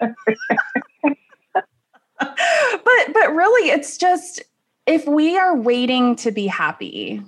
but 0.00 0.12
but 2.18 3.34
really 3.34 3.70
it's 3.70 3.98
just 3.98 4.42
if 4.86 5.06
we 5.06 5.36
are 5.36 5.56
waiting 5.56 6.16
to 6.16 6.30
be 6.30 6.46
happy, 6.46 7.22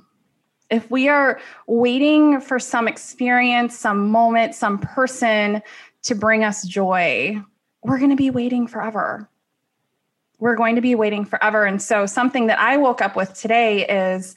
if 0.71 0.91
we 0.91 1.09
are 1.09 1.39
waiting 1.67 2.41
for 2.41 2.59
some 2.59 2.89
experience, 2.89 3.79
some 3.79 4.11
moment, 4.11 4.55
some 4.55 4.79
person 4.79 5.63
to 6.03 6.15
bring 6.15 6.45
us 6.45 6.67
joy, 6.67 7.41
we're 7.83 7.99
going 7.99 8.11
to 8.11 8.17
be 8.17 8.31
waiting 8.31 8.67
forever. 8.67 9.29
We're 10.39 10.57
going 10.57 10.75
to 10.77 10.83
be 10.83 10.95
waiting 10.95 11.25
forever. 11.25 11.65
And 11.65 11.81
so, 11.81 12.07
something 12.07 12.49
that 12.49 12.59
I 12.59 12.77
woke 12.77 13.01
up 13.01 13.17
with 13.17 13.35
today 13.35 13.87
is 13.87 14.35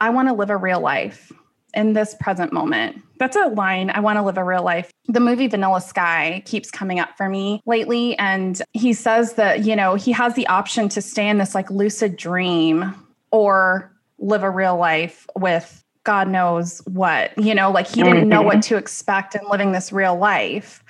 I 0.00 0.10
want 0.10 0.28
to 0.28 0.34
live 0.34 0.50
a 0.50 0.56
real 0.56 0.80
life 0.80 1.32
in 1.74 1.92
this 1.92 2.14
present 2.20 2.52
moment. 2.52 3.02
That's 3.18 3.36
a 3.36 3.48
line. 3.48 3.90
I 3.90 4.00
want 4.00 4.16
to 4.18 4.22
live 4.22 4.38
a 4.38 4.44
real 4.44 4.62
life. 4.62 4.90
The 5.06 5.20
movie 5.20 5.46
Vanilla 5.46 5.80
Sky 5.80 6.42
keeps 6.46 6.70
coming 6.70 7.00
up 7.00 7.16
for 7.16 7.28
me 7.28 7.60
lately. 7.66 8.16
And 8.18 8.60
he 8.72 8.92
says 8.92 9.34
that, 9.34 9.64
you 9.64 9.76
know, 9.76 9.94
he 9.94 10.12
has 10.12 10.34
the 10.34 10.46
option 10.46 10.88
to 10.90 11.02
stay 11.02 11.28
in 11.28 11.38
this 11.38 11.54
like 11.54 11.70
lucid 11.70 12.16
dream 12.16 12.94
or 13.30 13.92
live 14.18 14.42
a 14.42 14.50
real 14.50 14.76
life 14.76 15.26
with 15.36 15.83
God 16.04 16.28
knows 16.28 16.80
what, 16.86 17.36
you 17.38 17.54
know, 17.54 17.70
like 17.70 17.88
he 17.88 18.02
didn't 18.02 18.28
know 18.28 18.42
what 18.42 18.58
mm-hmm. 18.58 18.74
to 18.74 18.76
expect 18.76 19.34
in 19.34 19.40
living 19.50 19.72
this 19.72 19.92
real 19.92 20.16
life. 20.16 20.84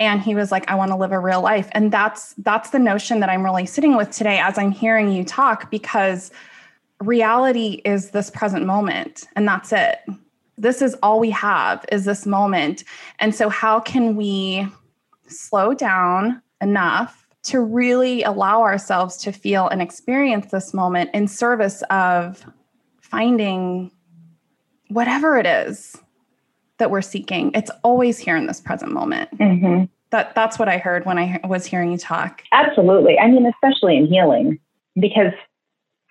And 0.00 0.20
he 0.20 0.34
was 0.34 0.52
like, 0.52 0.70
I 0.70 0.74
want 0.74 0.90
to 0.90 0.96
live 0.96 1.12
a 1.12 1.18
real 1.18 1.40
life. 1.40 1.68
And 1.72 1.92
that's 1.92 2.34
that's 2.38 2.70
the 2.70 2.78
notion 2.78 3.20
that 3.20 3.28
I'm 3.28 3.44
really 3.44 3.66
sitting 3.66 3.96
with 3.96 4.10
today 4.10 4.38
as 4.38 4.58
I'm 4.58 4.70
hearing 4.70 5.10
you 5.10 5.24
talk, 5.24 5.70
because 5.70 6.30
reality 7.00 7.80
is 7.84 8.10
this 8.10 8.30
present 8.30 8.66
moment 8.66 9.24
and 9.36 9.46
that's 9.46 9.72
it 9.72 10.00
this 10.58 10.82
is 10.82 10.96
all 11.02 11.20
we 11.20 11.30
have 11.30 11.84
is 11.90 12.04
this 12.04 12.26
moment. 12.26 12.84
And 13.20 13.34
so, 13.34 13.48
how 13.48 13.80
can 13.80 14.16
we 14.16 14.66
slow 15.26 15.72
down 15.72 16.42
enough 16.60 17.26
to 17.44 17.60
really 17.60 18.22
allow 18.24 18.62
ourselves 18.62 19.16
to 19.18 19.32
feel 19.32 19.68
and 19.68 19.80
experience 19.80 20.50
this 20.50 20.74
moment 20.74 21.10
in 21.14 21.28
service 21.28 21.82
of 21.88 22.44
finding 23.00 23.90
whatever 24.88 25.38
it 25.38 25.46
is 25.46 25.96
that 26.78 26.90
we're 26.90 27.02
seeking? 27.02 27.50
It's 27.54 27.70
always 27.82 28.18
here 28.18 28.36
in 28.36 28.46
this 28.46 28.60
present 28.60 28.92
moment. 28.92 29.36
Mm-hmm. 29.38 29.84
That, 30.10 30.34
that's 30.34 30.58
what 30.58 30.68
I 30.68 30.78
heard 30.78 31.04
when 31.04 31.18
I 31.18 31.40
was 31.44 31.66
hearing 31.66 31.92
you 31.92 31.98
talk. 31.98 32.42
Absolutely. 32.52 33.18
I 33.18 33.28
mean, 33.28 33.46
especially 33.46 33.96
in 33.96 34.06
healing, 34.06 34.58
because 34.98 35.32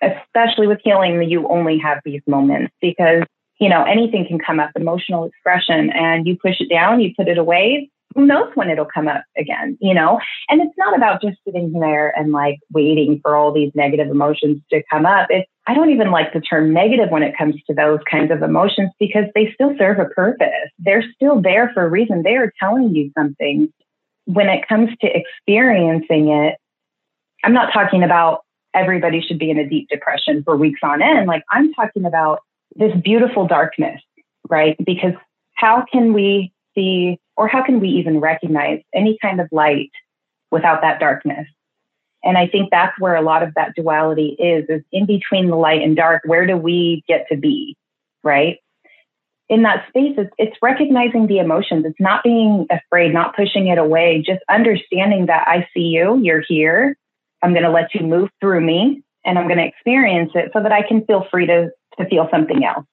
especially 0.00 0.68
with 0.68 0.78
healing, 0.84 1.20
you 1.28 1.48
only 1.48 1.78
have 1.78 1.98
these 2.04 2.22
moments 2.26 2.72
because 2.80 3.24
you 3.58 3.68
know, 3.68 3.82
anything 3.84 4.26
can 4.26 4.38
come 4.38 4.60
up, 4.60 4.70
emotional 4.76 5.24
expression, 5.24 5.90
and 5.90 6.26
you 6.26 6.36
push 6.40 6.60
it 6.60 6.68
down, 6.70 7.00
you 7.00 7.12
put 7.16 7.28
it 7.28 7.38
away, 7.38 7.90
who 8.14 8.26
knows 8.26 8.50
when 8.54 8.70
it'll 8.70 8.84
come 8.86 9.08
up 9.08 9.24
again, 9.36 9.76
you 9.80 9.94
know? 9.94 10.20
And 10.48 10.60
it's 10.60 10.74
not 10.78 10.96
about 10.96 11.20
just 11.20 11.38
sitting 11.44 11.72
there 11.72 12.16
and 12.16 12.32
like 12.32 12.58
waiting 12.72 13.20
for 13.22 13.36
all 13.36 13.52
these 13.52 13.72
negative 13.74 14.08
emotions 14.08 14.62
to 14.70 14.82
come 14.90 15.06
up. 15.06 15.26
It's, 15.30 15.50
I 15.68 15.74
don't 15.74 15.90
even 15.90 16.10
like 16.10 16.32
the 16.32 16.40
term 16.40 16.72
negative 16.72 17.10
when 17.10 17.22
it 17.22 17.36
comes 17.36 17.56
to 17.66 17.74
those 17.74 18.00
kinds 18.10 18.32
of 18.32 18.42
emotions 18.42 18.90
because 18.98 19.24
they 19.34 19.52
still 19.52 19.74
serve 19.76 19.98
a 19.98 20.06
purpose. 20.06 20.48
They're 20.78 21.04
still 21.14 21.42
there 21.42 21.70
for 21.74 21.84
a 21.84 21.90
reason. 21.90 22.22
They 22.22 22.36
are 22.36 22.50
telling 22.58 22.94
you 22.94 23.12
something. 23.16 23.70
When 24.24 24.48
it 24.48 24.66
comes 24.66 24.88
to 25.02 25.08
experiencing 25.14 26.30
it, 26.30 26.56
I'm 27.44 27.52
not 27.52 27.74
talking 27.74 28.02
about 28.02 28.46
everybody 28.72 29.20
should 29.20 29.38
be 29.38 29.50
in 29.50 29.58
a 29.58 29.68
deep 29.68 29.88
depression 29.90 30.42
for 30.42 30.56
weeks 30.56 30.80
on 30.82 31.02
end. 31.02 31.26
Like 31.26 31.42
I'm 31.52 31.74
talking 31.74 32.06
about 32.06 32.40
this 32.74 32.92
beautiful 33.04 33.46
darkness, 33.46 34.00
right? 34.48 34.74
Because 34.82 35.12
how 35.54 35.84
can 35.92 36.14
we 36.14 36.50
see, 36.74 37.20
or 37.36 37.46
how 37.46 37.62
can 37.62 37.78
we 37.78 37.88
even 37.90 38.20
recognize 38.20 38.80
any 38.94 39.18
kind 39.20 39.38
of 39.38 39.48
light 39.52 39.90
without 40.50 40.80
that 40.80 40.98
darkness? 40.98 41.46
And 42.22 42.36
I 42.36 42.46
think 42.48 42.70
that's 42.70 42.98
where 42.98 43.14
a 43.14 43.22
lot 43.22 43.42
of 43.42 43.54
that 43.54 43.74
duality 43.76 44.36
is, 44.38 44.64
is 44.68 44.82
in 44.92 45.06
between 45.06 45.48
the 45.48 45.56
light 45.56 45.82
and 45.82 45.96
dark. 45.96 46.22
Where 46.24 46.46
do 46.46 46.56
we 46.56 47.04
get 47.06 47.26
to 47.30 47.36
be? 47.36 47.76
Right. 48.24 48.58
In 49.48 49.62
that 49.62 49.88
space, 49.88 50.14
it's, 50.18 50.30
it's 50.36 50.56
recognizing 50.60 51.26
the 51.26 51.38
emotions. 51.38 51.86
It's 51.86 52.00
not 52.00 52.22
being 52.22 52.66
afraid, 52.70 53.14
not 53.14 53.34
pushing 53.34 53.68
it 53.68 53.78
away, 53.78 54.22
just 54.26 54.40
understanding 54.50 55.26
that 55.26 55.46
I 55.48 55.66
see 55.72 55.84
you, 55.84 56.20
you're 56.22 56.42
here. 56.46 56.96
I'm 57.42 57.52
going 57.52 57.62
to 57.62 57.70
let 57.70 57.94
you 57.94 58.04
move 58.04 58.28
through 58.40 58.60
me 58.60 59.02
and 59.24 59.38
I'm 59.38 59.46
going 59.46 59.58
to 59.58 59.64
experience 59.64 60.32
it 60.34 60.50
so 60.52 60.62
that 60.62 60.72
I 60.72 60.86
can 60.86 61.04
feel 61.06 61.26
free 61.30 61.46
to, 61.46 61.70
to 61.98 62.08
feel 62.08 62.28
something 62.30 62.64
else. 62.64 62.84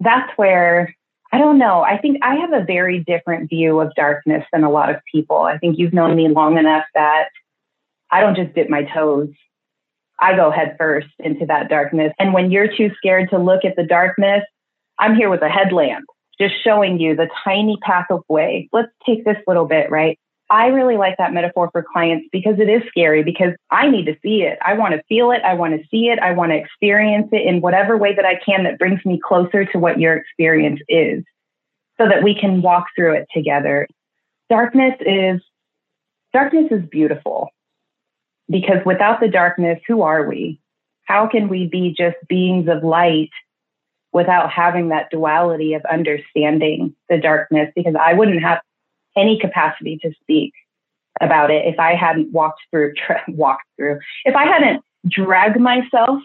That's 0.00 0.30
where 0.36 0.94
I 1.32 1.38
don't 1.38 1.58
know. 1.58 1.82
I 1.82 1.98
think 1.98 2.18
I 2.22 2.36
have 2.36 2.52
a 2.52 2.64
very 2.64 3.04
different 3.04 3.50
view 3.50 3.80
of 3.80 3.94
darkness 3.94 4.44
than 4.52 4.64
a 4.64 4.70
lot 4.70 4.90
of 4.90 4.96
people. 5.12 5.38
I 5.38 5.58
think 5.58 5.78
you've 5.78 5.92
known 5.92 6.16
me 6.16 6.28
long 6.28 6.56
enough 6.56 6.84
that 6.94 7.28
I 8.10 8.20
don't 8.20 8.36
just 8.36 8.54
dip 8.54 8.68
my 8.68 8.84
toes. 8.84 9.28
I 10.20 10.34
go 10.34 10.50
head 10.50 10.76
first 10.78 11.08
into 11.18 11.46
that 11.46 11.68
darkness. 11.68 12.12
And 12.18 12.32
when 12.32 12.50
you're 12.50 12.74
too 12.74 12.90
scared 12.96 13.30
to 13.30 13.38
look 13.38 13.64
at 13.64 13.76
the 13.76 13.84
darkness, 13.84 14.42
I'm 14.98 15.14
here 15.14 15.30
with 15.30 15.42
a 15.42 15.48
headlamp, 15.48 16.06
just 16.40 16.54
showing 16.64 16.98
you 16.98 17.14
the 17.14 17.28
tiny 17.44 17.76
path 17.82 18.06
of 18.10 18.24
way. 18.28 18.68
Let's 18.72 18.90
take 19.06 19.24
this 19.24 19.36
little 19.46 19.66
bit, 19.66 19.90
right? 19.90 20.18
I 20.50 20.68
really 20.68 20.96
like 20.96 21.18
that 21.18 21.34
metaphor 21.34 21.68
for 21.72 21.84
clients 21.84 22.26
because 22.32 22.58
it 22.58 22.70
is 22.70 22.82
scary 22.88 23.22
because 23.22 23.52
I 23.70 23.88
need 23.88 24.06
to 24.06 24.16
see 24.22 24.42
it. 24.42 24.58
I 24.64 24.74
want 24.74 24.94
to 24.94 25.02
feel 25.08 25.30
it. 25.30 25.42
I 25.42 25.54
want 25.54 25.78
to 25.78 25.86
see 25.88 26.08
it. 26.08 26.18
I 26.18 26.32
want 26.32 26.52
to 26.52 26.56
experience 26.56 27.28
it 27.32 27.46
in 27.46 27.60
whatever 27.60 27.98
way 27.98 28.14
that 28.14 28.24
I 28.24 28.40
can 28.44 28.64
that 28.64 28.78
brings 28.78 29.04
me 29.04 29.20
closer 29.22 29.66
to 29.66 29.78
what 29.78 30.00
your 30.00 30.16
experience 30.16 30.80
is 30.88 31.22
so 31.98 32.08
that 32.08 32.22
we 32.22 32.34
can 32.34 32.62
walk 32.62 32.86
through 32.96 33.14
it 33.14 33.26
together. 33.32 33.86
Darkness 34.48 34.94
is 35.00 35.42
darkness 36.32 36.68
is 36.70 36.82
beautiful 36.90 37.50
because 38.50 38.78
without 38.84 39.20
the 39.20 39.28
darkness, 39.28 39.80
who 39.86 40.02
are 40.02 40.26
we? 40.26 40.60
How 41.04 41.26
can 41.26 41.48
we 41.48 41.66
be 41.66 41.94
just 41.96 42.16
beings 42.28 42.68
of 42.68 42.84
light 42.84 43.30
without 44.12 44.50
having 44.50 44.88
that 44.88 45.10
duality 45.10 45.74
of 45.74 45.82
understanding 45.90 46.94
the 47.08 47.18
darkness? 47.18 47.70
Because 47.74 47.94
I 47.98 48.14
wouldn't 48.14 48.42
have 48.42 48.60
any 49.16 49.38
capacity 49.38 49.98
to 50.02 50.12
speak 50.22 50.52
about 51.20 51.50
it 51.50 51.66
if 51.66 51.78
I 51.78 51.94
hadn't 51.94 52.32
walked 52.32 52.60
through, 52.70 52.94
tra- 52.94 53.24
walked 53.28 53.64
through, 53.76 53.98
if 54.24 54.36
I 54.36 54.44
hadn't 54.44 54.82
dragged 55.06 55.60
myself 55.60 56.20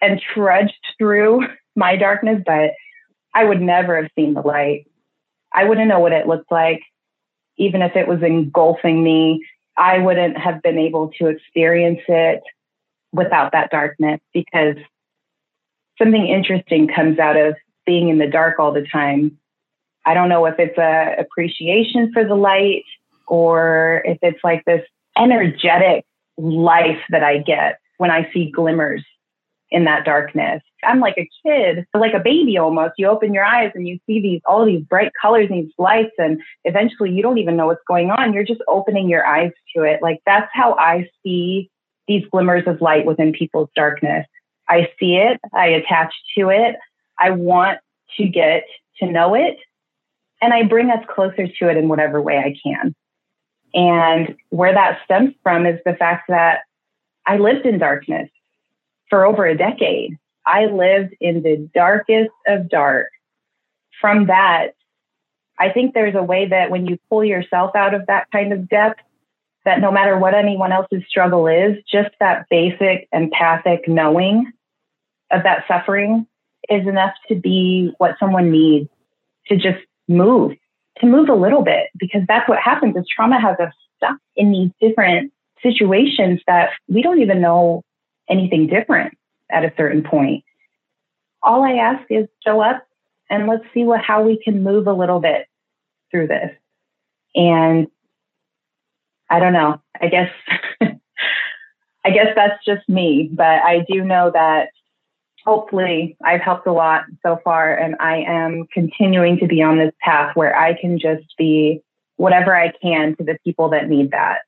and 0.00 0.20
trudged 0.34 0.74
through 0.98 1.46
my 1.76 1.96
darkness, 1.96 2.42
but 2.44 2.72
I 3.34 3.44
would 3.44 3.60
never 3.62 4.00
have 4.00 4.10
seen 4.14 4.34
the 4.34 4.42
light. 4.42 4.86
I 5.54 5.64
wouldn't 5.64 5.88
know 5.88 6.00
what 6.00 6.12
it 6.12 6.26
looked 6.26 6.50
like, 6.50 6.82
even 7.56 7.82
if 7.82 7.96
it 7.96 8.08
was 8.08 8.22
engulfing 8.22 9.02
me. 9.02 9.44
I 9.76 9.98
wouldn't 9.98 10.36
have 10.36 10.62
been 10.62 10.78
able 10.78 11.10
to 11.18 11.28
experience 11.28 12.00
it 12.08 12.42
without 13.12 13.52
that 13.52 13.70
darkness 13.70 14.20
because 14.32 14.76
something 15.98 16.26
interesting 16.26 16.88
comes 16.88 17.18
out 17.18 17.36
of 17.36 17.54
being 17.86 18.08
in 18.08 18.18
the 18.18 18.26
dark 18.26 18.58
all 18.58 18.72
the 18.72 18.86
time. 18.90 19.38
I 20.04 20.14
don't 20.14 20.28
know 20.28 20.46
if 20.46 20.58
it's 20.58 20.78
a 20.78 21.16
appreciation 21.18 22.12
for 22.12 22.24
the 22.24 22.34
light 22.34 22.84
or 23.26 24.02
if 24.04 24.18
it's 24.22 24.42
like 24.42 24.64
this 24.64 24.82
energetic 25.16 26.04
life 26.36 27.00
that 27.10 27.22
I 27.22 27.38
get 27.38 27.78
when 27.98 28.10
I 28.10 28.30
see 28.32 28.50
glimmers 28.50 29.04
in 29.72 29.84
that 29.84 30.04
darkness. 30.04 30.62
I'm 30.84 31.00
like 31.00 31.16
a 31.16 31.28
kid, 31.44 31.86
like 31.94 32.12
a 32.12 32.20
baby 32.20 32.58
almost. 32.58 32.94
You 32.98 33.08
open 33.08 33.32
your 33.32 33.44
eyes 33.44 33.72
and 33.74 33.88
you 33.88 33.98
see 34.06 34.20
these 34.20 34.40
all 34.46 34.64
these 34.64 34.82
bright 34.82 35.10
colors 35.20 35.48
and 35.50 35.64
these 35.64 35.72
lights, 35.78 36.12
and 36.18 36.40
eventually 36.64 37.10
you 37.10 37.22
don't 37.22 37.38
even 37.38 37.56
know 37.56 37.66
what's 37.66 37.82
going 37.88 38.10
on. 38.10 38.32
You're 38.32 38.44
just 38.44 38.60
opening 38.68 39.08
your 39.08 39.26
eyes 39.26 39.50
to 39.74 39.82
it. 39.82 40.02
Like 40.02 40.20
that's 40.26 40.50
how 40.52 40.74
I 40.74 41.08
see 41.22 41.70
these 42.06 42.24
glimmers 42.30 42.64
of 42.66 42.80
light 42.80 43.06
within 43.06 43.32
people's 43.32 43.70
darkness. 43.74 44.26
I 44.68 44.88
see 45.00 45.16
it, 45.16 45.40
I 45.54 45.68
attach 45.68 46.12
to 46.36 46.50
it, 46.50 46.76
I 47.18 47.30
want 47.30 47.78
to 48.18 48.28
get 48.28 48.64
to 48.98 49.10
know 49.10 49.34
it 49.34 49.56
and 50.40 50.52
I 50.52 50.64
bring 50.64 50.90
us 50.90 51.04
closer 51.08 51.46
to 51.46 51.68
it 51.70 51.76
in 51.76 51.88
whatever 51.88 52.20
way 52.20 52.38
I 52.38 52.54
can. 52.62 52.94
And 53.74 54.36
where 54.50 54.74
that 54.74 54.98
stems 55.04 55.34
from 55.42 55.66
is 55.66 55.80
the 55.86 55.94
fact 55.94 56.24
that 56.28 56.60
I 57.26 57.38
lived 57.38 57.64
in 57.64 57.78
darkness 57.78 58.28
for 59.12 59.26
over 59.26 59.44
a 59.44 59.54
decade. 59.54 60.16
I 60.46 60.64
lived 60.64 61.14
in 61.20 61.42
the 61.42 61.68
darkest 61.74 62.30
of 62.46 62.70
dark. 62.70 63.08
From 64.00 64.28
that, 64.28 64.68
I 65.58 65.68
think 65.68 65.92
there's 65.92 66.14
a 66.14 66.22
way 66.22 66.48
that 66.48 66.70
when 66.70 66.86
you 66.86 66.98
pull 67.10 67.22
yourself 67.22 67.76
out 67.76 67.92
of 67.92 68.06
that 68.06 68.30
kind 68.32 68.54
of 68.54 68.70
depth, 68.70 69.02
that 69.66 69.82
no 69.82 69.92
matter 69.92 70.18
what 70.18 70.32
anyone 70.32 70.72
else's 70.72 71.02
struggle 71.06 71.46
is, 71.46 71.76
just 71.92 72.08
that 72.20 72.46
basic 72.48 73.06
empathic 73.12 73.86
knowing 73.86 74.50
of 75.30 75.42
that 75.42 75.64
suffering 75.68 76.26
is 76.70 76.88
enough 76.88 77.12
to 77.28 77.34
be 77.34 77.92
what 77.98 78.16
someone 78.18 78.50
needs 78.50 78.88
to 79.48 79.56
just 79.56 79.84
move, 80.08 80.56
to 81.00 81.06
move 81.06 81.28
a 81.28 81.34
little 81.34 81.62
bit, 81.62 81.88
because 81.98 82.22
that's 82.26 82.48
what 82.48 82.58
happens 82.58 82.96
is 82.96 83.04
trauma 83.14 83.38
has 83.38 83.60
us 83.60 83.74
stuck 83.98 84.16
in 84.36 84.52
these 84.52 84.70
different 84.80 85.34
situations 85.62 86.40
that 86.46 86.70
we 86.88 87.02
don't 87.02 87.20
even 87.20 87.42
know 87.42 87.82
anything 88.32 88.66
different 88.66 89.16
at 89.50 89.64
a 89.64 89.72
certain 89.76 90.02
point. 90.02 90.44
All 91.42 91.62
I 91.62 91.74
ask 91.74 92.04
is 92.10 92.28
show 92.44 92.60
up 92.60 92.86
and 93.28 93.46
let's 93.46 93.64
see 93.74 93.84
what 93.84 94.00
how 94.00 94.22
we 94.22 94.42
can 94.42 94.62
move 94.62 94.86
a 94.86 94.92
little 94.92 95.20
bit 95.20 95.46
through 96.10 96.28
this. 96.28 96.50
And 97.34 97.88
I 99.28 99.38
don't 99.38 99.52
know. 99.52 99.80
I 100.00 100.08
guess 100.08 100.30
I 100.80 102.10
guess 102.10 102.28
that's 102.34 102.64
just 102.64 102.88
me, 102.88 103.30
but 103.32 103.44
I 103.62 103.84
do 103.88 104.02
know 104.04 104.30
that 104.32 104.70
hopefully 105.44 106.16
I've 106.24 106.40
helped 106.40 106.66
a 106.66 106.72
lot 106.72 107.04
so 107.22 107.38
far 107.42 107.74
and 107.74 107.96
I 108.00 108.18
am 108.18 108.66
continuing 108.72 109.38
to 109.38 109.46
be 109.46 109.62
on 109.62 109.78
this 109.78 109.92
path 110.00 110.36
where 110.36 110.56
I 110.56 110.80
can 110.80 110.98
just 110.98 111.34
be 111.36 111.82
whatever 112.16 112.54
I 112.54 112.72
can 112.82 113.16
to 113.16 113.24
the 113.24 113.38
people 113.44 113.70
that 113.70 113.88
need 113.88 114.12
that. 114.12 114.40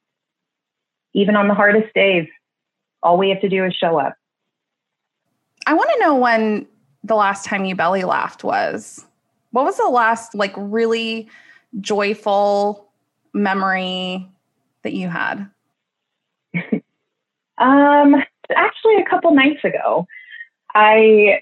Even 1.14 1.37
on 1.37 1.49
the 1.49 1.55
hardest 1.55 1.93
days, 1.95 2.28
all 3.05 3.19
we 3.19 3.29
have 3.29 3.41
to 3.43 3.49
do 3.49 3.65
is 3.65 3.75
show 3.75 4.01
up. 4.01 4.15
I 5.67 5.75
want 5.75 5.91
to 5.95 6.01
know 6.01 6.17
when 6.17 6.67
the 7.05 7.15
last 7.15 7.45
time 7.45 7.65
you 7.65 7.77
belly 7.77 8.03
laughed 8.05 8.43
was. 8.43 9.05
What 9.51 9.65
was 9.65 9.77
the 9.77 9.89
last 9.89 10.35
like 10.35 10.53
really 10.57 11.29
joyful 11.81 12.91
memory 13.33 14.29
that 14.83 14.95
you 14.95 15.09
had? 15.09 15.49
um 17.59 18.17
actually 18.55 18.97
a 18.97 19.09
couple 19.09 19.33
nights 19.35 19.63
ago. 19.65 20.07
I 20.75 21.41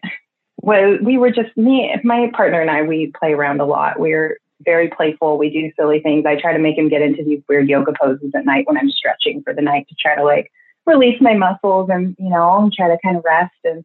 was, 0.61 1.01
we 1.03 1.17
were 1.17 1.31
just 1.31 1.57
me, 1.57 1.95
my 2.05 2.31
partner 2.35 2.61
and 2.61 2.71
I, 2.71 2.83
we 2.83 3.13
play 3.19 3.33
around 3.33 3.61
a 3.61 3.65
lot. 3.65 3.99
We're 3.99 4.39
very 4.61 4.89
playful. 4.89 5.39
We 5.39 5.51
do 5.51 5.73
silly 5.77 6.01
things. 6.01 6.25
I 6.27 6.41
try 6.41 6.53
to 6.53 6.59
make 6.59 6.77
him 6.77 6.89
get 6.89 7.03
into 7.03 7.25
these 7.25 7.43
weird 7.49 7.69
yoga 7.69 7.93
poses 8.01 8.31
at 8.35 8.45
night 8.45 8.67
when 8.67 8.77
I'm 8.77 8.91
stretching 8.91 9.43
for 9.43 9.55
the 9.55 9.63
night 9.63 9.89
to 9.89 9.95
try 9.99 10.15
to 10.15 10.23
like 10.23 10.53
release 10.87 11.20
my 11.20 11.35
muscles 11.35 11.89
and, 11.91 12.16
you 12.18 12.30
know, 12.30 12.70
try 12.76 12.89
to 12.89 12.99
kind 13.05 13.16
of 13.16 13.24
rest 13.24 13.55
and 13.64 13.85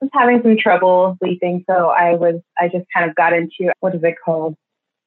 was 0.00 0.10
having 0.12 0.42
some 0.42 0.56
trouble 0.56 1.16
sleeping. 1.22 1.64
So 1.68 1.88
I 1.88 2.14
was, 2.14 2.40
I 2.58 2.68
just 2.68 2.86
kind 2.94 3.08
of 3.08 3.16
got 3.16 3.32
into, 3.32 3.72
what 3.80 3.94
is 3.94 4.02
it 4.02 4.16
called? 4.24 4.56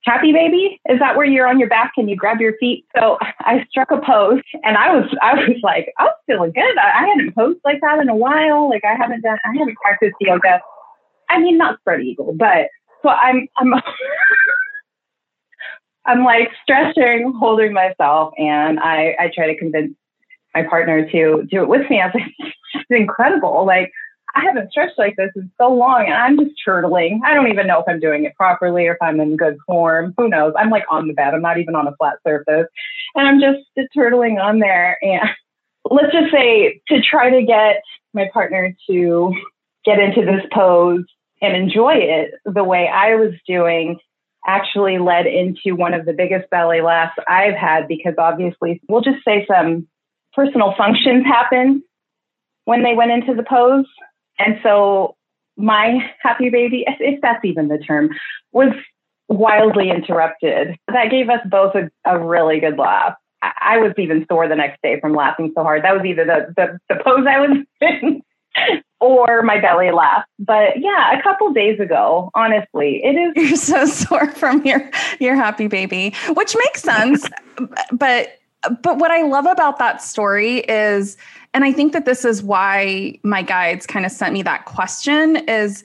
happy 0.04 0.32
baby? 0.32 0.80
Is 0.90 1.00
that 1.00 1.16
where 1.16 1.26
you're 1.26 1.48
on 1.48 1.60
your 1.60 1.70
back 1.70 1.94
and 1.98 2.10
you 2.10 2.16
grab 2.16 2.40
your 2.40 2.58
feet? 2.58 2.86
So 2.98 3.18
i 3.42 3.66
struck 3.70 3.92
a 3.92 3.98
pose 3.98 4.42
and 4.64 4.78
i 4.78 4.96
was 4.96 5.06
i 5.22 5.34
was 5.34 5.58
like 5.64 5.94
i 5.98 6.06
was 6.06 6.16
feeling 6.26 6.52
good. 6.52 6.78
I, 6.78 7.04
I 7.04 7.08
hadn't 7.08 7.36
posed 7.36 7.60
like 7.64 7.82
that 7.82 8.00
in 8.00 8.10
a 8.10 8.16
while. 8.16 8.70
Like 8.70 8.84
i 8.86 8.96
haven't 8.96 9.22
done 9.22 9.38
i 9.46 9.58
haven't 9.58 9.78
practiced 9.78 10.16
yoga. 10.20 10.62
I 11.30 11.40
mean 11.40 11.58
not 11.58 11.80
spread 11.80 12.02
eagle 12.02 12.34
but 12.36 12.70
so 13.04 13.10
i'm 13.10 13.48
i'm 13.58 13.74
i'm 16.06 16.24
like 16.24 16.50
stretching 16.64 17.34
holding 17.38 17.74
myself 17.74 18.34
and 18.38 18.80
i 18.80 19.16
i 19.20 19.32
try 19.34 19.48
to 19.48 19.58
convince 19.58 19.94
my 20.54 20.64
partner 20.64 21.10
to 21.10 21.44
do 21.50 21.62
it 21.62 21.70
with 21.70 21.90
me 21.90 22.00
i 22.02 22.08
was 22.08 22.16
like 22.16 22.54
it's 22.74 22.86
incredible 22.90 23.66
like 23.66 23.92
I 24.36 24.44
haven't 24.44 24.72
stretched 24.72 24.98
like 24.98 25.16
this 25.16 25.32
in 25.36 25.52
so 25.60 25.74
long 25.74 26.06
and 26.06 26.14
I'm 26.14 26.38
just 26.38 26.56
turtling. 26.66 27.20
I 27.26 27.34
don't 27.34 27.48
even 27.48 27.68
know 27.68 27.80
if 27.80 27.86
I'm 27.88 28.00
doing 28.00 28.26
it 28.26 28.36
properly 28.36 28.88
or 28.88 28.94
if 28.94 29.02
I'm 29.02 29.20
in 29.20 29.38
good 29.38 29.58
form. 29.66 30.14
Who 30.18 30.30
knows? 30.30 30.54
I'm 30.58 30.70
like 30.70 30.86
on 30.90 31.08
the 31.08 31.14
bed. 31.14 31.34
I'm 31.34 31.42
not 31.42 31.58
even 31.58 31.76
on 31.76 31.88
a 31.88 31.96
flat 31.96 32.18
surface. 32.26 32.68
And 33.16 33.28
I'm 33.28 33.40
just 33.40 33.66
turtling 33.98 34.42
on 34.42 34.60
there. 34.60 34.98
And 35.02 35.30
let's 35.90 36.14
just 36.14 36.32
say 36.32 36.82
to 36.90 37.02
try 37.02 37.32
to 37.32 37.44
get 37.44 37.82
my 38.14 38.30
partner 38.32 38.76
to 38.90 39.34
get 39.86 40.00
into 40.00 40.22
this 40.22 40.46
pose 40.54 41.06
and 41.42 41.56
enjoy 41.56 41.94
it 41.96 42.32
the 42.46 42.64
way 42.64 42.88
I 42.88 43.16
was 43.16 43.34
doing 43.48 43.98
actually 44.46 45.00
led 45.00 45.26
into 45.26 45.76
one 45.76 45.94
of 45.94 46.06
the 46.06 46.14
biggest 46.14 46.50
belly 46.50 46.82
laughs 46.82 47.18
I've 47.28 47.56
had 47.56 47.88
because 47.88 48.14
obviously 48.18 48.82
we'll 48.88 49.02
just 49.02 49.24
say 49.26 49.46
some 49.48 49.88
personal 50.40 50.74
functions 50.78 51.26
happened 51.26 51.82
when 52.64 52.84
they 52.84 52.94
went 52.94 53.12
into 53.12 53.34
the 53.34 53.44
pose. 53.44 53.86
And 54.38 54.60
so 54.64 55.16
my 55.58 56.00
happy 56.22 56.50
baby, 56.50 56.86
if 56.88 57.20
that's 57.22 57.44
even 57.44 57.68
the 57.68 57.78
term, 57.78 58.12
was 58.54 58.74
wildly 59.28 59.90
interrupted. 59.90 60.78
That 60.88 61.12
gave 61.12 61.30
us 61.30 61.42
both 61.46 61.76
a, 61.76 61.90
a 62.06 62.18
really 62.18 62.60
good 62.60 62.78
laugh. 62.78 63.16
I, 63.42 63.52
I 63.62 63.78
was 63.80 63.94
even 63.98 64.26
sore 64.30 64.48
the 64.48 64.56
next 64.56 64.82
day 64.82 65.00
from 65.02 65.14
laughing 65.14 65.52
so 65.56 65.64
hard. 65.64 65.84
That 65.84 65.96
was 65.96 66.06
either 66.06 66.26
the, 66.26 66.54
the, 66.56 66.80
the 66.96 67.04
pose 67.04 67.26
I 67.28 67.40
was 67.40 67.58
in 67.82 68.22
or 69.02 69.42
my 69.44 69.60
belly 69.60 69.92
laugh. 69.92 70.24
But 70.40 70.80
yeah, 70.80 71.20
a 71.20 71.22
couple 71.22 71.52
days 71.52 71.80
ago, 71.82 72.30
honestly, 72.34 73.02
it 73.04 73.16
is. 73.16 73.50
You're 73.50 73.58
so 73.58 73.86
sore 74.08 74.32
from 74.32 74.66
your 74.66 74.90
your 75.20 75.36
happy 75.36 75.68
baby, 75.68 76.14
which 76.30 76.56
makes 76.56 76.82
sense. 76.82 77.28
but 77.92 78.40
but 78.82 78.98
what 78.98 79.12
I 79.12 79.24
love 79.24 79.46
about 79.46 79.80
that 79.80 80.02
story 80.02 80.60
is, 80.60 81.18
and 81.54 81.64
I 81.64 81.72
think 81.72 81.94
that 81.94 82.06
this 82.06 82.26
is 82.26 82.44
why 82.44 83.20
my 83.24 83.42
guides 83.42 83.86
kind 83.86 84.06
of 84.06 84.12
sent 84.12 84.34
me 84.34 84.44
that 84.44 84.66
question 84.66 85.38
is 85.48 85.84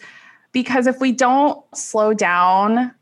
because 0.52 0.86
if 0.86 1.00
we 1.00 1.12
don't 1.12 1.62
slow 1.74 2.14
down 2.14 2.92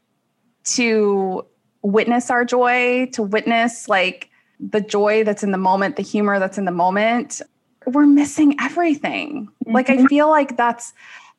to 0.64 1.46
witness 1.82 2.30
our 2.30 2.44
joy, 2.44 3.06
to 3.12 3.22
witness 3.22 3.88
like 3.88 4.30
the 4.60 4.80
joy 4.80 5.24
that's 5.24 5.42
in 5.42 5.50
the 5.50 5.58
moment, 5.58 5.96
the 5.96 6.02
humor 6.02 6.38
that's 6.38 6.58
in 6.58 6.64
the 6.64 6.70
moment, 6.70 7.40
we're 7.86 8.06
missing 8.06 8.56
everything. 8.60 9.46
Mm-hmm. 9.46 9.74
Like 9.74 9.90
I 9.90 9.96
mm-hmm. 9.96 10.06
feel 10.06 10.28
like 10.28 10.56
that's 10.56 10.92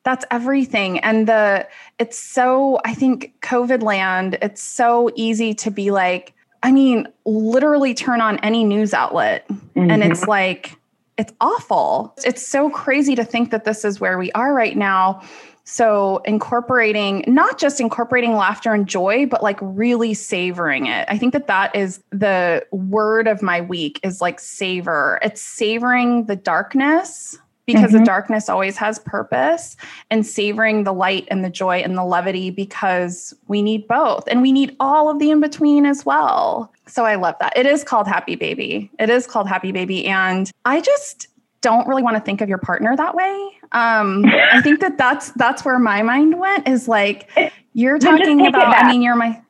that's 0.04 0.24
everything 0.30 0.98
and 1.00 1.26
the 1.26 1.66
it's 1.98 2.18
so 2.18 2.78
I 2.84 2.92
think 2.92 3.32
covid 3.40 3.82
land 3.82 4.36
it's 4.42 4.62
so 4.62 5.10
easy 5.16 5.54
to 5.54 5.70
be 5.70 5.90
like 5.90 6.33
I 6.64 6.72
mean 6.72 7.06
literally 7.24 7.94
turn 7.94 8.20
on 8.20 8.38
any 8.38 8.64
news 8.64 8.92
outlet 8.92 9.46
mm-hmm. 9.48 9.90
and 9.90 10.02
it's 10.02 10.26
like 10.26 10.76
it's 11.16 11.32
awful. 11.40 12.12
It's 12.24 12.44
so 12.44 12.70
crazy 12.70 13.14
to 13.14 13.24
think 13.24 13.52
that 13.52 13.64
this 13.64 13.84
is 13.84 14.00
where 14.00 14.18
we 14.18 14.32
are 14.32 14.52
right 14.52 14.76
now 14.76 15.22
so, 15.66 16.18
incorporating 16.26 17.24
not 17.26 17.58
just 17.58 17.80
incorporating 17.80 18.34
laughter 18.34 18.74
and 18.74 18.86
joy, 18.86 19.24
but 19.24 19.42
like 19.42 19.58
really 19.62 20.12
savoring 20.12 20.86
it. 20.86 21.06
I 21.08 21.16
think 21.16 21.32
that 21.32 21.46
that 21.46 21.74
is 21.74 22.02
the 22.10 22.66
word 22.70 23.26
of 23.26 23.40
my 23.40 23.62
week 23.62 23.98
is 24.02 24.20
like 24.20 24.40
savor. 24.40 25.18
It's 25.22 25.40
savoring 25.40 26.26
the 26.26 26.36
darkness 26.36 27.38
because 27.66 27.90
mm-hmm. 27.90 27.98
the 27.98 28.04
darkness 28.04 28.48
always 28.48 28.76
has 28.76 28.98
purpose 28.98 29.76
and 30.10 30.26
savoring 30.26 30.84
the 30.84 30.92
light 30.92 31.26
and 31.30 31.44
the 31.44 31.50
joy 31.50 31.78
and 31.78 31.96
the 31.96 32.04
levity 32.04 32.50
because 32.50 33.34
we 33.48 33.62
need 33.62 33.88
both 33.88 34.24
and 34.28 34.42
we 34.42 34.52
need 34.52 34.76
all 34.80 35.10
of 35.10 35.18
the 35.18 35.30
in 35.30 35.40
between 35.40 35.86
as 35.86 36.04
well. 36.04 36.72
So 36.86 37.04
I 37.04 37.14
love 37.14 37.36
that. 37.40 37.56
It 37.56 37.66
is 37.66 37.84
called 37.84 38.06
Happy 38.06 38.36
Baby. 38.36 38.90
It 38.98 39.08
is 39.08 39.26
called 39.26 39.48
Happy 39.48 39.72
Baby. 39.72 40.06
And 40.06 40.50
I 40.64 40.80
just, 40.80 41.28
don't 41.64 41.88
really 41.88 42.02
want 42.02 42.14
to 42.14 42.20
think 42.20 42.42
of 42.42 42.48
your 42.48 42.58
partner 42.58 42.94
that 42.94 43.14
way. 43.14 43.50
Um, 43.72 44.26
I 44.26 44.60
think 44.60 44.80
that 44.80 44.98
that's 44.98 45.30
that's 45.30 45.64
where 45.64 45.78
my 45.78 46.02
mind 46.02 46.38
went 46.38 46.68
is 46.68 46.88
like 46.88 47.30
you're 47.72 47.98
talking 48.10 48.46
about. 48.46 48.76
I 48.76 48.86
mean, 48.86 49.00
you're 49.00 49.16
my 49.16 49.40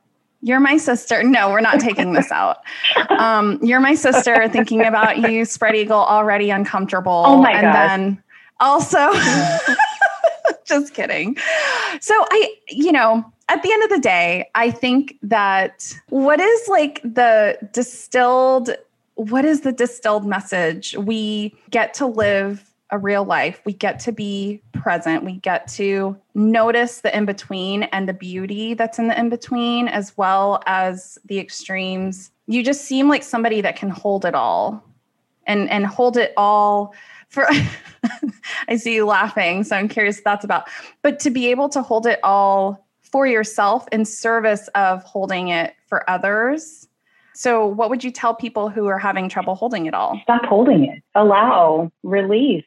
you're 0.44 0.60
my 0.60 0.76
sister. 0.76 1.22
No, 1.22 1.48
we're 1.48 1.62
not 1.62 1.80
taking 1.80 2.12
this 2.12 2.30
out. 2.30 2.58
Um, 3.08 3.58
you're 3.62 3.80
my 3.80 3.94
sister. 3.94 4.46
Thinking 4.50 4.84
about 4.84 5.18
you, 5.30 5.46
spread 5.46 5.74
eagle, 5.74 5.96
already 5.96 6.50
uncomfortable. 6.50 7.22
Oh 7.26 7.40
my 7.40 7.52
and 7.52 7.74
then 7.74 8.22
also, 8.60 9.10
just 10.66 10.92
kidding. 10.92 11.38
So 11.98 12.14
I, 12.30 12.54
you 12.68 12.92
know, 12.92 13.24
at 13.48 13.62
the 13.62 13.72
end 13.72 13.84
of 13.84 13.88
the 13.88 14.00
day, 14.00 14.50
I 14.54 14.70
think 14.70 15.16
that 15.22 15.94
what 16.10 16.40
is 16.40 16.68
like 16.68 17.00
the 17.02 17.58
distilled 17.72 18.70
what 19.14 19.44
is 19.46 19.62
the 19.62 19.72
distilled 19.72 20.26
message? 20.26 20.94
We 20.98 21.54
get 21.70 21.94
to 21.94 22.06
live 22.06 22.73
a 22.94 22.98
real 22.98 23.24
life. 23.24 23.60
We 23.64 23.72
get 23.72 23.98
to 24.00 24.12
be 24.12 24.62
present. 24.72 25.24
We 25.24 25.34
get 25.38 25.66
to 25.68 26.16
notice 26.34 27.00
the 27.00 27.14
in 27.14 27.26
between 27.26 27.82
and 27.84 28.08
the 28.08 28.14
beauty 28.14 28.74
that's 28.74 29.00
in 29.00 29.08
the 29.08 29.18
in 29.18 29.28
between, 29.28 29.88
as 29.88 30.16
well 30.16 30.62
as 30.66 31.18
the 31.24 31.40
extremes. 31.40 32.30
You 32.46 32.62
just 32.62 32.84
seem 32.84 33.08
like 33.08 33.24
somebody 33.24 33.60
that 33.62 33.74
can 33.74 33.90
hold 33.90 34.24
it 34.24 34.34
all 34.34 34.84
and, 35.46 35.68
and 35.70 35.84
hold 35.84 36.16
it 36.16 36.32
all 36.36 36.94
for. 37.28 37.46
I 38.68 38.76
see 38.76 38.94
you 38.94 39.06
laughing, 39.06 39.64
so 39.64 39.74
I'm 39.74 39.88
curious 39.88 40.18
what 40.18 40.24
that's 40.24 40.44
about. 40.44 40.68
But 41.02 41.18
to 41.20 41.30
be 41.30 41.50
able 41.50 41.68
to 41.70 41.82
hold 41.82 42.06
it 42.06 42.20
all 42.22 42.86
for 43.02 43.26
yourself 43.26 43.88
in 43.90 44.04
service 44.04 44.68
of 44.68 45.02
holding 45.02 45.48
it 45.48 45.74
for 45.88 46.08
others 46.08 46.86
so, 47.36 47.66
what 47.66 47.90
would 47.90 48.04
you 48.04 48.12
tell 48.12 48.32
people 48.32 48.70
who 48.70 48.86
are 48.86 48.98
having 48.98 49.28
trouble 49.28 49.56
holding 49.56 49.86
it 49.86 49.94
all? 49.94 50.20
Stop 50.22 50.44
holding 50.44 50.84
it. 50.84 51.02
Allow, 51.16 51.90
release. 52.04 52.64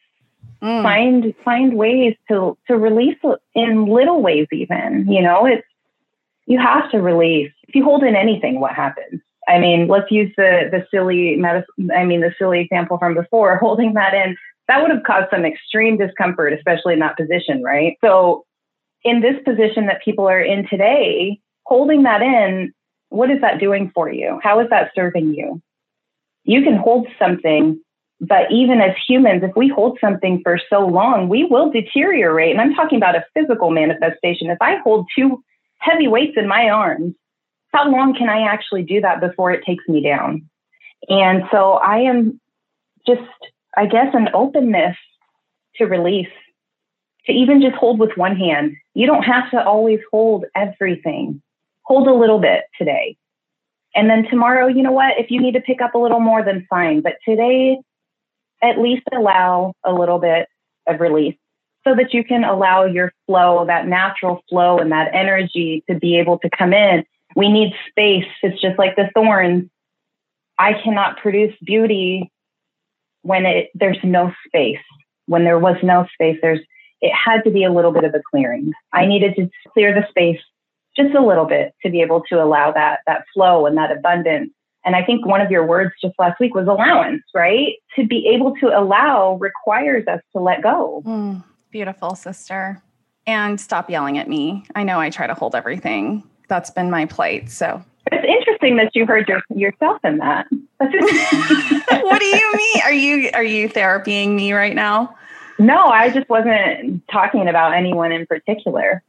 Mm. 0.62 0.84
Find 0.84 1.36
find 1.43 1.78
ways 1.78 2.16
to 2.30 2.58
to 2.68 2.78
release 2.78 3.18
in 3.53 3.86
little 3.86 4.22
ways. 4.22 4.47
Even 4.51 5.05
you 5.08 5.22
know, 5.22 5.45
it's 5.45 5.68
you 6.45 6.60
have 6.60 6.89
to 6.91 7.01
release. 7.01 7.51
If 7.68 7.76
you 7.76 7.84
hold 7.84 8.03
in 8.03 8.16
anything, 8.16 8.60
what 8.60 8.74
happens? 8.74 9.22
I 9.47 9.60
mean, 9.60 9.88
let's 9.88 10.12
use 10.12 10.34
the 10.36 10.70
the 10.72 10.86
silly 10.91 11.36
medicine. 11.36 11.91
I 11.95 12.03
mean, 12.05 12.22
the 12.22 12.34
silly 12.38 12.60
example 12.60 12.97
from 12.97 13.14
before. 13.14 13.58
Holding 13.62 13.93
that 13.93 14.14
in 14.14 14.36
that 14.68 14.82
would 14.82 14.91
have 14.91 15.03
caused 15.03 15.30
some 15.32 15.45
extreme 15.45 15.97
discomfort, 15.97 16.53
especially 16.53 16.93
in 16.93 16.99
that 16.99 17.18
position, 17.18 17.64
right? 17.64 17.97
So, 18.03 18.45
in 19.03 19.22
this 19.22 19.36
position 19.45 19.86
that 19.86 20.03
people 20.03 20.28
are 20.28 20.41
in 20.41 20.68
today, 20.68 21.39
holding 21.66 22.03
that 22.03 22.22
in 22.22 22.74
what 23.10 23.30
is 23.30 23.41
that 23.41 23.60
doing 23.60 23.91
for 23.93 24.12
you? 24.12 24.39
How 24.43 24.60
is 24.60 24.70
that 24.70 24.91
serving 24.95 25.34
you? 25.34 25.62
You 26.43 26.64
can 26.64 26.76
hold 26.76 27.08
something, 27.20 27.80
but 28.20 28.51
even 28.51 28.82
as 28.82 28.95
humans, 29.07 29.43
if 29.43 29.55
we 29.55 29.68
hold 29.68 29.99
something 30.01 30.41
for 30.43 30.59
so 30.70 30.86
long, 30.86 31.30
we 31.30 31.43
will 31.43 31.72
deteriorate. 31.72 32.51
And 32.51 32.61
I'm 32.61 32.74
talking 32.74 32.97
about 32.97 33.15
a 33.15 33.26
physical 33.34 33.70
manifestation. 33.70 34.49
If 34.49 34.57
I 34.61 34.78
hold 34.78 35.07
two 35.15 35.43
heavy 35.78 36.07
weights 36.07 36.34
in 36.38 36.47
my 36.47 36.70
arms, 36.70 37.13
how 37.74 37.89
long 37.89 38.15
can 38.15 38.30
I 38.30 38.41
actually 38.41 38.84
do 38.84 39.01
that 39.01 39.20
before 39.20 39.51
it 39.51 39.63
takes 39.65 39.88
me 39.88 40.01
down? 40.01 40.49
And 41.09 41.43
so 41.51 41.74
I 41.74 41.99
am 41.99 42.39
just, 43.05 43.22
I 43.76 43.86
guess, 43.86 44.13
an 44.13 44.30
openness 44.34 44.97
to 45.76 45.86
release, 45.86 46.28
to 47.28 47.32
even 47.32 47.61
just 47.61 47.76
hold 47.76 47.99
with 47.99 48.18
one 48.18 48.36
hand. 48.36 48.76
You 48.95 49.05
don't 49.05 49.24
have 49.24 49.51
to 49.51 49.63
always 49.63 49.99
hold 50.11 50.45
everything 50.55 51.41
hold 51.88 52.07
a 52.07 52.13
little 52.13 52.39
bit 52.39 52.65
today. 52.78 53.18
And 53.95 54.09
then 54.09 54.28
tomorrow, 54.30 54.68
you 54.68 54.84
know 54.84 54.91
what? 54.91 55.18
If 55.18 55.32
you 55.32 55.41
need 55.41 55.53
to 55.53 55.61
pick 55.61 55.82
up 55.82 55.95
a 55.95 55.97
little 55.97 56.20
more, 56.20 56.43
then 56.43 56.68
fine. 56.70 57.01
But 57.01 57.13
today, 57.28 57.80
at 58.62 58.80
least 58.80 59.03
allow 59.14 59.74
a 59.84 59.93
little 59.93 60.20
bit 60.20 60.47
of 60.88 60.99
release 60.99 61.36
so 61.88 61.95
that 61.95 62.14
you 62.14 62.24
can 62.24 62.43
allow 62.43 62.86
your 62.86 63.14
flow, 63.26 63.66
that 63.66 63.88
natural 63.88 64.41
flow 64.49 64.78
and 64.80 64.91
that 64.91 65.14
energy 65.14 65.84
to 65.89 65.97
be 65.97 66.18
able 66.20 66.38
to 66.39 66.49
come 66.49 66.74
in. 66.74 67.03
We 67.36 67.49
need 67.49 67.74
space. 67.89 68.26
It's 68.41 68.62
just 68.62 68.78
like 68.78 68.95
the 68.95 69.10
thorns. 69.14 69.70
I 70.58 70.74
cannot 70.74 71.18
produce 71.18 71.55
beauty 71.64 72.32
when 73.22 73.45
it 73.45 73.70
there's 73.76 73.99
no 74.03 74.34
space. 74.47 74.80
When 75.28 75.43
there 75.43 75.60
was 75.60 75.78
no 75.84 76.08
space, 76.14 76.38
there's 76.41 76.60
it 76.99 77.14
had 77.14 77.43
to 77.43 77.51
be 77.51 77.64
a 77.64 77.72
little 77.72 77.91
bit 77.91 78.05
of 78.05 78.14
a 78.16 78.22
clearing. 78.32 78.72
I 78.91 79.05
needed 79.05 79.36
to 79.36 79.49
clear 79.74 79.93
the 79.93 80.08
space 80.10 80.39
just 80.95 81.14
a 81.14 81.24
little 81.24 81.45
bit 81.45 81.74
to 81.84 81.91
be 81.91 82.01
able 82.01 82.24
to 82.30 82.41
allow 82.41 82.72
that 82.72 83.01
that 83.05 83.26
flow 83.34 83.66
and 83.66 83.78
that 83.78 83.91
abundance 83.91 84.51
and 84.88 84.96
i 84.96 85.04
think 85.04 85.26
one 85.26 85.42
of 85.42 85.52
your 85.52 85.66
words 85.66 85.92
just 86.02 86.16
last 86.18 86.40
week 86.40 86.56
was 86.56 86.66
allowance 86.68 87.22
right? 87.38 87.76
To 87.96 88.06
be 88.06 88.28
able 88.28 88.56
to 88.56 88.68
allow 88.68 89.36
requires 89.36 90.08
us 90.08 90.22
to 90.36 90.42
let 90.42 90.62
go. 90.62 91.04
Mm, 91.06 91.44
beautiful 91.72 92.16
sister. 92.16 92.82
And 93.26 93.60
stop 93.60 93.90
yelling 93.90 94.18
at 94.18 94.28
me. 94.28 94.66
I 94.76 94.84
know 94.84 95.00
i 95.00 95.10
try 95.10 95.28
to 95.28 95.34
hold 95.34 95.54
everything. 95.54 96.24
That's 96.48 96.72
been 96.72 96.90
my 96.90 97.06
plight 97.06 97.52
so. 97.52 97.84
It's 98.10 98.26
interesting 98.26 98.78
that 98.78 98.96
you 98.96 99.06
heard 99.06 99.28
your, 99.28 99.42
yourself 99.54 100.00
in 100.04 100.18
that. 100.18 100.48
What 102.08 102.20
do 102.20 102.26
you 102.26 102.54
mean? 102.56 102.82
Are 102.84 102.94
you 102.94 103.30
are 103.34 103.44
you 103.44 103.68
therapying 103.70 104.36
me 104.36 104.54
right 104.54 104.76
now? 104.76 105.16
No 105.60 105.88
i 105.88 106.10
just 106.10 106.30
wasn't 106.30 107.04
talking 107.12 107.48
about 107.48 107.74
anyone 107.74 108.12
in 108.12 108.26
particular 108.26 109.04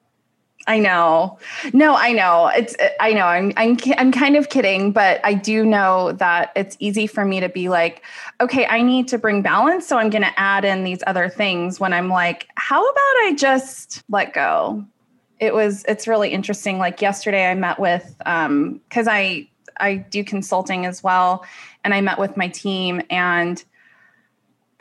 I 0.68 0.78
know. 0.78 1.38
No, 1.72 1.96
I 1.96 2.12
know. 2.12 2.48
It's 2.48 2.76
I 3.00 3.14
know. 3.14 3.24
I'm 3.24 3.54
I'm 3.56 3.78
I'm 3.96 4.12
kind 4.12 4.36
of 4.36 4.50
kidding, 4.50 4.92
but 4.92 5.18
I 5.24 5.32
do 5.32 5.64
know 5.64 6.12
that 6.12 6.52
it's 6.54 6.76
easy 6.78 7.06
for 7.06 7.24
me 7.24 7.40
to 7.40 7.48
be 7.48 7.70
like, 7.70 8.02
okay, 8.38 8.66
I 8.66 8.82
need 8.82 9.08
to 9.08 9.18
bring 9.18 9.40
balance, 9.40 9.86
so 9.86 9.96
I'm 9.96 10.10
going 10.10 10.22
to 10.22 10.38
add 10.38 10.66
in 10.66 10.84
these 10.84 11.02
other 11.06 11.30
things 11.30 11.80
when 11.80 11.94
I'm 11.94 12.10
like, 12.10 12.48
how 12.56 12.82
about 12.82 13.16
I 13.24 13.34
just 13.34 14.04
let 14.10 14.34
go? 14.34 14.84
It 15.40 15.54
was 15.54 15.84
it's 15.88 16.06
really 16.06 16.28
interesting 16.28 16.78
like 16.78 17.00
yesterday 17.00 17.50
I 17.50 17.54
met 17.54 17.78
with 17.78 18.14
um 18.26 18.82
cuz 18.90 19.08
I 19.08 19.48
I 19.80 19.94
do 19.94 20.22
consulting 20.22 20.84
as 20.84 21.02
well 21.02 21.46
and 21.82 21.94
I 21.94 22.02
met 22.02 22.18
with 22.18 22.36
my 22.36 22.48
team 22.48 23.00
and 23.08 23.64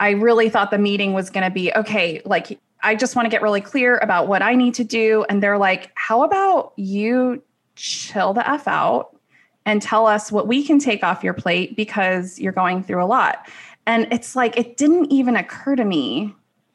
I 0.00 0.10
really 0.10 0.50
thought 0.50 0.70
the 0.70 0.78
meeting 0.78 1.14
was 1.14 1.30
going 1.30 1.44
to 1.44 1.50
be 1.50 1.72
okay, 1.72 2.20
like 2.24 2.58
I 2.82 2.94
just 2.94 3.16
want 3.16 3.26
to 3.26 3.30
get 3.30 3.42
really 3.42 3.60
clear 3.60 3.98
about 3.98 4.28
what 4.28 4.42
I 4.42 4.54
need 4.54 4.74
to 4.74 4.84
do. 4.84 5.24
And 5.28 5.42
they're 5.42 5.58
like, 5.58 5.90
how 5.94 6.22
about 6.22 6.72
you 6.76 7.42
chill 7.74 8.32
the 8.34 8.48
F 8.48 8.68
out 8.68 9.16
and 9.64 9.82
tell 9.82 10.06
us 10.06 10.32
what 10.32 10.46
we 10.46 10.64
can 10.64 10.78
take 10.78 11.02
off 11.04 11.22
your 11.22 11.34
plate 11.34 11.76
because 11.76 12.38
you're 12.38 12.52
going 12.52 12.82
through 12.82 13.02
a 13.02 13.06
lot. 13.06 13.46
And 13.86 14.06
it's 14.12 14.34
like, 14.34 14.56
it 14.56 14.76
didn't 14.76 15.12
even 15.12 15.36
occur 15.36 15.76
to 15.76 15.84
me 15.84 16.34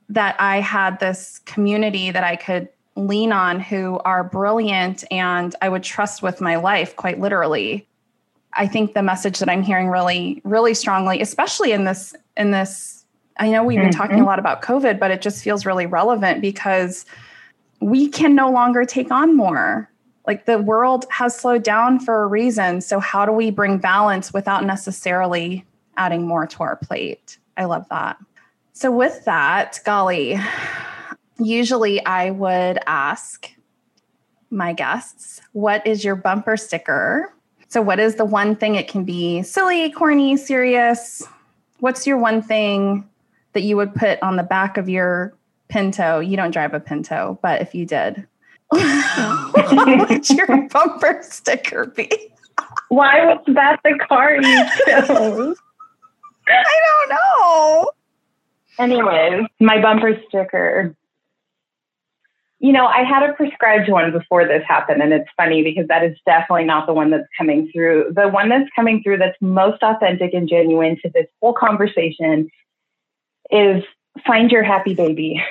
that 0.09 0.35
I 0.39 0.59
had 0.59 0.99
this 0.99 1.39
community 1.45 2.11
that 2.11 2.23
I 2.23 2.35
could 2.35 2.69
lean 2.95 3.31
on 3.31 3.59
who 3.59 3.99
are 4.05 4.23
brilliant 4.23 5.03
and 5.09 5.55
I 5.61 5.69
would 5.69 5.83
trust 5.83 6.21
with 6.21 6.39
my 6.39 6.55
life, 6.55 6.95
quite 6.95 7.19
literally. 7.19 7.87
I 8.53 8.67
think 8.67 8.93
the 8.93 9.01
message 9.01 9.39
that 9.39 9.49
I'm 9.49 9.63
hearing 9.63 9.87
really, 9.87 10.41
really 10.43 10.75
strongly, 10.75 11.19
especially 11.21 11.71
in 11.71 11.85
this, 11.85 12.13
in 12.37 12.51
this 12.51 13.02
I 13.37 13.49
know 13.49 13.63
we've 13.63 13.79
been 13.79 13.89
mm-hmm. 13.89 13.99
talking 13.99 14.19
a 14.19 14.25
lot 14.25 14.39
about 14.39 14.61
COVID, 14.61 14.99
but 14.99 15.11
it 15.11 15.21
just 15.21 15.43
feels 15.43 15.65
really 15.65 15.85
relevant 15.85 16.41
because 16.41 17.05
we 17.79 18.07
can 18.07 18.35
no 18.35 18.51
longer 18.51 18.85
take 18.85 19.11
on 19.11 19.35
more. 19.35 19.89
Like 20.27 20.45
the 20.45 20.59
world 20.59 21.05
has 21.09 21.35
slowed 21.35 21.63
down 21.63 21.99
for 21.99 22.23
a 22.23 22.27
reason. 22.27 22.79
So, 22.81 22.99
how 22.99 23.25
do 23.25 23.31
we 23.31 23.51
bring 23.51 23.77
balance 23.77 24.33
without 24.33 24.63
necessarily 24.63 25.65
adding 25.97 26.25
more 26.25 26.47
to 26.47 26.63
our 26.63 26.77
plate? 26.77 27.37
I 27.57 27.65
love 27.65 27.85
that. 27.89 28.17
So, 28.71 28.89
with 28.89 29.25
that, 29.25 29.79
golly, 29.83 30.39
usually 31.39 32.05
I 32.05 32.31
would 32.31 32.79
ask 32.87 33.51
my 34.49 34.71
guests, 34.71 35.41
what 35.51 35.85
is 35.85 36.05
your 36.05 36.15
bumper 36.15 36.55
sticker? 36.55 37.33
So, 37.67 37.81
what 37.81 37.99
is 37.99 38.15
the 38.15 38.25
one 38.25 38.55
thing? 38.55 38.75
It 38.75 38.87
can 38.87 39.03
be 39.03 39.43
silly, 39.43 39.91
corny, 39.91 40.37
serious. 40.37 41.27
What's 41.79 42.07
your 42.07 42.17
one 42.17 42.41
thing 42.41 43.09
that 43.53 43.61
you 43.61 43.77
would 43.77 43.93
put 43.95 44.21
on 44.21 44.35
the 44.35 44.43
back 44.43 44.77
of 44.77 44.89
your 44.89 45.33
Pinto. 45.69 46.19
You 46.19 46.37
don't 46.37 46.51
drive 46.51 46.73
a 46.73 46.79
Pinto, 46.79 47.39
but 47.41 47.61
if 47.61 47.73
you 47.73 47.85
did, 47.85 48.27
what 48.67 50.09
would 50.09 50.29
your 50.29 50.67
bumper 50.67 51.19
sticker 51.23 51.85
be? 51.87 52.09
Why 52.89 53.25
was 53.25 53.43
that 53.47 53.79
the 53.83 53.97
car 54.07 54.35
you 54.35 54.65
chose? 54.85 55.57
I 56.47 57.07
don't 57.07 57.09
know. 57.09 57.91
Anyways, 58.79 59.47
my 59.59 59.81
bumper 59.81 60.19
sticker. 60.27 60.95
You 62.59 62.71
know, 62.71 62.85
I 62.85 63.03
had 63.03 63.29
a 63.29 63.33
prescribed 63.33 63.91
one 63.91 64.11
before 64.11 64.47
this 64.47 64.63
happened, 64.67 65.01
and 65.01 65.11
it's 65.11 65.29
funny 65.35 65.63
because 65.63 65.87
that 65.89 66.03
is 66.03 66.17
definitely 66.25 66.63
not 66.63 66.87
the 66.87 66.93
one 66.93 67.09
that's 67.09 67.27
coming 67.37 67.69
through. 67.73 68.13
The 68.15 68.29
one 68.29 68.49
that's 68.49 68.69
coming 68.75 69.03
through 69.03 69.17
that's 69.17 69.37
most 69.41 69.83
authentic 69.83 70.33
and 70.33 70.47
genuine 70.47 70.97
to 71.03 71.09
this 71.13 71.27
whole 71.41 71.53
conversation 71.53 72.49
is 73.53 73.83
find 74.25 74.51
your 74.51 74.63
happy 74.63 74.93
baby. 74.93 75.41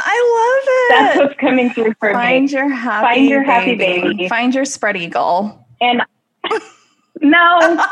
I 0.00 0.60
love 0.60 0.64
it. 0.68 1.16
That's 1.16 1.18
what's 1.18 1.40
coming 1.40 1.70
through 1.70 1.94
for 1.98 2.12
find 2.12 2.46
me. 2.46 2.52
Your 2.52 2.68
happy 2.68 3.06
find 3.06 3.28
your 3.28 3.40
baby. 3.40 3.50
happy 3.50 3.76
baby. 3.76 4.28
Find 4.28 4.54
your 4.54 4.64
spread 4.64 4.96
eagle. 4.96 5.66
And 5.80 6.02
no. 7.20 7.84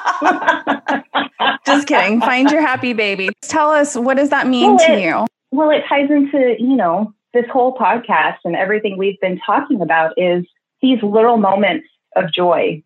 Just 1.67 1.89
kidding. 1.89 2.21
Find 2.21 2.51
your 2.51 2.61
happy 2.61 2.93
baby. 2.93 3.31
Tell 3.43 3.71
us 3.71 3.97
what 3.97 4.17
does 4.17 4.31
that 4.31 4.47
mean 4.47 4.77
well, 4.77 4.87
to 4.87 4.93
it, 4.93 5.03
you? 5.03 5.27
Well, 5.51 5.71
it 5.71 5.83
ties 5.89 6.11
into, 6.11 6.55
you 6.59 6.77
know, 6.77 7.13
this 7.35 7.47
whole 7.53 7.77
podcast 7.77 8.39
and 8.45 8.55
everything 8.55 8.97
we've 8.97 9.21
been 9.21 9.41
talking 9.45 9.81
about 9.81 10.13
is 10.17 10.45
these 10.81 11.03
little 11.03 11.39
moments 11.39 11.89
of 12.15 12.33
joy. 12.33 12.83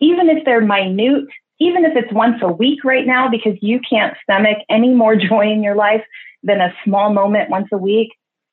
Even 0.00 0.28
if 0.28 0.44
they're 0.44 0.60
minute 0.60 1.28
even 1.60 1.84
if 1.84 1.92
it's 1.94 2.12
once 2.12 2.40
a 2.42 2.50
week 2.50 2.84
right 2.84 3.06
now, 3.06 3.28
because 3.28 3.56
you 3.60 3.80
can't 3.88 4.16
stomach 4.22 4.58
any 4.68 4.92
more 4.94 5.14
joy 5.30 5.52
in 5.52 5.62
your 5.62 5.76
life 5.76 6.04
than 6.42 6.60
a 6.60 6.74
small 6.84 7.12
moment 7.12 7.50
once 7.50 7.68
a 7.72 7.78
week, 7.78 8.08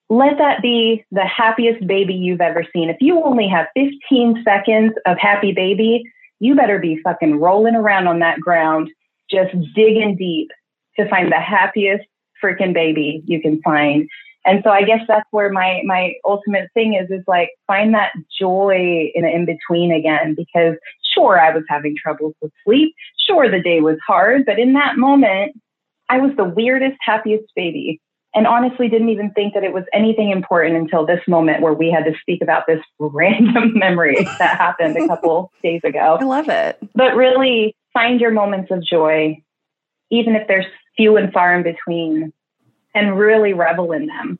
let 0.09 0.37
that 0.37 0.61
be 0.61 1.03
the 1.11 1.25
happiest 1.25 1.85
baby 1.85 2.13
you've 2.13 2.41
ever 2.41 2.65
seen. 2.73 2.89
If 2.89 2.97
you 3.01 3.21
only 3.23 3.47
have 3.47 3.67
15 3.75 4.43
seconds 4.43 4.93
of 5.05 5.17
happy 5.17 5.51
baby, 5.51 6.03
you 6.39 6.55
better 6.55 6.79
be 6.79 6.99
fucking 7.03 7.39
rolling 7.39 7.75
around 7.75 8.07
on 8.07 8.19
that 8.19 8.39
ground, 8.39 8.89
just 9.29 9.51
digging 9.75 10.15
deep 10.17 10.49
to 10.97 11.09
find 11.09 11.31
the 11.31 11.39
happiest 11.39 12.05
freaking 12.43 12.73
baby 12.73 13.21
you 13.25 13.41
can 13.41 13.61
find. 13.61 14.07
And 14.45 14.61
so 14.63 14.69
I 14.69 14.83
guess 14.83 15.01
that's 15.07 15.27
where 15.31 15.51
my 15.51 15.81
my 15.85 16.13
ultimate 16.23 16.69
thing 16.73 16.93
is 16.93 17.09
is 17.09 17.23
like 17.27 17.49
find 17.67 17.93
that 17.93 18.13
joy 18.39 19.11
in 19.13 19.25
in 19.25 19.45
between 19.45 19.91
again 19.91 20.35
because 20.35 20.75
sure 21.17 21.39
I 21.39 21.53
was 21.53 21.63
having 21.67 21.95
troubles 21.95 22.33
with 22.41 22.51
sleep, 22.65 22.95
sure 23.27 23.49
the 23.49 23.61
day 23.61 23.81
was 23.81 23.97
hard, 24.05 24.45
but 24.45 24.59
in 24.59 24.73
that 24.73 24.97
moment 24.97 25.59
I 26.09 26.19
was 26.19 26.31
the 26.37 26.45
weirdest 26.45 26.97
happiest 27.01 27.45
baby 27.55 27.99
and 28.33 28.45
honestly 28.45 28.87
didn't 28.87 29.09
even 29.09 29.31
think 29.31 29.53
that 29.55 29.63
it 29.63 29.73
was 29.73 29.83
anything 29.93 30.31
important 30.31 30.75
until 30.75 31.05
this 31.05 31.21
moment 31.27 31.61
where 31.61 31.73
we 31.73 31.89
had 31.89 32.05
to 32.05 32.13
speak 32.21 32.41
about 32.41 32.63
this 32.67 32.79
random 32.99 33.77
memory 33.77 34.23
that 34.39 34.57
happened 34.57 34.95
a 34.97 35.07
couple 35.07 35.51
days 35.63 35.81
ago. 35.83 36.17
I 36.19 36.23
love 36.23 36.49
it. 36.49 36.77
But 36.93 37.15
really 37.15 37.75
find 37.93 38.21
your 38.21 38.31
moments 38.31 38.71
of 38.71 38.83
joy 38.83 39.41
even 40.09 40.35
if 40.35 40.47
they're 40.47 40.65
few 40.95 41.17
and 41.17 41.33
far 41.33 41.55
in 41.55 41.63
between 41.63 42.31
and 42.95 43.17
really 43.17 43.53
revel 43.53 43.91
in 43.91 44.07
them. 44.07 44.39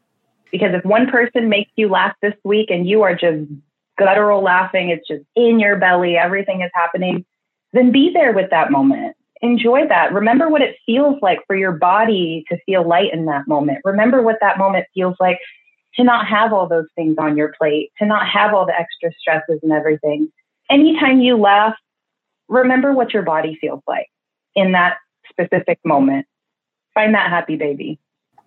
Because 0.52 0.70
if 0.74 0.86
one 0.86 1.10
person 1.10 1.50
makes 1.50 1.72
you 1.76 1.90
laugh 1.90 2.16
this 2.22 2.34
week 2.44 2.70
and 2.70 2.88
you 2.88 3.02
are 3.02 3.14
just 3.14 3.50
guttural 3.98 4.42
laughing, 4.42 4.90
it's 4.90 5.08
just 5.08 5.24
in 5.36 5.60
your 5.60 5.78
belly, 5.78 6.18
everything 6.18 6.62
is 6.62 6.72
happening, 6.74 7.26
then 7.74 7.92
be 7.92 8.12
there 8.14 8.34
with 8.34 8.50
that 8.52 8.72
moment. 8.72 9.16
Enjoy 9.42 9.88
that. 9.88 10.14
Remember 10.14 10.50
what 10.50 10.62
it 10.62 10.78
feels 10.86 11.18
like 11.22 11.40
for 11.46 11.56
your 11.56 11.74
body 11.74 12.44
to 12.50 12.58
feel 12.66 12.88
light 12.88 13.14
in 13.14 13.26
that 13.26 13.48
moment. 13.48 13.80
Remember 13.84 14.22
what 14.22 14.38
that 14.42 14.58
moment 14.58 14.86
feels 14.94 15.16
like 15.20 15.40
to 15.96 16.04
not 16.04 16.28
have 16.28 16.54
all 16.54 16.68
those 16.68 16.88
things 16.96 17.16
on 17.20 17.38
your 17.38 17.54
plate, 17.58 17.92
to 18.00 18.06
not 18.06 18.28
have 18.28 18.54
all 18.54 18.66
the 18.66 18.74
extra 18.74 19.12
stresses 19.20 19.60
and 19.62 19.72
everything. 19.72 20.30
Anytime 20.70 21.22
you 21.22 21.38
laugh, 21.38 21.76
remember 22.48 22.94
what 22.94 23.14
your 23.14 23.24
body 23.24 23.58
feels 23.60 23.82
like 23.88 24.08
in 24.56 24.72
that 24.72 24.98
specific 25.30 25.80
moment. 25.84 26.26
Find 26.94 27.14
that 27.14 27.30
happy 27.30 27.58
baby. 27.58 28.00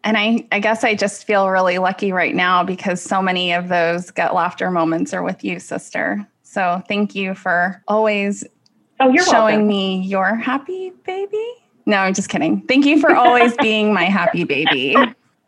And 0.03 0.17
I, 0.17 0.47
I 0.51 0.61
guess 0.61 0.83
I 0.83 0.95
just 0.95 1.25
feel 1.25 1.51
really 1.51 1.79
lucky 1.79 2.13
right 2.13 2.35
now 2.35 2.65
because 2.65 3.03
so 3.03 3.21
many 3.21 3.53
of 3.53 3.69
those 3.69 4.11
gut 4.11 4.35
laughter 4.35 4.71
moments 4.71 5.13
are 5.13 5.23
with 5.23 5.45
you, 5.45 5.61
sister. 5.61 6.27
So 6.43 6.83
thank 6.89 7.15
you 7.15 7.35
for 7.35 7.83
always 7.87 8.45
oh, 8.99 9.11
you're 9.11 9.25
showing 9.25 9.57
welcome. 9.57 9.69
me 9.69 10.03
your 10.03 10.35
happy 10.37 10.93
baby. 11.05 11.53
No, 11.87 11.99
I'm 11.99 12.15
just 12.15 12.29
kidding. 12.29 12.63
Thank 12.63 12.87
you 12.87 13.01
for 13.01 13.15
always 13.15 13.55
being 13.61 13.93
my 13.93 14.05
happy 14.05 14.45
baby. 14.45 14.97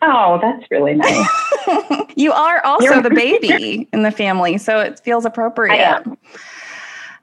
Oh, 0.02 0.38
that's 0.42 0.68
really 0.70 0.94
nice. 0.94 1.28
you 2.16 2.32
are 2.32 2.64
also 2.64 3.00
the 3.00 3.10
baby 3.14 3.88
in 3.92 4.02
the 4.02 4.10
family, 4.10 4.58
so 4.58 4.80
it 4.80 5.00
feels 5.00 5.24
appropriate. 5.24 6.04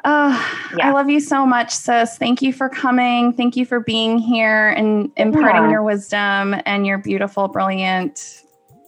Oh, 0.05 0.69
yeah. 0.77 0.89
I 0.89 0.91
love 0.93 1.09
you 1.09 1.19
so 1.19 1.45
much, 1.45 1.71
sis. 1.71 2.17
Thank 2.17 2.41
you 2.41 2.53
for 2.53 2.69
coming. 2.69 3.33
Thank 3.33 3.57
you 3.57 3.65
for 3.65 3.81
being 3.81 4.17
here 4.17 4.69
and 4.69 5.11
imparting 5.17 5.63
yeah. 5.63 5.71
your 5.71 5.83
wisdom 5.83 6.55
and 6.65 6.87
your 6.87 6.97
beautiful, 6.97 7.49
brilliant 7.49 8.43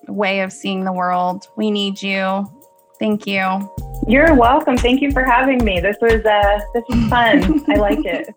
way 0.08 0.40
of 0.40 0.54
seeing 0.54 0.86
the 0.86 0.94
world. 0.94 1.50
We 1.58 1.70
need 1.70 2.02
you. 2.02 2.50
Thank 2.98 3.28
you. 3.28 3.70
You're 4.08 4.36
welcome. 4.36 4.78
Thank 4.78 5.02
you 5.02 5.12
for 5.12 5.24
having 5.24 5.66
me. 5.66 5.80
This 5.80 5.98
was 6.02 6.26
uh 6.26 6.60
this 6.74 6.84
was 6.88 7.10
fun. 7.10 7.64
I 7.70 7.76
like 7.78 8.06
it. 8.06 8.34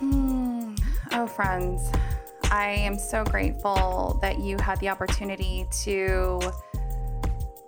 Mm. 0.00 0.80
Oh, 1.12 1.26
friends, 1.26 1.92
I 2.50 2.70
am 2.70 2.98
so 2.98 3.22
grateful 3.24 4.18
that 4.22 4.40
you 4.40 4.56
had 4.58 4.80
the 4.80 4.88
opportunity 4.88 5.66
to 5.82 6.40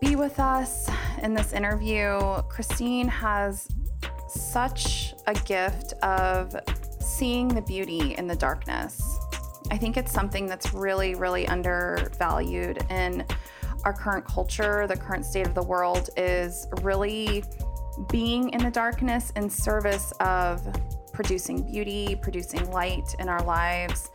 be 0.00 0.16
with 0.16 0.40
us 0.40 0.88
in 1.22 1.34
this 1.34 1.52
interview. 1.52 2.18
Kristine 2.48 3.08
has 3.08 3.68
such 4.28 5.14
a 5.26 5.34
gift 5.34 5.92
of 6.02 6.56
seeing 7.00 7.48
the 7.48 7.60
beauty 7.60 8.14
in 8.16 8.26
the 8.26 8.36
darkness. 8.36 9.18
I 9.70 9.76
think 9.76 9.96
it's 9.96 10.10
something 10.10 10.46
that's 10.46 10.72
really, 10.72 11.14
really 11.14 11.46
undervalued 11.46 12.78
in 12.88 13.26
our 13.84 13.92
current 13.92 14.24
culture, 14.24 14.86
the 14.86 14.96
current 14.96 15.24
state 15.24 15.46
of 15.46 15.54
the 15.54 15.62
world 15.62 16.10
is 16.16 16.66
really 16.82 17.44
being 18.10 18.50
in 18.50 18.62
the 18.62 18.70
darkness 18.70 19.32
in 19.36 19.50
service 19.50 20.12
of 20.20 20.62
producing 21.12 21.70
beauty, 21.70 22.16
producing 22.22 22.70
light 22.70 23.14
in 23.18 23.28
our 23.28 23.42
lives. 23.44 24.10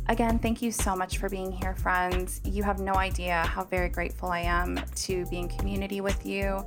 Again, 0.07 0.39
thank 0.39 0.61
you 0.61 0.71
so 0.71 0.95
much 0.95 1.17
for 1.17 1.27
being 1.27 1.51
here, 1.51 1.75
friends. 1.75 2.39
You 2.45 2.63
have 2.63 2.79
no 2.79 2.93
idea 2.93 3.45
how 3.45 3.65
very 3.65 3.89
grateful 3.89 4.29
I 4.29 4.39
am 4.39 4.79
to 4.95 5.25
be 5.25 5.39
in 5.39 5.49
community 5.49 5.99
with 5.99 6.25
you. 6.25 6.65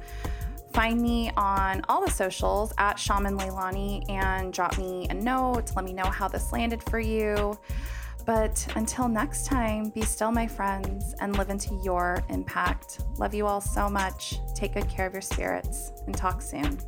Find 0.74 1.00
me 1.00 1.30
on 1.38 1.80
all 1.88 2.04
the 2.04 2.10
socials 2.10 2.74
at 2.76 2.98
Shaman 2.98 3.38
Leilani 3.38 4.10
and 4.10 4.52
drop 4.52 4.76
me 4.76 5.06
a 5.08 5.14
note. 5.14 5.72
Let 5.74 5.86
me 5.86 5.94
know 5.94 6.04
how 6.04 6.28
this 6.28 6.52
landed 6.52 6.82
for 6.82 7.00
you. 7.00 7.58
But 8.24 8.66
until 8.76 9.08
next 9.08 9.46
time, 9.46 9.90
be 9.90 10.02
still, 10.02 10.30
my 10.30 10.46
friends, 10.46 11.14
and 11.20 11.36
live 11.36 11.50
into 11.50 11.80
your 11.84 12.22
impact. 12.28 13.00
Love 13.18 13.34
you 13.34 13.46
all 13.46 13.60
so 13.60 13.88
much. 13.88 14.38
Take 14.54 14.74
good 14.74 14.88
care 14.88 15.06
of 15.06 15.12
your 15.12 15.22
spirits 15.22 15.92
and 16.06 16.16
talk 16.16 16.40
soon. 16.40 16.78